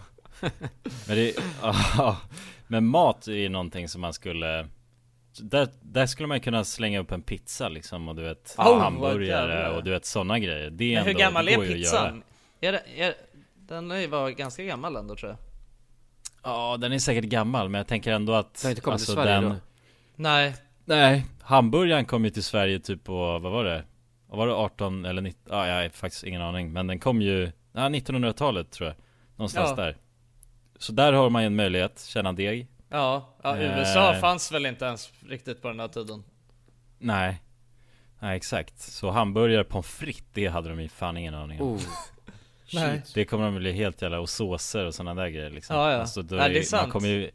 Men 1.07 1.15
det, 1.17 1.33
ja, 1.61 2.17
men 2.67 2.85
mat 2.85 3.27
är 3.27 3.31
ju 3.33 3.49
någonting 3.49 3.89
som 3.89 4.01
man 4.01 4.13
skulle 4.13 4.67
där, 5.39 5.67
där 5.81 6.05
skulle 6.05 6.27
man 6.27 6.39
kunna 6.39 6.63
slänga 6.63 6.99
upp 6.99 7.11
en 7.11 7.21
pizza 7.21 7.69
liksom 7.69 8.07
och 8.09 8.15
du 8.15 8.23
vet 8.23 8.55
Oh, 8.57 8.79
hamburgare 8.79 9.75
och 9.75 9.83
du 9.83 9.91
vet 9.91 10.05
sådana 10.05 10.39
grejer 10.39 10.69
Det 10.69 10.83
är 10.83 10.95
Men 10.95 11.03
hur 11.03 11.11
ändå, 11.11 11.19
gammal 11.19 11.47
är 11.47 11.57
pizzan? 11.57 12.23
Är 12.61 12.71
det, 12.71 12.83
är, 13.01 13.13
den 13.55 13.87
lär 13.87 13.97
ju 13.97 14.07
vara 14.07 14.31
ganska 14.31 14.63
gammal 14.63 14.95
ändå 14.95 15.15
tror 15.15 15.29
jag. 15.31 15.37
Ja 16.43 16.77
den 16.77 16.91
är 16.91 16.99
säkert 16.99 17.25
gammal 17.25 17.69
men 17.69 17.79
jag 17.79 17.87
tänker 17.87 18.11
ändå 18.11 18.33
att 18.33 18.53
Den 18.53 18.65
har 18.65 18.69
inte 18.69 18.81
kommit 18.81 18.99
till 18.99 19.09
alltså, 19.09 19.13
Sverige 19.13 19.33
den, 19.41 19.49
då? 19.49 19.55
Nej, 20.15 20.55
Nej, 20.85 21.25
hamburgaren 21.41 22.05
kom 22.05 22.23
ju 22.25 22.29
till 22.29 22.43
Sverige 22.43 22.79
typ 22.79 23.03
på, 23.03 23.39
vad 23.39 23.51
var 23.51 23.63
det? 23.63 23.83
Var 24.27 24.47
det 24.47 24.53
18 24.53 25.05
eller 25.05 25.21
19? 25.21 25.57
Ja, 25.57 25.67
jag 25.67 25.81
har 25.83 25.89
faktiskt 25.89 26.23
ingen 26.23 26.41
aning 26.41 26.73
Men 26.73 26.87
den 26.87 26.99
kom 26.99 27.21
ju, 27.21 27.51
ja 27.71 27.81
1900-talet 27.81 28.71
tror 28.71 28.89
jag 28.89 28.97
Någonstans 29.35 29.69
Ja. 29.77 29.83
där 29.83 29.97
Så 30.77 30.91
där 30.91 31.13
har 31.13 31.29
man 31.29 31.41
ju 31.41 31.45
en 31.47 31.55
möjlighet, 31.55 32.05
tjäna 32.05 32.33
deg 32.33 32.67
Ja, 32.89 33.35
ja 33.43 33.57
Eh. 33.57 33.79
USA 33.79 34.13
fanns 34.21 34.51
väl 34.51 34.65
inte 34.65 34.85
ens 34.85 35.11
riktigt 35.29 35.61
på 35.61 35.67
den 35.67 35.79
här 35.79 35.87
tiden. 35.87 36.23
Nej 36.99 37.41
Ja 38.19 38.35
exakt, 38.35 38.79
så 38.79 39.09
hamburgare, 39.11 39.63
pommes 39.63 39.87
frites, 39.87 40.23
det 40.33 40.47
hade 40.47 40.69
de 40.69 40.81
ju 40.81 40.89
fan 40.89 41.17
ingen 41.17 41.33
aning 41.33 41.61
om 41.61 41.67
Oh. 41.67 41.81
Nej. 42.73 43.01
Det 43.13 43.25
kommer 43.25 43.45
de 43.45 43.55
bli 43.55 43.71
helt 43.71 44.01
jävla, 44.01 44.19
och 44.19 44.29
såser 44.29 44.85
och 44.85 44.95
sådana 44.95 45.21
där 45.21 45.29
grejer 45.29 45.49
liksom 45.49 45.75
Ja, 45.75 45.91
ja. 45.91 45.97
Alltså, 45.97 46.21
då 46.21 46.35
Ja, 46.35 46.47
det 46.47 46.53
är 46.53 46.57
ju- 46.57 46.63
sant. 46.63 46.83
Man 46.83 46.91
kommer 46.91 47.07
ju 47.09 47.31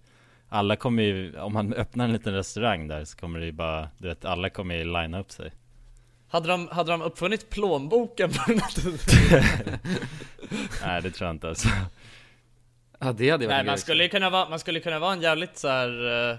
Alla 0.48 0.76
kommer 0.76 1.02
ju, 1.02 1.38
om 1.38 1.52
man 1.52 1.72
öppnar 1.74 2.04
en 2.04 2.12
liten 2.12 2.34
restaurang 2.34 2.88
där 2.88 3.04
så 3.04 3.16
kommer 3.18 3.38
det 3.40 3.46
ju 3.46 3.52
bara, 3.52 3.88
du 3.98 4.08
vet 4.08 4.24
alla 4.24 4.50
kommer 4.50 4.74
ju 4.74 4.84
linea 4.84 5.20
upp 5.20 5.30
sig 5.30 5.52
Hade 6.28 6.48
de, 6.48 6.68
hade 6.68 6.90
de 6.92 7.02
uppfunnit 7.02 7.50
plånboken 7.50 8.30
på 8.30 8.52
den? 8.52 8.60
Nej 10.82 11.02
det 11.02 11.10
tror 11.10 11.26
jag 11.26 11.34
inte 11.34 11.48
alltså 11.48 11.68
Ja 13.00 13.12
det 13.12 13.30
hade 13.30 13.46
Nej 13.46 13.56
varit 13.56 13.66
man 13.66 13.74
grej. 13.74 13.78
skulle 13.78 14.02
ju 14.02 14.08
kunna 14.08 14.30
vara, 14.30 14.48
man 14.48 14.58
skulle 14.58 14.80
kunna 14.80 14.98
vara 14.98 15.12
en 15.12 15.20
jävligt 15.20 15.58
så 15.58 15.68
här. 15.68 16.30
eh, 16.30 16.36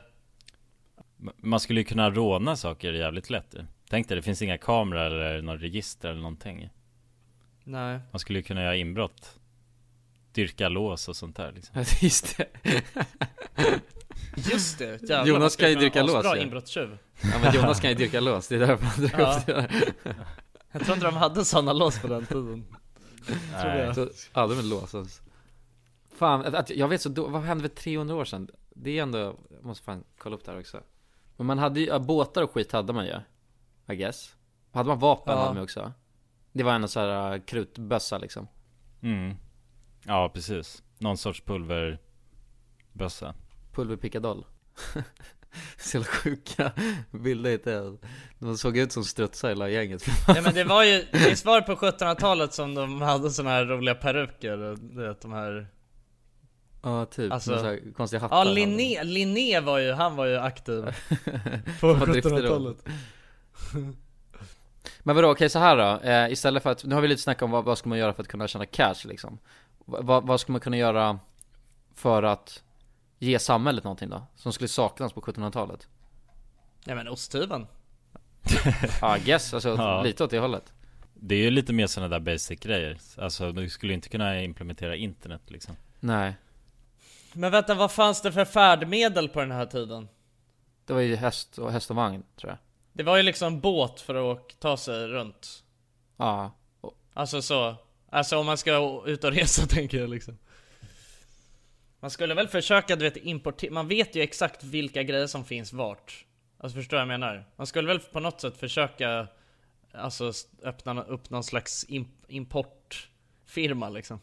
Man 1.37 1.59
skulle 1.59 1.79
ju 1.79 1.83
kunna 1.85 2.09
råna 2.09 2.55
saker 2.55 2.93
jävligt 2.93 3.29
lätt. 3.29 3.55
Tänk 3.89 4.07
dig, 4.07 4.15
det 4.15 4.21
finns 4.21 4.41
inga 4.41 4.57
kameror 4.57 5.13
eller 5.21 5.41
något 5.41 5.61
register 5.61 6.09
eller 6.09 6.21
någonting 6.21 6.69
Nej 7.63 7.99
Man 8.11 8.19
skulle 8.19 8.39
ju 8.39 8.43
kunna 8.43 8.61
göra 8.61 8.75
inbrott 8.75 9.39
Dyrka 10.31 10.69
lås 10.69 11.07
och 11.09 11.15
sånt 11.15 11.35
där 11.35 11.51
liksom 11.51 11.79
Ja, 11.79 11.85
Just 12.01 12.37
det. 12.37 12.47
Just 14.51 14.77
det, 14.79 14.85
jävlar, 15.01 15.25
Jonas 15.25 15.55
kan 15.55 15.69
ju 15.69 15.75
dyrka 15.75 16.03
lås 16.03 16.15
asbra 16.15 16.35
ju. 16.37 16.41
inbrottstjuv 16.43 16.97
Ja 17.21 17.39
men 17.43 17.55
Jonas 17.55 17.79
kan 17.79 17.89
ju 17.89 17.95
dyrka 17.97 18.19
lås, 18.19 18.47
det 18.47 18.55
är 18.55 18.59
därför 18.59 18.85
han 18.85 19.05
drar 19.05 19.19
Ja. 19.19 19.37
upp 19.37 19.45
det 19.45 19.53
där. 19.53 19.93
Jag 20.71 20.81
tror 20.85 20.93
inte 20.95 21.07
de 21.07 21.15
hade 21.15 21.45
sådana 21.45 21.73
lås 21.73 21.99
på 22.01 22.07
den 22.07 22.25
tiden 22.25 22.65
Tror 23.25 23.37
Nej. 23.63 23.77
jag. 23.79 23.95
Så, 23.95 24.09
aldrig 24.31 24.57
med 24.57 24.65
lås 24.65 24.95
alltså. 24.95 25.21
Fan, 26.17 26.45
att, 26.45 26.53
att, 26.53 26.69
jag 26.69 26.87
vet 26.87 27.01
så 27.01 27.09
då, 27.09 27.27
vad 27.27 27.41
hände 27.41 27.69
för 27.69 27.75
300 27.75 28.15
år 28.15 28.25
sedan? 28.25 28.49
Det 28.75 28.97
är 28.99 29.03
ändå, 29.03 29.17
jag 29.49 29.63
måste 29.63 29.83
fan 29.83 30.03
kolla 30.17 30.35
upp 30.35 30.45
det 30.45 30.51
här 30.51 30.59
också 30.59 30.81
Men 31.37 31.45
man 31.47 31.57
hade 31.59 31.79
ju, 31.79 31.85
ja, 31.85 31.99
båtar 31.99 32.41
och 32.41 32.51
skit 32.51 32.71
hade 32.71 32.93
man 32.93 33.05
ju 33.05 33.15
I 33.93 33.95
guess 33.95 34.35
Hade 34.71 34.87
man 34.89 34.99
vapen 34.99 35.33
Ja. 35.33 35.39
hade 35.41 35.53
man 35.53 35.63
också 35.63 35.91
Det 36.53 36.63
var 36.63 36.73
en 36.73 36.87
sån 36.87 37.03
här 37.03 37.33
uh, 37.35 37.41
krutbössa 37.43 38.17
liksom. 38.17 38.47
Mm. 39.01 39.35
Ja 40.05 40.29
precis, 40.33 40.83
någon 40.97 41.17
sorts 41.17 41.41
pulverbössa. 41.41 43.35
Pulverpickadoll. 43.71 44.45
Så 45.77 45.97
jävla 45.97 46.11
sjuka 46.11 46.71
bilder 47.11 47.51
inte 47.51 47.97
De 48.39 48.57
såg 48.57 48.77
ut 48.77 48.91
som 48.91 49.03
strutsar 49.03 49.49
hela 49.49 49.69
gänget. 49.69 50.05
Ja 50.27 50.41
men 50.41 50.53
det 50.53 50.63
var 50.63 50.83
ju, 50.83 51.05
visst 51.11 51.45
var 51.45 51.61
det 51.61 51.65
på 51.67 51.75
1700-talet 51.75 52.53
som 52.53 52.75
de 52.75 53.01
hade 53.01 53.29
såna 53.29 53.49
här 53.49 53.65
roliga 53.65 53.95
peruker, 53.95 54.57
du 54.95 55.07
vet 55.07 55.21
de 55.21 55.33
här 55.33 55.67
Ja 56.83 57.05
typ, 57.05 57.31
Alltså- 57.31 57.57
så 57.57 57.65
här 57.65 57.79
konstiga 57.95 58.21
hattar. 58.21 58.37
Ja. 58.37 58.43
Linné, 58.43 59.03
Linné 59.03 59.59
var 59.59 59.79
ju, 59.79 59.91
han 59.91 60.15
var 60.15 60.25
ju 60.25 60.37
aktiv 60.37 60.83
på 61.79 61.93
Vad 61.93 62.11
drifter 62.11 62.29
då? 62.29 62.37
1700-talet 62.37 62.85
Men 64.99 65.15
vadå, 65.15 65.31
okej 65.31 65.49
så 65.49 65.59
här 65.59 65.77
då, 65.77 66.09
eh, 66.09 66.31
istället 66.31 66.63
för 66.63 66.69
att, 66.71 66.83
nu 66.83 66.95
har 66.95 67.01
vi 67.01 67.07
lite 67.07 67.21
snackat 67.21 67.41
om 67.41 67.51
vad, 67.51 67.63
vad 67.65 67.77
ska 67.77 67.89
man 67.89 67.97
göra 67.97 68.13
för 68.13 68.21
att 68.23 68.27
kunna 68.27 68.47
tjäna 68.47 68.65
cash 68.65 68.95
liksom 69.07 69.39
Va- 69.85 69.99
vad, 70.01 70.27
vad 70.27 70.39
ska 70.39 70.51
man 70.51 70.61
kunna 70.61 70.77
göra 70.77 71.19
för 71.95 72.23
att 72.23 72.63
ge 73.19 73.39
samhället 73.39 73.83
någonting 73.83 74.09
då? 74.09 74.23
Som 74.35 74.53
skulle 74.53 74.67
saknas 74.67 75.13
på 75.13 75.21
1700-talet? 75.21 75.87
Ja 76.85 76.95
men 76.95 77.07
osthyveln 77.07 77.67
Ja, 79.01 79.17
I 79.17 79.19
guess, 79.19 79.53
alltså 79.53 79.69
Ja. 79.77 80.01
lite 80.03 80.23
åt 80.23 80.29
det 80.31 80.39
hållet 80.39 80.73
Det 81.13 81.35
är 81.35 81.39
ju 81.39 81.49
lite 81.51 81.73
mer 81.73 81.87
sådana 81.87 82.09
där 82.09 82.19
basic 82.33 82.59
grejer 82.59 82.97
Alltså 83.17 83.51
du 83.51 83.69
skulle 83.69 83.93
inte 83.93 84.09
kunna 84.09 84.41
implementera 84.41 84.95
internet 84.95 85.41
liksom 85.47 85.75
Nej, 85.99 86.35
Men 87.33 87.51
vänta, 87.51 87.73
vad 87.75 87.91
fanns 87.91 88.21
det 88.21 88.31
för 88.31 88.45
färdmedel 88.45 89.29
på 89.29 89.39
den 89.39 89.51
här 89.51 89.65
tiden? 89.65 90.07
det 90.85 90.93
var 90.93 91.01
ju 91.01 91.15
häst 91.15 91.57
och, 91.57 91.71
häst 91.71 91.89
och 91.89 91.95
vagn 91.95 92.23
tror 92.35 92.49
jag 92.51 92.57
Det 92.93 93.03
var 93.03 93.17
ju 93.17 93.23
liksom 93.23 93.59
båt 93.59 94.01
för 94.01 94.31
att 94.31 94.59
ta 94.59 94.77
sig 94.77 95.07
runt. 95.07 95.63
Ja, 96.17 96.51
Alltså 97.13 97.41
så, 97.41 97.75
alltså 98.09 98.37
om 98.37 98.45
man 98.45 98.57
ska 98.57 99.03
ut 99.05 99.23
och 99.23 99.31
resa 99.31 99.65
tänker 99.69 99.97
jag 99.97 100.09
liksom. 100.09 100.37
Man 101.99 102.11
skulle 102.11 102.33
väl 102.33 102.47
försöka 102.47 102.95
du 102.95 103.03
vet 103.05 103.17
importera, 103.17 103.71
man 103.73 103.87
vet 103.87 104.15
ju 104.15 104.21
exakt 104.21 104.63
vilka 104.63 105.03
grejer 105.03 105.27
som 105.27 105.45
finns 105.45 105.73
vart. 105.73 106.25
Alltså 106.57 106.75
förstår 106.75 106.99
jag 106.99 107.05
vad 107.05 107.13
jag 107.13 107.19
menar? 107.19 107.45
Man 107.55 107.67
skulle 107.67 107.87
väl 107.87 107.99
på 107.99 108.19
något 108.19 108.41
sätt 108.41 108.57
försöka 108.57 109.27
Alltså 109.95 110.31
öppna 110.63 111.03
upp 111.03 111.29
någon 111.29 111.43
slags 111.43 111.85
imp- 111.87 112.25
importfirma 112.27 113.89
liksom. 113.89 114.19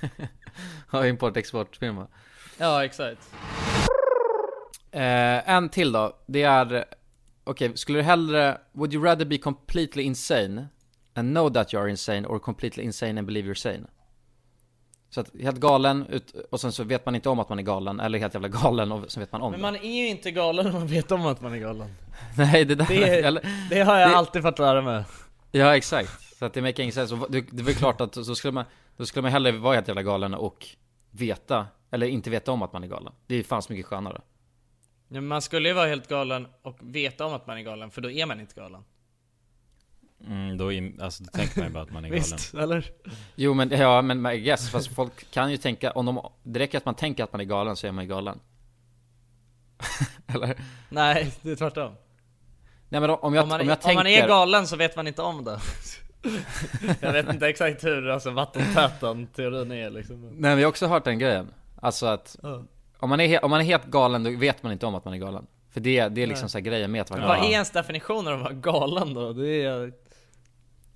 Ja 0.92 1.06
import-exportfirma. 1.06 2.06
Ja 2.58 2.84
exakt. 2.84 3.30
Eh, 4.90 5.48
En 5.50 5.68
till 5.68 5.92
då, 5.92 6.16
det 6.26 6.42
är 6.42 6.84
Okej, 7.44 7.76
skulle 7.76 7.98
du 7.98 8.02
hellre, 8.02 8.58
would 8.72 8.94
you 8.94 9.04
rather 9.04 9.24
be 9.24 9.38
completely 9.38 10.02
insane 10.02 10.66
and 11.14 11.30
know 11.30 11.52
that 11.52 11.74
you 11.74 11.82
are 11.82 11.90
insane 11.90 12.26
or 12.28 12.38
completely 12.38 12.84
insane 12.84 13.18
and 13.18 13.26
believe 13.26 13.48
you're 13.50 13.54
sane? 13.54 13.86
Så 15.10 15.20
att 15.20 15.30
helt 15.42 15.56
galen 15.60 16.06
ut, 16.06 16.34
och 16.50 16.60
sen 16.60 16.72
så 16.72 16.84
vet 16.84 17.06
man 17.06 17.14
inte 17.14 17.28
om 17.28 17.38
att 17.38 17.48
man 17.48 17.58
är 17.58 17.62
galen, 17.62 18.00
eller 18.00 18.18
helt 18.18 18.34
jävla 18.34 18.48
galen 18.48 18.92
och 18.92 19.12
så 19.12 19.20
vet 19.20 19.32
man 19.32 19.42
om 19.42 19.50
Men 19.50 19.60
det. 19.60 19.62
man 19.62 19.76
är 19.76 20.02
ju 20.02 20.08
inte 20.08 20.30
galen 20.30 20.66
om 20.66 20.72
man 20.72 20.86
vet 20.86 21.12
om 21.12 21.26
att 21.26 21.40
man 21.40 21.52
är 21.52 21.58
galen 21.58 21.88
Nej 22.36 22.64
det 22.64 22.74
där, 22.74 22.86
Det, 22.88 23.20
eller, 23.20 23.42
det 23.70 23.80
har 23.80 23.98
jag 23.98 24.10
det- 24.10 24.16
alltid 24.16 24.42
fått 24.42 24.58
lära 24.58 24.82
mig 24.82 25.04
Ja 25.52 25.76
exakt, 25.76 26.36
så 26.38 26.44
att 26.44 26.52
det 26.54 26.62
make 26.62 26.82
ingen 26.82 26.92
sense. 26.92 27.14
Och 27.14 27.30
det, 27.30 27.40
det 27.50 27.62
är 27.62 27.64
väl 27.64 27.74
klart 27.74 28.00
att 28.00 28.14
så 28.14 28.34
skulle 28.34 28.52
man, 28.52 28.64
då 28.96 29.06
skulle 29.06 29.22
man 29.22 29.32
hellre 29.32 29.52
vara 29.52 29.74
helt 29.74 29.88
jävla 29.88 30.02
galen 30.02 30.34
och 30.34 30.66
veta, 31.10 31.66
eller 31.90 32.06
inte 32.06 32.30
veta 32.30 32.52
om 32.52 32.62
att 32.62 32.72
man 32.72 32.84
är 32.84 32.88
galen. 32.88 33.12
Det 33.26 33.34
är 33.34 33.42
fan 33.42 33.62
så 33.62 33.72
mycket 33.72 33.86
skönare. 33.86 34.20
Ja, 35.08 35.20
Man 35.20 35.42
skulle 35.42 35.68
ju 35.68 35.74
vara 35.74 35.86
helt 35.86 36.08
galen 36.08 36.46
och 36.62 36.78
veta 36.80 37.26
om 37.26 37.32
att 37.32 37.46
man 37.46 37.58
är 37.58 37.62
galen, 37.62 37.90
för 37.90 38.00
då 38.00 38.10
är 38.10 38.26
man 38.26 38.40
inte 38.40 38.54
galen 38.54 38.84
mm, 40.26 40.58
då, 40.58 40.70
alltså, 41.04 41.24
då 41.24 41.30
tänker 41.30 41.58
man 41.58 41.68
ju 41.68 41.74
bara 41.74 41.82
att 41.82 41.92
man 41.92 42.04
är 42.04 42.08
galen 42.08 42.22
Visst, 42.22 42.54
eller? 42.54 42.90
Jo 43.34 43.54
men, 43.54 43.70
ja 43.70 44.02
men 44.02 44.26
I 44.26 44.40
guess, 44.40 44.70
fast 44.70 44.94
folk 44.94 45.30
kan 45.30 45.50
ju 45.50 45.56
tänka, 45.56 45.90
om 45.90 46.06
de, 46.06 46.32
det 46.42 46.58
räcker 46.60 46.78
att 46.78 46.84
man 46.84 46.94
tänker 46.94 47.24
att 47.24 47.32
man 47.32 47.40
är 47.40 47.44
galen 47.44 47.76
så 47.76 47.86
är 47.86 47.92
man 47.92 48.04
ju 48.04 48.10
galen. 48.10 48.40
eller? 50.26 50.56
Nej, 50.88 51.32
det 51.42 51.50
är 51.50 51.56
tvärtom 51.56 51.94
Nej 52.88 53.00
men 53.00 53.10
om 53.10 53.34
jag, 53.34 53.42
om, 53.42 53.48
man, 53.48 53.60
om 53.60 53.68
jag 53.68 53.76
om 53.76 53.82
tänker... 53.82 53.94
man 53.94 54.06
är 54.06 54.28
galen 54.28 54.66
så 54.66 54.76
vet 54.76 54.96
man 54.96 55.06
inte 55.06 55.22
om 55.22 55.44
det 55.44 55.60
Jag 57.00 57.12
vet 57.12 57.28
inte 57.28 57.48
exakt 57.48 57.84
hur 57.84 58.08
alltså, 58.08 58.30
vattentät 58.30 59.00
den 59.00 59.26
teorin 59.26 59.72
är 59.72 59.90
liksom 59.90 60.22
Nej 60.22 60.32
men 60.40 60.50
jag 60.50 60.58
har 60.58 60.66
också 60.66 60.86
hört 60.86 61.04
den 61.04 61.18
grejen. 61.18 61.54
Alltså 61.76 62.06
att, 62.06 62.36
Ja. 62.42 62.64
Om 62.98 63.10
man, 63.10 63.20
är, 63.20 63.44
om 63.44 63.50
man 63.50 63.60
är 63.60 63.64
helt 63.64 63.86
galen 63.86 64.22
då 64.22 64.30
vet 64.30 64.62
man 64.62 64.72
inte 64.72 64.86
om 64.86 64.94
att 64.94 65.04
man 65.04 65.14
är 65.14 65.18
galen. 65.18 65.46
För 65.70 65.80
det, 65.80 66.08
det 66.08 66.22
är 66.22 66.26
liksom 66.26 66.48
så 66.48 66.58
här 66.58 66.62
grejen 66.62 66.90
med 66.92 67.00
att 67.00 67.10
vara 67.10 67.20
Men 67.20 67.28
galen. 67.28 67.40
Vad 67.42 67.48
är 67.50 67.52
ens 67.52 67.70
definition 67.70 68.28
av 68.28 68.34
att 68.34 68.40
vara 68.40 68.52
galen 68.52 69.14
då? 69.14 69.32
Det 69.32 69.62
är... 69.62 69.92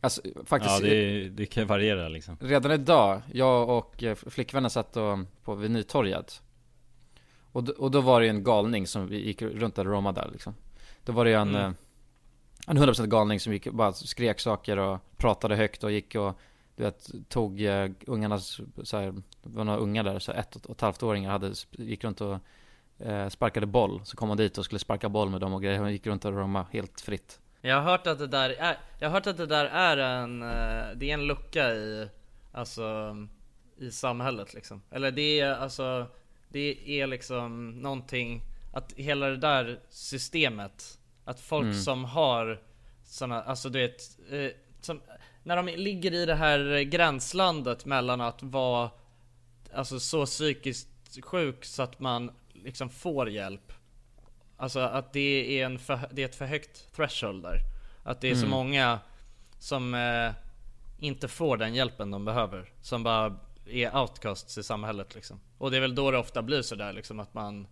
Alltså 0.01 0.22
faktiskt, 0.44 0.80
Ja 0.80 0.88
det, 0.88 1.28
det 1.28 1.46
kan 1.46 1.62
ju 1.62 1.66
variera 1.66 2.09
liksom 2.09 2.36
redan 2.40 2.72
idag, 2.72 3.22
jag 3.32 3.68
och 3.68 4.03
eh, 4.03 4.14
flickvännen 4.14 4.70
satt 4.70 4.96
och, 4.96 5.18
på 5.44 5.55
vid 5.55 5.70
Nytorget. 5.70 6.42
Och, 7.53 7.64
d- 7.64 7.72
och 7.78 7.90
då 7.90 8.01
var 8.01 8.20
det 8.20 8.26
ju 8.26 8.30
en 8.30 8.44
galning 8.44 8.86
som 8.86 9.07
vi 9.09 9.26
gick 9.26 9.42
runt 9.42 9.74
där 9.74 9.86
och 9.86 9.92
romade 9.92 10.20
där 10.20 10.28
liksom. 10.32 10.55
Då 11.05 11.12
var 11.12 11.24
det 11.24 11.30
ju 11.30 11.36
en, 11.36 11.49
Mm. 11.55 11.62
eh, 11.64 11.72
en 12.66 12.78
100% 12.78 13.07
galning 13.07 13.40
som 13.40 13.53
gick 13.53 13.70
bara 13.70 13.92
skrek 13.92 14.40
saker 14.40 14.76
och 14.76 14.99
pratade 15.16 15.57
högt 15.57 15.84
och 15.84 15.92
gick 15.92 16.14
och 16.14 16.38
du 16.78 16.84
vet, 16.84 17.10
tog 17.28 17.62
eh, 17.62 17.90
ungarnas, 18.06 18.60
så 18.82 18.96
här, 18.96 19.12
det 19.42 19.56
var 19.56 19.64
några 19.64 19.78
ungar 19.78 20.04
där, 20.04 20.18
så 20.18 20.32
ett 20.32 20.56
och 20.56 20.70
ett 20.70 20.80
halvt 20.80 21.02
åringar 21.02 21.30
hade, 21.30 21.52
gick 21.70 22.04
runt 22.04 22.20
och 22.20 22.38
eh, 22.98 23.28
sparkade 23.28 23.66
boll. 23.66 24.00
Så 24.04 24.16
kom 24.16 24.28
hon 24.28 24.38
dit 24.38 24.58
och 24.58 24.64
skulle 24.64 24.78
sparka 24.78 25.08
boll 25.08 25.30
med 25.30 25.40
dem 25.40 25.54
och 25.54 25.62
grejer. 25.62 25.78
Hon 25.78 25.92
gick 25.92 26.06
runt 26.06 26.24
och 26.24 26.32
romade 26.32 26.66
helt 26.72 27.00
fritt. 27.00 27.40
Jag 27.60 27.76
har 27.76 27.82
hört 27.82 28.06
att 28.06 28.18
det 28.18 28.26
där 28.26 28.50
är, 28.50 28.76
jag 28.98 29.08
har 29.08 29.14
hört 29.14 29.26
att 29.26 29.36
det 29.36 29.46
där 29.46 29.64
är 29.64 29.96
en, 29.96 30.42
eh, 30.42 30.96
det 30.96 31.10
är 31.10 31.14
en 31.14 31.26
lucka 31.26 31.70
i, 31.74 32.08
alltså, 32.52 33.16
i 33.78 33.90
samhället 33.90 34.54
liksom. 34.54 34.82
Eller 34.90 35.10
det 35.10 35.40
är 35.40 35.50
alltså, 35.54 36.06
det 36.48 37.00
är 37.00 37.06
liksom 37.06 37.70
någonting, 37.70 38.42
att 38.72 38.92
hela 38.92 39.26
det 39.26 39.36
där 39.36 39.80
systemet, 39.88 40.98
att 41.24 41.40
folk 41.40 41.64
Mm. 41.64 41.74
som 41.74 42.04
har 42.04 42.60
såna, 43.04 43.42
alltså 43.42 43.68
du 43.68 43.78
vet, 43.78 44.00
eh, 44.30 44.50
som, 44.80 45.00
när 45.49 45.57
de 45.57 45.66
ligger 45.66 46.14
i 46.14 46.26
det 46.26 46.34
här 46.34 46.80
gränslandet 46.82 47.84
mellan 47.84 48.20
att 48.20 48.42
vara 48.42 48.90
Alltså 49.72 50.01
så 50.01 50.26
psykiskt 50.26 50.88
sjuk 51.22 51.64
så 51.64 51.82
att 51.82 52.01
man 52.01 52.30
liksom 52.53 52.90
får 52.90 53.30
hjälp. 53.30 53.72
Alltså 54.57 54.80
att 54.80 55.12
det 55.12 55.61
är, 55.61 55.66
en 55.66 55.78
för, 55.78 56.01
det 56.12 56.22
är 56.22 56.26
ett 56.26 56.34
för 56.34 56.46
högt 56.46 56.92
threshold 56.96 57.42
där. 57.42 57.59
Att 58.03 58.20
det 58.20 58.30
är 58.30 58.34
så 58.34 58.38
Mm. 58.46 58.51
många 58.51 58.99
som 59.59 59.94
eh, 59.94 60.32
inte 60.99 61.28
får 61.28 61.57
den 61.57 61.74
hjälpen 61.74 62.11
de 62.11 62.24
behöver 62.24 62.72
Som 62.82 63.03
bara 63.03 63.38
är 63.66 63.96
outcasts 63.96 64.59
i 64.59 64.62
samhället 64.62 65.14
liksom. 65.14 65.40
Och 65.59 65.70
det 65.70 65.76
är 65.76 65.80
väl 65.80 65.94
då 65.94 66.11
det 66.11 66.18
ofta 66.18 66.42
blir 66.42 66.62
sådär 66.62 66.92
liksom 66.92 67.20
att 67.20 67.34
man 67.34 67.66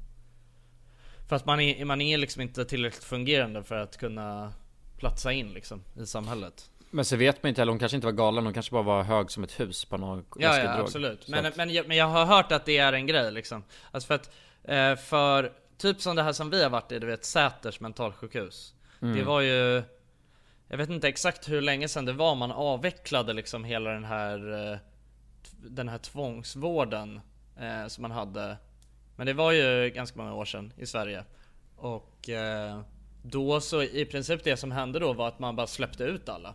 För 1.28 1.36
att 1.36 1.46
man 1.46 1.60
är, 1.60 1.84
man 1.84 2.00
är 2.00 2.18
liksom 2.18 2.42
inte 2.42 2.64
tillräckligt 2.64 3.04
fungerande 3.04 3.62
för 3.62 3.76
att 3.76 3.96
kunna 3.96 4.52
platsa 4.98 5.32
in 5.32 5.52
liksom 5.52 5.82
i 5.96 6.06
samhället 6.06 6.70
Men 6.90 7.04
så 7.04 7.16
vet 7.16 7.42
man 7.42 7.48
inte 7.48 7.60
heller, 7.60 7.72
hon 7.72 7.78
kanske 7.78 7.96
inte 7.96 8.06
var 8.06 8.12
galen, 8.12 8.44
hon 8.44 8.54
kanske 8.54 8.72
bara 8.72 8.82
var 8.82 9.02
hög 9.02 9.30
som 9.30 9.44
ett 9.44 9.60
hus 9.60 9.84
på 9.84 9.96
någon 9.96 10.24
Ja, 10.38 10.58
ja 10.58 10.78
absolut. 10.78 11.28
Men, 11.28 11.46
att- 11.46 11.56
men, 11.56 11.70
jag, 11.70 11.88
men 11.88 11.96
jag 11.96 12.06
har 12.06 12.24
hört 12.26 12.52
att 12.52 12.64
det 12.64 12.78
är 12.78 12.92
en 12.92 13.06
grej 13.06 13.32
liksom. 13.32 13.64
Alltså 13.90 14.06
för 14.06 14.14
att, 14.14 14.30
eh, 14.64 14.96
för 14.96 15.52
typ 15.78 16.00
som 16.00 16.16
det 16.16 16.22
här 16.22 16.32
som 16.32 16.50
vi 16.50 16.62
har 16.62 16.70
varit 16.70 16.92
i, 16.92 16.98
du 16.98 17.06
vet 17.06 17.24
Säters 17.24 17.80
mentalsjukhus. 17.80 18.74
Mm. 19.02 19.16
Det 19.16 19.22
var 19.24 19.40
ju, 19.40 19.82
Jag 20.68 20.76
vet 20.76 20.90
inte 20.90 21.08
exakt 21.08 21.48
hur 21.48 21.60
länge 21.60 21.88
sedan 21.88 22.04
det 22.04 22.12
var 22.12 22.34
man 22.34 22.52
avvecklade 22.52 23.32
liksom 23.32 23.64
hela 23.64 23.90
den 23.90 24.04
här 24.04 24.70
eh, 24.72 24.78
Den 25.52 25.88
här 25.88 25.98
tvångsvården 25.98 27.20
eh, 27.60 27.86
som 27.88 28.02
man 28.02 28.10
hade 28.10 28.56
Men 29.16 29.26
det 29.26 29.32
var 29.32 29.52
ju 29.52 29.90
ganska 29.90 30.18
många 30.18 30.34
år 30.34 30.44
sedan 30.44 30.72
i 30.76 30.86
Sverige 30.86 31.24
Och 31.76 32.28
då 33.22 33.60
så 33.60 33.82
i 33.82 34.04
princip 34.04 34.44
det 34.44 34.56
som 34.56 34.72
hände 34.72 34.98
då 34.98 35.12
var 35.12 35.28
att 35.28 35.38
man 35.38 35.56
bara 35.56 35.66
släppte 35.66 36.04
ut 36.04 36.28
alla 36.28 36.54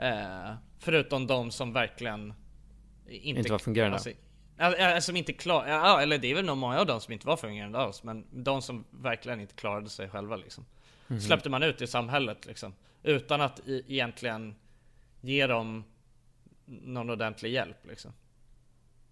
eh, 0.00 0.54
Förutom 0.78 1.26
de 1.26 1.50
som 1.50 1.72
verkligen 1.72 2.34
Inte, 3.06 3.38
Inte 3.38 3.52
var 3.52 3.58
fungerande. 3.58 3.94
Alltså, 3.94 4.10
ja, 4.56 5.00
som 5.00 5.16
inte 5.16 5.32
klar, 5.32 5.66
ja, 5.68 6.00
eller 6.02 6.18
det 6.18 6.30
är 6.30 6.34
väl 6.34 6.44
nog 6.44 6.56
många 6.56 6.80
av 6.80 6.86
dem 6.86 7.00
som 7.00 7.12
inte 7.12 7.26
var 7.26 7.36
fungerande 7.36 7.78
alls 7.78 8.02
Men 8.02 8.26
de 8.44 8.62
som 8.62 8.84
verkligen 8.90 9.40
inte 9.40 9.54
klarade 9.54 9.88
sig 9.88 10.08
själva 10.08 10.36
liksom 10.36 10.66
Mhm. 11.08 11.20
Släppte 11.20 11.48
man 11.50 11.62
ut 11.62 11.82
i 11.82 11.86
samhället 11.86 12.46
liksom 12.46 12.74
Utan 13.02 13.40
att 13.40 13.60
i, 13.66 13.84
egentligen 13.88 14.54
ge 15.20 15.46
dem 15.46 15.84
någon 16.66 17.10
ordentlig 17.10 17.50
hjälp 17.52 17.86
liksom 17.86 18.12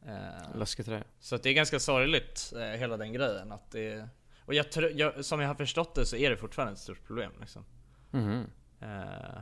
Eh, 0.07 0.57
Läskigt 0.59 0.87
det. 0.87 1.05
Så 1.21 1.37
det 1.37 1.49
är 1.49 1.55
ganska 1.55 1.81
sorgligt 1.81 2.53
eh, 2.57 2.61
hela 2.79 2.97
den 2.97 3.13
grejen 3.13 3.53
att 3.53 3.71
det 3.71 4.09
Och 4.45 4.55
jag, 4.55 4.67
jag, 4.95 5.25
som 5.25 5.41
jag 5.41 5.49
har 5.49 5.55
förstått 5.55 5.95
det 5.95 6.07
så 6.07 6.17
är 6.17 6.31
det 6.31 6.37
fortfarande 6.37 6.73
ett 6.73 6.79
stort 6.79 7.07
problem 7.07 7.33
liksom 7.41 7.65
Mhm. 8.11 8.47
Eh, 8.81 9.41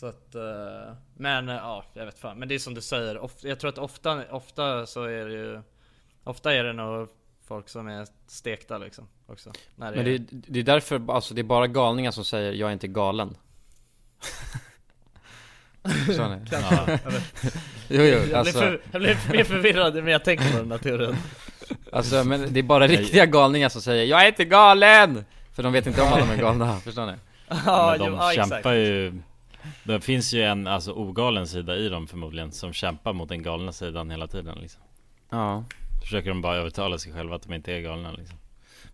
Så 0.00 0.06
att, 0.06 0.34
eh, 0.34 0.92
men 1.16 1.48
eh, 1.48 1.54
ja, 1.54 1.84
jag 1.94 2.04
vet 2.06 2.18
fan. 2.18 2.38
Men 2.38 2.48
det 2.48 2.54
är 2.54 2.58
som 2.58 2.74
du 2.74 2.80
säger, 2.80 3.20
jag 3.42 3.58
tror 3.60 3.68
att 3.68 3.78
ofta, 3.78 4.24
ofta 4.30 4.86
så 4.86 5.04
är 5.04 5.24
det 5.26 5.32
ju 5.32 5.62
Ofta 6.24 6.54
är 6.54 6.64
det 6.64 6.72
nog 6.72 7.08
folk 7.46 7.68
som 7.68 7.88
är 7.88 8.06
stekta 8.26 8.78
liksom 8.78 9.08
också. 9.26 9.52
När 9.76 9.92
Men 9.96 10.04
det, 10.04 10.14
är- 10.14 10.24
det 10.30 10.58
är 10.58 10.62
därför, 10.62 11.02
alltså 11.12 11.34
det 11.34 11.40
är 11.40 11.44
bara 11.44 11.66
galningar 11.66 12.10
som 12.10 12.24
säger 12.24 12.52
'Jag 12.52 12.68
är 12.68 12.72
inte 12.72 12.86
galen' 12.88 13.36
Så 16.16 16.28
ni? 16.28 16.46
Kanske. 16.50 16.74
Jag. 16.90 17.12
Jo, 17.88 18.02
jo, 18.02 18.02
jag, 18.02 18.32
alltså, 18.32 18.58
blir 18.58 18.68
för, 18.68 18.80
jag 18.92 19.00
blir 19.02 19.16
mer 19.32 19.44
förvirrad 19.44 19.94
när 20.04 20.12
jag 20.12 20.24
tänker 20.24 20.52
på 20.52 20.58
den 20.58 20.70
här 20.70 20.78
teorin. 20.78 21.16
alltså 21.92 22.24
men 22.24 22.52
det 22.52 22.60
är 22.60 22.62
bara 22.62 22.86
riktiga 22.86 23.26
galningar 23.26 23.68
som 23.68 23.82
säger 23.82 24.04
'Jag 24.04 24.22
är 24.22 24.28
inte 24.28 24.44
galen!' 24.44 25.24
För 25.52 25.62
de 25.62 25.72
vet 25.72 25.86
inte 25.86 26.02
om 26.02 26.12
att 26.12 26.18
de 26.18 26.30
är 26.30 26.36
galna, 26.36 26.80
förstår 26.80 27.06
ni? 27.06 27.12
Ja, 27.66 27.88
Men 27.90 27.98
de 27.98 28.06
jo, 28.12 28.16
ja, 28.20 28.32
kämpar 28.34 28.56
exakt. 28.58 28.76
ju 28.76 29.22
Det 29.84 30.00
finns 30.00 30.32
ju 30.32 30.42
en 30.42 30.66
alltså 30.66 30.92
ogalen 30.92 31.46
sida 31.46 31.76
i 31.76 31.88
dem 31.88 32.06
förmodligen 32.06 32.52
Som 32.52 32.72
kämpar 32.72 33.12
mot 33.12 33.28
den 33.28 33.42
galna 33.42 33.72
sidan 33.72 34.10
hela 34.10 34.26
tiden 34.26 34.58
liksom. 34.60 34.82
Ja. 35.30 35.64
Försöker 36.02 36.28
de 36.28 36.42
bara 36.42 36.56
övertala 36.56 36.98
sig 36.98 37.12
själva 37.12 37.36
att 37.36 37.42
de 37.42 37.54
inte 37.54 37.72
är 37.72 37.80
galna 37.80 38.12
liksom. 38.12 38.38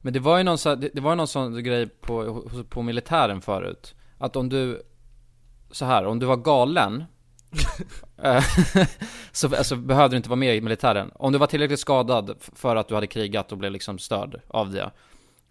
Men 0.01 0.13
det 0.13 0.21
var 0.21 0.39
ju 0.39 0.45
någon 0.45 0.59
sån, 0.59 0.81
det, 0.81 0.91
det 0.95 1.01
var 1.01 1.17
någon 1.17 1.29
sån 1.29 1.65
grej 1.65 1.87
på, 1.87 2.43
på 2.69 2.83
militären 2.83 3.41
förut 3.41 3.95
Att 4.19 4.37
om 4.37 4.49
du, 4.49 4.83
så 5.71 5.85
här, 5.85 6.07
om 6.07 6.19
du 6.19 6.27
var 6.27 6.37
galen 6.37 7.05
eh, 8.23 8.45
Så 9.33 9.57
alltså, 9.57 9.77
behövde 9.77 10.15
du 10.15 10.17
inte 10.17 10.29
vara 10.29 10.37
med 10.37 10.57
i 10.57 10.61
militären. 10.61 11.11
Om 11.15 11.33
du 11.33 11.39
var 11.39 11.47
tillräckligt 11.47 11.81
skadad 11.81 12.37
för 12.41 12.77
att 12.77 12.89
du 12.89 12.95
hade 12.95 13.07
krigat 13.07 13.53
och 13.53 13.59
blev 13.59 13.73
liksom 13.73 13.99
störd 13.99 14.41
av 14.49 14.71
det 14.71 14.91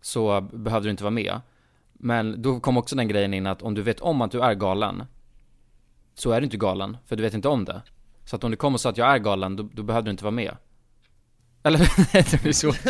Så 0.01 0.41
behövde 0.41 0.87
du 0.87 0.91
inte 0.91 1.03
vara 1.03 1.11
med 1.11 1.39
Men 2.03 2.41
då 2.41 2.59
kom 2.59 2.77
också 2.77 2.95
den 2.95 3.07
grejen 3.07 3.33
in 3.33 3.47
att 3.47 3.61
om 3.61 3.73
du 3.73 3.81
vet 3.81 3.99
om 3.99 4.21
att 4.21 4.31
du 4.31 4.41
är 4.41 4.53
galen 4.53 5.03
Så 6.15 6.31
är 6.31 6.41
du 6.41 6.45
inte 6.45 6.57
galen, 6.57 6.97
för 7.05 7.15
du 7.15 7.23
vet 7.23 7.33
inte 7.33 7.47
om 7.47 7.65
det. 7.65 7.81
Så 8.25 8.35
att 8.35 8.43
om 8.43 8.51
du 8.51 8.57
kommer 8.57 8.75
och 8.75 8.81
sa 8.81 8.89
att 8.89 8.97
jag 8.97 9.07
är 9.07 9.17
galen, 9.17 9.55
då, 9.55 9.69
då 9.73 9.83
behövde 9.83 10.07
du 10.07 10.11
inte 10.11 10.23
vara 10.23 10.31
med. 10.31 10.57
Eller, 11.63 11.79
det 12.31 12.41
blir 12.41 12.53
så. 12.53 12.71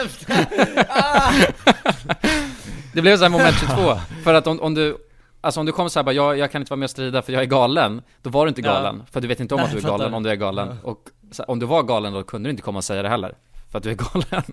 Det 2.93 3.01
blev 3.01 3.18
så 3.18 3.24
här 3.24 3.30
moment 3.30 3.55
22, 3.59 3.95
för 4.24 4.34
att 4.34 4.47
om, 4.47 4.59
om 4.59 4.74
du 4.74 4.97
Alltså 5.43 5.59
om 5.59 5.66
du 5.66 5.72
kommer 5.72 5.89
såhär 5.89 6.03
bara, 6.03 6.14
jag, 6.16 6.38
jag 6.38 6.51
kan 6.51 6.62
inte 6.62 6.70
vara 6.70 6.78
med 6.78 6.86
och 6.86 6.89
strida 6.89 7.22
för 7.22 7.34
jag 7.34 7.41
är 7.41 7.45
galen 7.45 8.01
Då 8.22 8.30
var 8.30 8.45
du 8.45 8.49
inte 8.49 8.62
Ja. 8.62 8.74
galen, 8.74 9.03
för 9.12 9.22
du 9.22 9.28
vet 9.28 9.39
inte 9.39 9.55
om 9.55 9.57
Nej, 9.62 9.66
att 9.66 9.72
du 9.72 9.78
är 9.78 9.82
galen 9.82 10.14
om 10.14 10.24
du 10.24 10.30
är 10.30 10.36
galen. 10.36 10.78
Och 10.84 11.09
så, 11.32 11.43
här, 11.43 11.49
om 11.51 11.59
du 11.59 11.66
var 11.66 11.84
galen 11.84 12.14
då 12.14 12.24
kunde 12.24 12.47
du 12.47 12.51
inte 12.51 12.64
komma 12.64 12.78
och 12.78 12.84
säga 12.84 13.01
det 13.03 13.09
heller. 13.09 13.36
För 13.70 13.78
att 13.78 13.84
du 13.84 13.91
är 13.91 13.95
galen. 13.95 14.43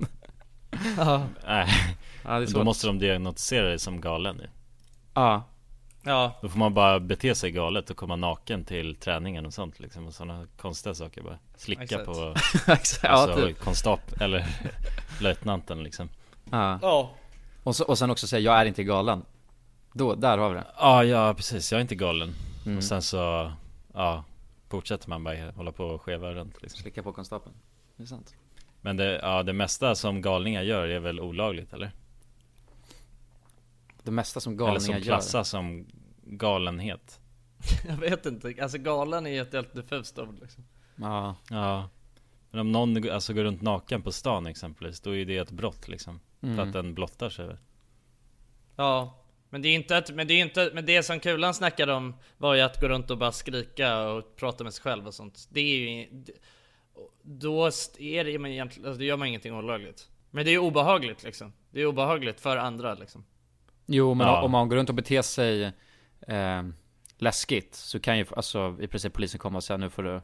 Ja. 0.98 1.22
Nej, 1.46 1.68
Ja, 2.28 2.38
det 2.38 2.50
är 2.50 2.54
då 2.54 2.64
måste 2.64 2.86
de 2.86 2.98
diagnostisera 2.98 3.68
dig 3.68 3.78
som 3.78 4.00
galen 4.00 4.36
ju 4.36 4.48
Ja, 5.14 5.44
Ja, 6.02 6.38
Då 6.42 6.48
får 6.48 6.58
man 6.58 6.74
bara 6.74 7.00
bete 7.00 7.34
sig 7.34 7.50
galet 7.50 7.90
och 7.90 7.96
komma 7.96 8.16
naken 8.16 8.64
till 8.64 8.96
träningen 8.96 9.46
och 9.46 9.54
sånt 9.54 9.80
liksom 9.80 10.06
och 10.06 10.14
sådana 10.14 10.46
konstiga 10.56 10.94
saker 10.94 11.22
bara 11.22 11.38
Slicka 11.56 11.82
Exakt. 11.82 12.04
på 12.04 12.34
exakt, 12.72 13.00
ja, 13.02 13.08
alltså, 13.08 13.46
typ. 13.46 13.58
konstap 13.58 14.20
eller 14.20 14.46
löjtnanten 15.20 15.82
liksom 15.82 16.08
ja. 16.50 16.78
ja. 16.82 17.10
Och, 17.62 17.76
så, 17.76 17.84
och 17.84 17.98
sen 17.98 18.10
också 18.10 18.26
säga, 18.26 18.40
jag 18.40 18.60
är 18.60 18.64
inte 18.64 18.84
galen 18.84 19.24
Då, 19.92 20.14
där 20.14 20.38
har 20.38 20.48
vi 20.48 20.54
det 20.54 20.66
Ja, 20.78 21.04
ja 21.04 21.34
precis, 21.34 21.72
jag 21.72 21.78
är 21.78 21.82
inte 21.82 21.94
galen 21.94 22.34
Mm. 22.66 22.78
Och 22.78 22.84
sen 22.84 23.02
så, 23.02 23.52
ja 23.94 24.24
Fortsätter 24.68 25.08
man 25.08 25.24
bara 25.24 25.50
hålla 25.50 25.72
på 25.72 25.84
och 25.84 26.02
skeva 26.02 26.32
runt 26.32 26.62
liksom. 26.62 26.80
Slicka 26.80 27.02
på 27.02 27.12
konstapeln 27.12 27.54
Det 27.96 28.02
är 28.02 28.06
sant 28.06 28.34
Men 28.80 28.96
det, 28.96 29.18
ja, 29.22 29.42
det 29.42 29.52
mesta 29.52 29.94
som 29.94 30.22
galningar 30.22 30.62
gör 30.62 30.88
är 30.88 31.00
väl 31.00 31.20
olagligt 31.20 31.72
eller? 31.72 31.90
Det 34.08 34.12
mesta 34.12 34.40
som 34.40 34.52
eller 34.52 34.58
galningar 34.58 34.80
som 34.80 34.94
gör 34.94 35.00
klassas 35.02 35.48
som 35.48 35.86
galenhet 36.22 37.20
Jag 37.88 37.96
vet 37.96 38.26
inte, 38.26 38.54
alltså 38.62 38.78
galen 38.78 39.26
är 39.26 39.30
ju 39.30 39.40
ett 39.40 39.52
helt 39.52 39.74
diffust 39.74 40.18
ord 40.18 40.38
liksom. 40.40 40.64
Ja, 40.96 41.36
Ja 41.50 41.88
Men 42.50 42.60
om 42.60 42.72
någon 42.72 43.10
alltså, 43.10 43.32
går 43.32 43.44
runt 43.44 43.62
naken 43.62 44.02
på 44.02 44.12
stan 44.12 44.46
exempelvis 44.46 45.00
Då 45.00 45.16
är 45.16 45.24
det 45.24 45.36
ett 45.38 45.50
brott 45.50 45.88
liksom 45.88 46.20
För 46.40 46.46
Mm. 46.46 46.58
att 46.60 46.72
den 46.72 46.94
blottar 46.94 47.30
sig 47.30 47.56
Ja, 48.76 49.24
men 49.50 49.62
det 49.62 49.68
är 49.68 49.74
inte 49.74 49.96
ett, 49.96 50.14
men 50.14 50.26
det 50.26 50.34
är 50.34 50.42
inte, 50.42 50.70
men 50.74 50.86
det 50.86 51.02
som 51.02 51.20
Kulan 51.20 51.54
snackade 51.54 51.92
om 51.92 52.14
var 52.36 52.54
ju 52.54 52.60
att 52.60 52.80
gå 52.80 52.88
runt 52.88 53.10
och 53.10 53.18
bara 53.18 53.32
skrika 53.32 53.98
och 54.08 54.36
prata 54.36 54.64
med 54.64 54.74
sig 54.74 54.82
själv 54.82 55.06
och 55.06 55.14
sånt. 55.14 55.48
Det 55.50 55.60
är 55.60 55.78
ju, 55.78 56.08
det- 56.10 56.32
då 57.22 57.66
är 57.98 58.24
det, 58.24 58.38
men 58.38 58.50
egentligen, 58.52 58.88
alltså, 58.88 58.98
då 58.98 59.04
gör 59.04 59.16
man 59.16 59.28
ingenting 59.28 59.54
olagligt. 59.54 60.08
Men 60.30 60.44
det 60.44 60.50
är 60.50 60.52
ju 60.52 60.58
obehagligt 60.58 61.22
liksom. 61.22 61.52
Det 61.70 61.80
är 61.80 61.86
obehagligt 61.86 62.40
för 62.40 62.56
andra 62.56 62.94
liksom. 62.94 63.24
Jo 63.90 64.14
men 64.14 64.26
Ja. 64.26 64.42
om 64.42 64.50
man 64.50 64.68
går 64.68 64.76
runt 64.76 64.88
och 64.88 64.94
beter 64.94 65.22
sig 65.22 65.64
eh, 66.20 66.62
läskigt 67.18 67.74
Så 67.74 68.00
kan 68.00 68.18
ju 68.18 68.26
alltså 68.36 68.76
i 68.80 68.86
princip 68.86 69.12
polisen 69.12 69.38
komma 69.40 69.56
och 69.58 69.64
säga 69.64 69.76
nu 69.76 69.90
får 69.90 70.02
du 70.02 70.20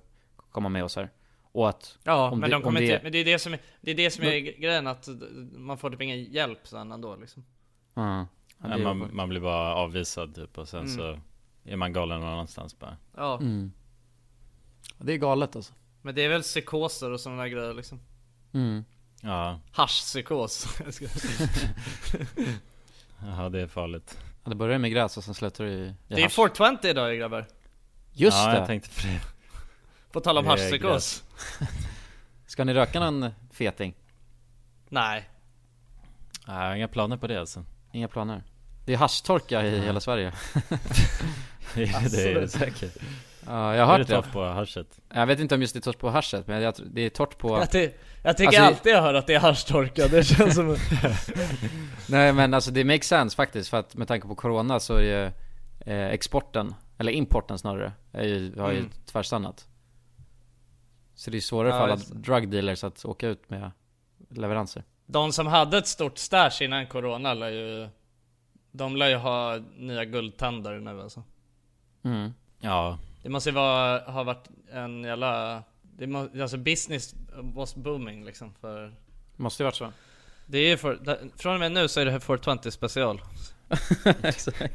komma 0.50 0.68
med 0.68 0.84
oss 0.84 0.96
här 0.96 1.10
Och 1.52 1.68
att 1.68 1.98
Ja, 2.04 2.30
Om 2.30 2.40
men 2.40 2.50
det- 2.50 2.56
de 2.56 2.62
kommer 2.62 2.80
om 2.80 2.86
det- 2.86 2.92
inte, 2.92 3.02
men 3.02 3.12
det 3.12 3.18
är 3.18 3.24
det 3.24 3.38
som 3.38 3.52
är, 3.54 3.60
det 3.80 3.90
är 3.90 3.94
det 3.94 4.10
som 4.10 4.24
är 4.24 4.38
grejen 4.38 4.86
att 4.86 5.08
man 5.52 5.78
får 5.78 5.90
typ 5.90 6.00
ingen 6.00 6.24
hjälp 6.24 6.66
sen 6.66 6.92
ändå 6.92 7.16
liksom. 7.16 7.44
Ja, 7.94 8.26
ja, 8.62 8.78
man, 8.78 9.10
man 9.16 9.28
blir 9.28 9.40
bara 9.40 9.74
avvisad 9.74 10.34
typ 10.34 10.58
och 10.58 10.68
sen 10.68 10.80
Mm. 10.80 10.96
så 10.96 11.20
Är 11.66 11.76
man 11.76 11.92
galen 11.92 12.20
någon 12.20 12.28
annanstans 12.28 12.78
bara 12.78 12.96
Ja, 13.16 13.38
mm. 13.38 13.72
Det 14.98 15.12
är 15.12 15.16
galet 15.16 15.56
alltså 15.56 15.72
men 16.02 16.14
det 16.14 16.22
är 16.24 16.28
väl 16.28 16.42
psykoser 16.42 17.10
och 17.10 17.20
sådana 17.20 17.42
där 17.42 17.48
grejer 17.48 17.74
liksom. 17.74 18.00
mm. 18.52 18.84
Ja, 19.22 19.60
Haschpsykos. 19.72 20.66
ja 23.24 23.48
det 23.48 23.60
är 23.60 23.66
farligt 23.66 24.18
ja, 24.44 24.48
Det 24.48 24.54
börjar 24.54 24.78
med 24.78 24.90
gräs 24.92 25.16
och 25.16 25.24
sen 25.24 25.34
slutar 25.34 25.64
det 25.64 25.70
i, 25.70 25.74
i 25.74 25.94
det 26.08 26.14
är 26.14 26.22
hasch. 26.22 26.32
420 26.32 26.86
idag 26.86 27.18
grabbar. 27.18 27.46
Just 28.12 28.36
Ja 28.36 28.50
det! 28.50 28.58
jag 28.58 28.66
tänkte 28.66 28.88
på 28.88 29.06
det 29.06 29.20
På 30.12 30.20
tal 30.20 30.38
om 30.38 30.46
haschpsykos. 30.46 31.24
Ska 32.46 32.64
ni 32.64 32.74
röka 32.74 33.00
någon 33.00 33.30
feting? 33.52 33.94
Nej. 34.88 35.28
Nej, 36.46 36.56
jag 36.56 36.68
har 36.68 36.76
inga 36.76 36.88
planer 36.88 37.16
på 37.16 37.26
det 37.26 37.40
alltså 37.40 37.64
Inga 37.92 38.08
planer? 38.08 38.42
Det 38.84 38.92
är 38.92 38.96
haschtorka 38.96 39.66
i 39.66 39.80
hela 39.80 40.00
Sverige 40.00 40.32
det 41.74 41.82
är 41.82 42.40
det 42.40 42.48
säkert 42.48 42.96
Ja, 43.46 43.74
jag 43.76 43.86
har 43.86 43.94
Är 43.94 43.98
hört 43.98 44.06
det 44.08 44.14
det 44.14 44.22
torrt 44.22 44.32
på 44.32 44.44
haschet? 44.44 45.00
Jag 45.14 45.26
vet 45.26 45.40
inte 45.40 45.54
om 45.54 45.60
just 45.60 45.74
det 45.74 45.78
är 45.78 45.92
torrt 45.92 45.98
på 45.98 46.10
haschet, 46.10 46.46
men 46.46 46.62
jag, 46.62 46.74
det 46.92 47.00
är 47.02 47.10
torrt 47.10 47.38
på 47.38 47.58
Jag, 47.58 47.70
ty- 47.70 47.90
jag 48.22 48.36
tycker 48.36 48.46
Alltså, 48.48 48.62
alltid 48.62 48.92
jag 48.92 49.02
hör 49.02 49.14
att 49.14 49.26
det 49.26 49.34
är 49.34 49.40
haschtorka, 49.40 50.08
det 50.08 50.24
känns 50.24 50.54
som... 50.54 50.76
Nej 52.08 52.32
men 52.32 52.54
alltså 52.54 52.70
det 52.70 52.84
makes 52.84 53.06
sense 53.08 53.36
faktiskt, 53.36 53.68
för 53.70 53.76
att 53.80 53.94
med 53.96 54.08
tanke 54.08 54.28
på 54.28 54.34
Corona 54.34 54.80
så 54.80 54.94
är 54.96 55.00
ju 55.02 55.24
eh, 55.92 56.06
exporten, 56.08 56.74
eller 56.98 57.12
importen 57.12 57.58
snarare, 57.58 57.92
är 58.12 58.24
ju, 58.24 58.58
har 58.60 58.70
ju 58.72 58.78
Mm. 58.78 58.90
tvärstannat 59.06 59.68
Så 61.14 61.30
det 61.30 61.36
är 61.36 61.40
svårare 61.40 61.68
Ja, 61.72 61.78
för 61.78 61.84
alla 61.84 61.96
drug 62.20 62.48
dealers 62.50 62.84
att 62.84 63.04
åka 63.04 63.28
ut 63.28 63.50
med 63.50 63.70
leveranser 64.30 64.82
De 65.06 65.32
som 65.32 65.46
hade 65.46 65.78
ett 65.78 65.86
stort 65.86 66.18
stash 66.18 66.62
innan 66.62 66.86
corona 66.86 67.34
lär 67.34 67.50
ju... 67.50 67.88
De 68.72 68.96
lär 68.96 69.08
ju 69.08 69.16
ha 69.16 69.58
nya 69.76 70.04
guldtänder 70.04 70.78
nu 70.78 71.02
alltså. 71.02 71.22
mm. 72.04 72.34
Ja, 72.60 72.98
Det 73.24 73.30
måste 73.30 73.50
ju 73.50 73.54
vara, 73.54 73.98
ha 73.98 74.22
varit 74.22 74.48
en 74.72 75.04
jävla... 75.04 75.62
Det 75.82 76.06
må, 76.06 76.28
alltså 76.42 76.56
business 76.56 77.14
was 77.34 77.74
booming 77.74 78.24
liksom 78.24 78.54
för... 78.60 78.94
Måste 79.36 79.62
ju 79.62 79.64
varit 79.64 79.74
så 79.74 79.92
Det 80.46 80.58
är 80.58 80.68
ju 80.68 80.76
för, 80.76 80.98
från 81.36 81.54
och 81.54 81.60
med 81.60 81.72
nu 81.72 81.88
så 81.88 82.00
är 82.00 82.04
det 82.04 82.10
här 82.10 82.18
420 82.20 82.70
special. 82.70 83.20
Exakt 84.22 84.72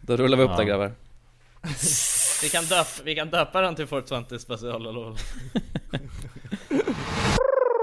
Då 0.00 0.16
rullar 0.16 0.38
vi 0.38 0.44
upp 0.44 0.50
Ja. 0.50 0.56
det 0.56 0.64
grabbar 0.64 0.92
Vi 2.42 2.48
kan, 2.48 2.64
döp, 2.64 2.86
vi 3.04 3.14
kan 3.14 3.30
döpa 3.30 3.60
den 3.60 3.74
till 3.74 3.86
420 3.86 4.38
special 4.38 4.86
eller 4.86 5.00
vad? 5.00 5.18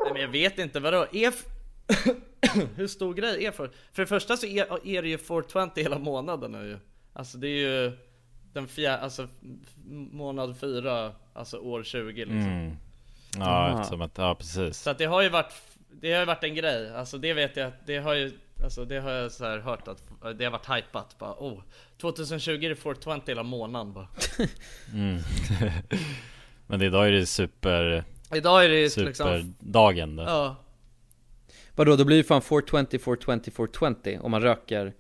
Nej 0.04 0.14
men 0.14 0.22
jag 0.22 0.28
vet 0.30 0.60
inte, 0.60 0.80
vadå? 0.80 1.06
F- 1.14 1.46
hur 2.76 2.88
stor 2.88 3.14
grej 3.14 3.46
är 3.46 3.52
för? 3.52 3.72
För 3.94 4.02
det 4.02 4.08
första 4.08 4.38
så 4.38 4.46
är, 4.46 4.88
är 4.88 5.02
det 5.02 5.10
ju 5.10 5.18
420 5.18 5.70
hela 5.76 6.00
månaden 6.00 6.52
nu 6.52 6.68
ju. 6.68 6.78
Alltså 7.14 7.38
det 7.38 7.48
är 7.48 7.58
ju 7.86 7.98
den 8.54 8.68
fjärde, 8.68 9.04
alltså 9.04 9.28
månad 10.12 10.58
fyra, 10.60 11.12
alltså 11.34 11.58
år 11.58 11.84
20 11.84 12.26
liksom. 12.26 12.38
Mm. 12.38 12.78
Ja, 13.38 13.46
Aha. 13.46 13.80
eftersom 13.80 14.02
att, 14.02 14.18
ja 14.18 14.36
precis. 14.36 14.78
Så 14.78 14.90
att 14.90 14.98
det 14.98 15.06
har 15.06 15.22
ju 15.22 15.30
varit, 15.30 15.54
det 15.90 16.14
har 16.14 16.20
ju 16.20 16.26
varit 16.26 16.44
en 16.44 16.56
grej. 16.56 16.96
Alltså 16.96 17.18
det 17.18 17.34
vet 17.34 17.58
jag, 17.58 17.72
det 17.86 17.98
har 17.98 18.14
ju, 18.14 18.32
alltså 18.64 18.86
det 18.86 19.00
har 19.00 19.12
jag 19.12 19.32
så 19.32 19.46
här 19.46 19.60
hört 19.60 19.88
att 19.88 20.04
det 20.38 20.44
har 20.44 20.52
varit 20.52 20.70
hypat 20.70 21.16
bara 21.20 21.34
oh 21.34 21.62
2020 22.02 22.52
är 22.52 22.70
det 22.70 22.76
420 22.76 23.22
hela 23.28 23.44
månaden 23.44 23.94
bara. 23.94 24.08
Mm. 24.94 25.20
Men 26.68 26.82
idag 26.82 27.08
är 27.08 27.12
det 27.12 27.26
super... 27.26 28.04
Idag 28.34 28.66
är 28.66 28.70
det 28.70 28.98
liksom- 28.98 29.42
Superdagen 29.42 30.16
då. 30.16 30.24
Ja. 30.24 30.56
Vadå, 31.76 31.96
då 31.96 32.06
blir 32.06 32.18
det 32.18 32.24
fan 32.24 32.42
420, 32.42 32.98
420, 33.00 33.52
420 33.52 34.20
om 34.22 34.32
man 34.32 34.42
röker 34.42 34.94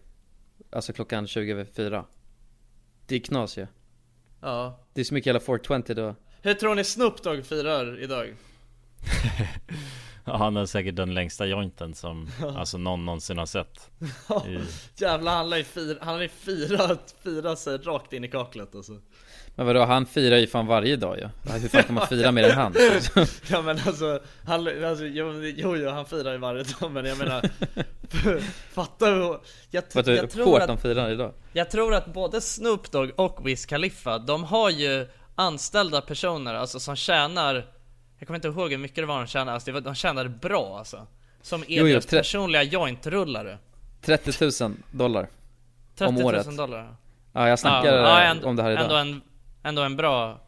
Alltså 0.72 0.94
klockan 0.94 1.28
20 1.28 1.52
över 1.52 1.66
4 1.66 2.06
Det 3.10 3.16
är 3.16 3.20
knas 3.20 3.58
ju 3.58 3.68
Ja. 4.42 4.80
Det 4.94 5.02
är 5.02 5.06
så 5.06 5.14
mycket 5.14 5.26
jävla 5.26 5.40
420 5.40 5.94
då 5.94 6.16
Hur 6.42 6.54
tror 6.54 6.76
ni 6.76 6.84
Snoop 6.84 7.24
Dogg 7.24 7.46
firar 7.46 8.04
idag? 8.04 8.28
Han 10.38 10.56
har 10.56 10.66
säkert 10.66 10.96
den 10.96 11.14
längsta 11.14 11.46
jointen 11.46 11.94
som 11.94 12.30
alltså 12.58 12.78
någon 12.78 13.06
någonsin 13.06 13.38
har 13.38 13.46
sett. 13.46 13.90
I... 14.48 14.60
Jävlar 15.02 15.36
han 15.36 15.52
har 15.52 15.58
ju 15.58 15.64
fira, 15.64 15.98
han 16.02 16.14
har 16.14 16.22
ju 16.22 16.30
firat, 16.30 17.16
firat 17.24 17.60
sig 17.60 17.78
rakt 17.78 18.14
in 18.14 18.24
i 18.24 18.28
kaklet 18.28 18.76
alltså. 18.76 18.94
Men 19.56 19.66
vadå, 19.66 19.86
han 19.86 20.06
firar 20.06 20.38
ju 20.38 20.48
fan 20.48 20.68
varje 20.68 20.96
dag 20.96 21.18
ju 21.18 21.22
ja. 21.22 21.54
Hur 21.54 21.70
fan 21.70 21.84
kan 21.84 21.96
man 21.96 22.08
fira 22.10 22.32
mer 22.32 22.44
än 22.44 22.58
han? 22.58 22.74
Ja 23.50 23.62
men 23.62 23.80
alltså, 23.86 24.20
han, 24.46 24.86
alltså 24.86 25.06
jo, 25.06 25.44
jo, 25.44 25.78
jo 25.78 25.90
han 25.90 26.06
firar 26.06 26.32
ju 26.32 26.38
varje 26.38 26.64
dag 26.64 26.92
men 26.92 27.06
jag 27.06 27.18
menar 27.18 27.50
Fatta 28.74 29.06
hur, 29.06 29.40
jag, 29.70 29.84
För 29.92 30.00
att 30.00 30.06
du 30.06 30.16
jag 30.16 30.30
tror 30.30 30.46
hårt 30.46 30.62
att 30.62 30.68
de 30.68 30.78
firar 30.78 31.12
idag 31.12 31.34
Jag 31.54 31.72
tror 31.72 31.94
att 31.94 32.14
både 32.14 32.42
Snoop 32.42 32.92
Dogg 32.92 33.12
och 33.16 33.48
Wiz 33.48 33.66
Khalifa, 33.66 34.18
de 34.18 34.44
har 34.44 34.70
ju 34.70 35.08
anställda 35.36 36.02
personer 36.02 36.54
alltså 36.54 36.80
som 36.80 36.96
tjänar 36.96 37.66
Jag 38.20 38.28
kommer 38.28 38.36
inte 38.38 38.48
ihåg 38.48 38.72
hur 38.72 38.78
mycket 38.78 38.96
det 38.96 39.06
var 39.06 39.18
de 39.18 39.28
tjänade, 39.28 39.52
alltså 39.52 39.66
det 39.66 39.72
var, 39.72 39.82
de 39.82 39.96
tjänade 39.96 40.30
bra 40.30 40.78
alltså. 40.78 41.08
Som 41.42 41.62
är 41.62 41.66
Jo, 41.70 41.84
jo, 41.84 41.88
deras 41.88 42.06
tre- 42.06 42.20
personliga 42.20 42.64
jointrullare. 42.64 43.58
30 44.02 44.64
000 44.64 44.74
dollar 44.92 45.28
30 45.96 46.10
Om 46.10 46.16
000 46.16 46.26
året 46.26 46.58
dollar. 46.58 46.96
Ja 47.34 47.48
jag 47.50 47.60
snackade 47.60 47.98
ja, 47.98 48.22
ändå, 48.22 48.48
om 48.48 48.56
det 48.56 48.64
här 48.64 48.72
idag. 48.72 48.84
Ändå 48.84 48.96
en, 48.96 49.22
ändå 49.64 49.82
en 49.82 49.96
bra 49.96 50.40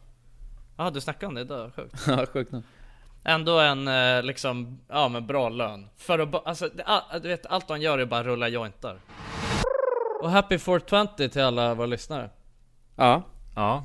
Ja 0.76 0.90
du 0.90 1.00
snackade 1.00 1.26
om 1.26 1.34
det 1.34 1.40
idag, 1.40 1.70
sjukt. 1.76 1.94
Ja 2.06 2.26
sjukt 2.26 2.52
nog. 2.52 2.62
Ändå 3.24 3.58
en 3.60 3.88
eh, 3.88 4.22
liksom, 4.22 4.78
ja 4.88 5.08
men 5.08 5.26
bra 5.26 5.48
lön. 5.48 5.88
För 5.96 6.18
att 6.18 6.28
ba- 6.28 6.42
alltså, 6.44 6.68
det, 6.68 6.84
du 7.22 7.28
vet 7.28 7.46
allt 7.46 7.68
de 7.68 7.80
gör 7.80 7.98
är 7.98 8.04
bara 8.04 8.22
rulla 8.24 8.48
jointar. 8.48 8.96
Och 10.22 10.30
happy 10.30 10.58
420 10.58 11.28
till 11.28 11.42
alla 11.42 11.74
våra 11.74 11.86
lyssnare. 11.86 12.30
Ja. 12.96 13.22
Ja 13.56 13.84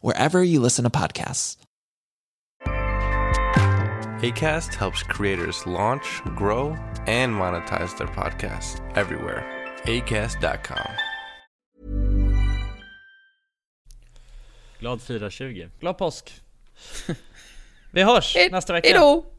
wherever 0.00 0.42
you 0.42 0.60
listen 0.60 0.84
to 0.84 0.90
podcasts. 0.90 1.56
ACAST 4.22 4.74
helps 4.74 5.02
creators 5.04 5.64
launch, 5.64 6.22
grow, 6.34 6.76
and 7.06 7.32
monetize 7.32 7.96
their 7.96 8.08
podcasts 8.08 8.80
everywhere. 8.96 9.44
ACAST.com. 9.84 10.90
Glad 14.80 15.00
420 15.00 15.70
Glad 15.80 15.98
påsk! 15.98 16.30
Vi 17.90 18.02
hörs 18.02 18.36
nästa 18.50 18.72
vecka! 18.72 18.88
Hejdå! 18.88 19.37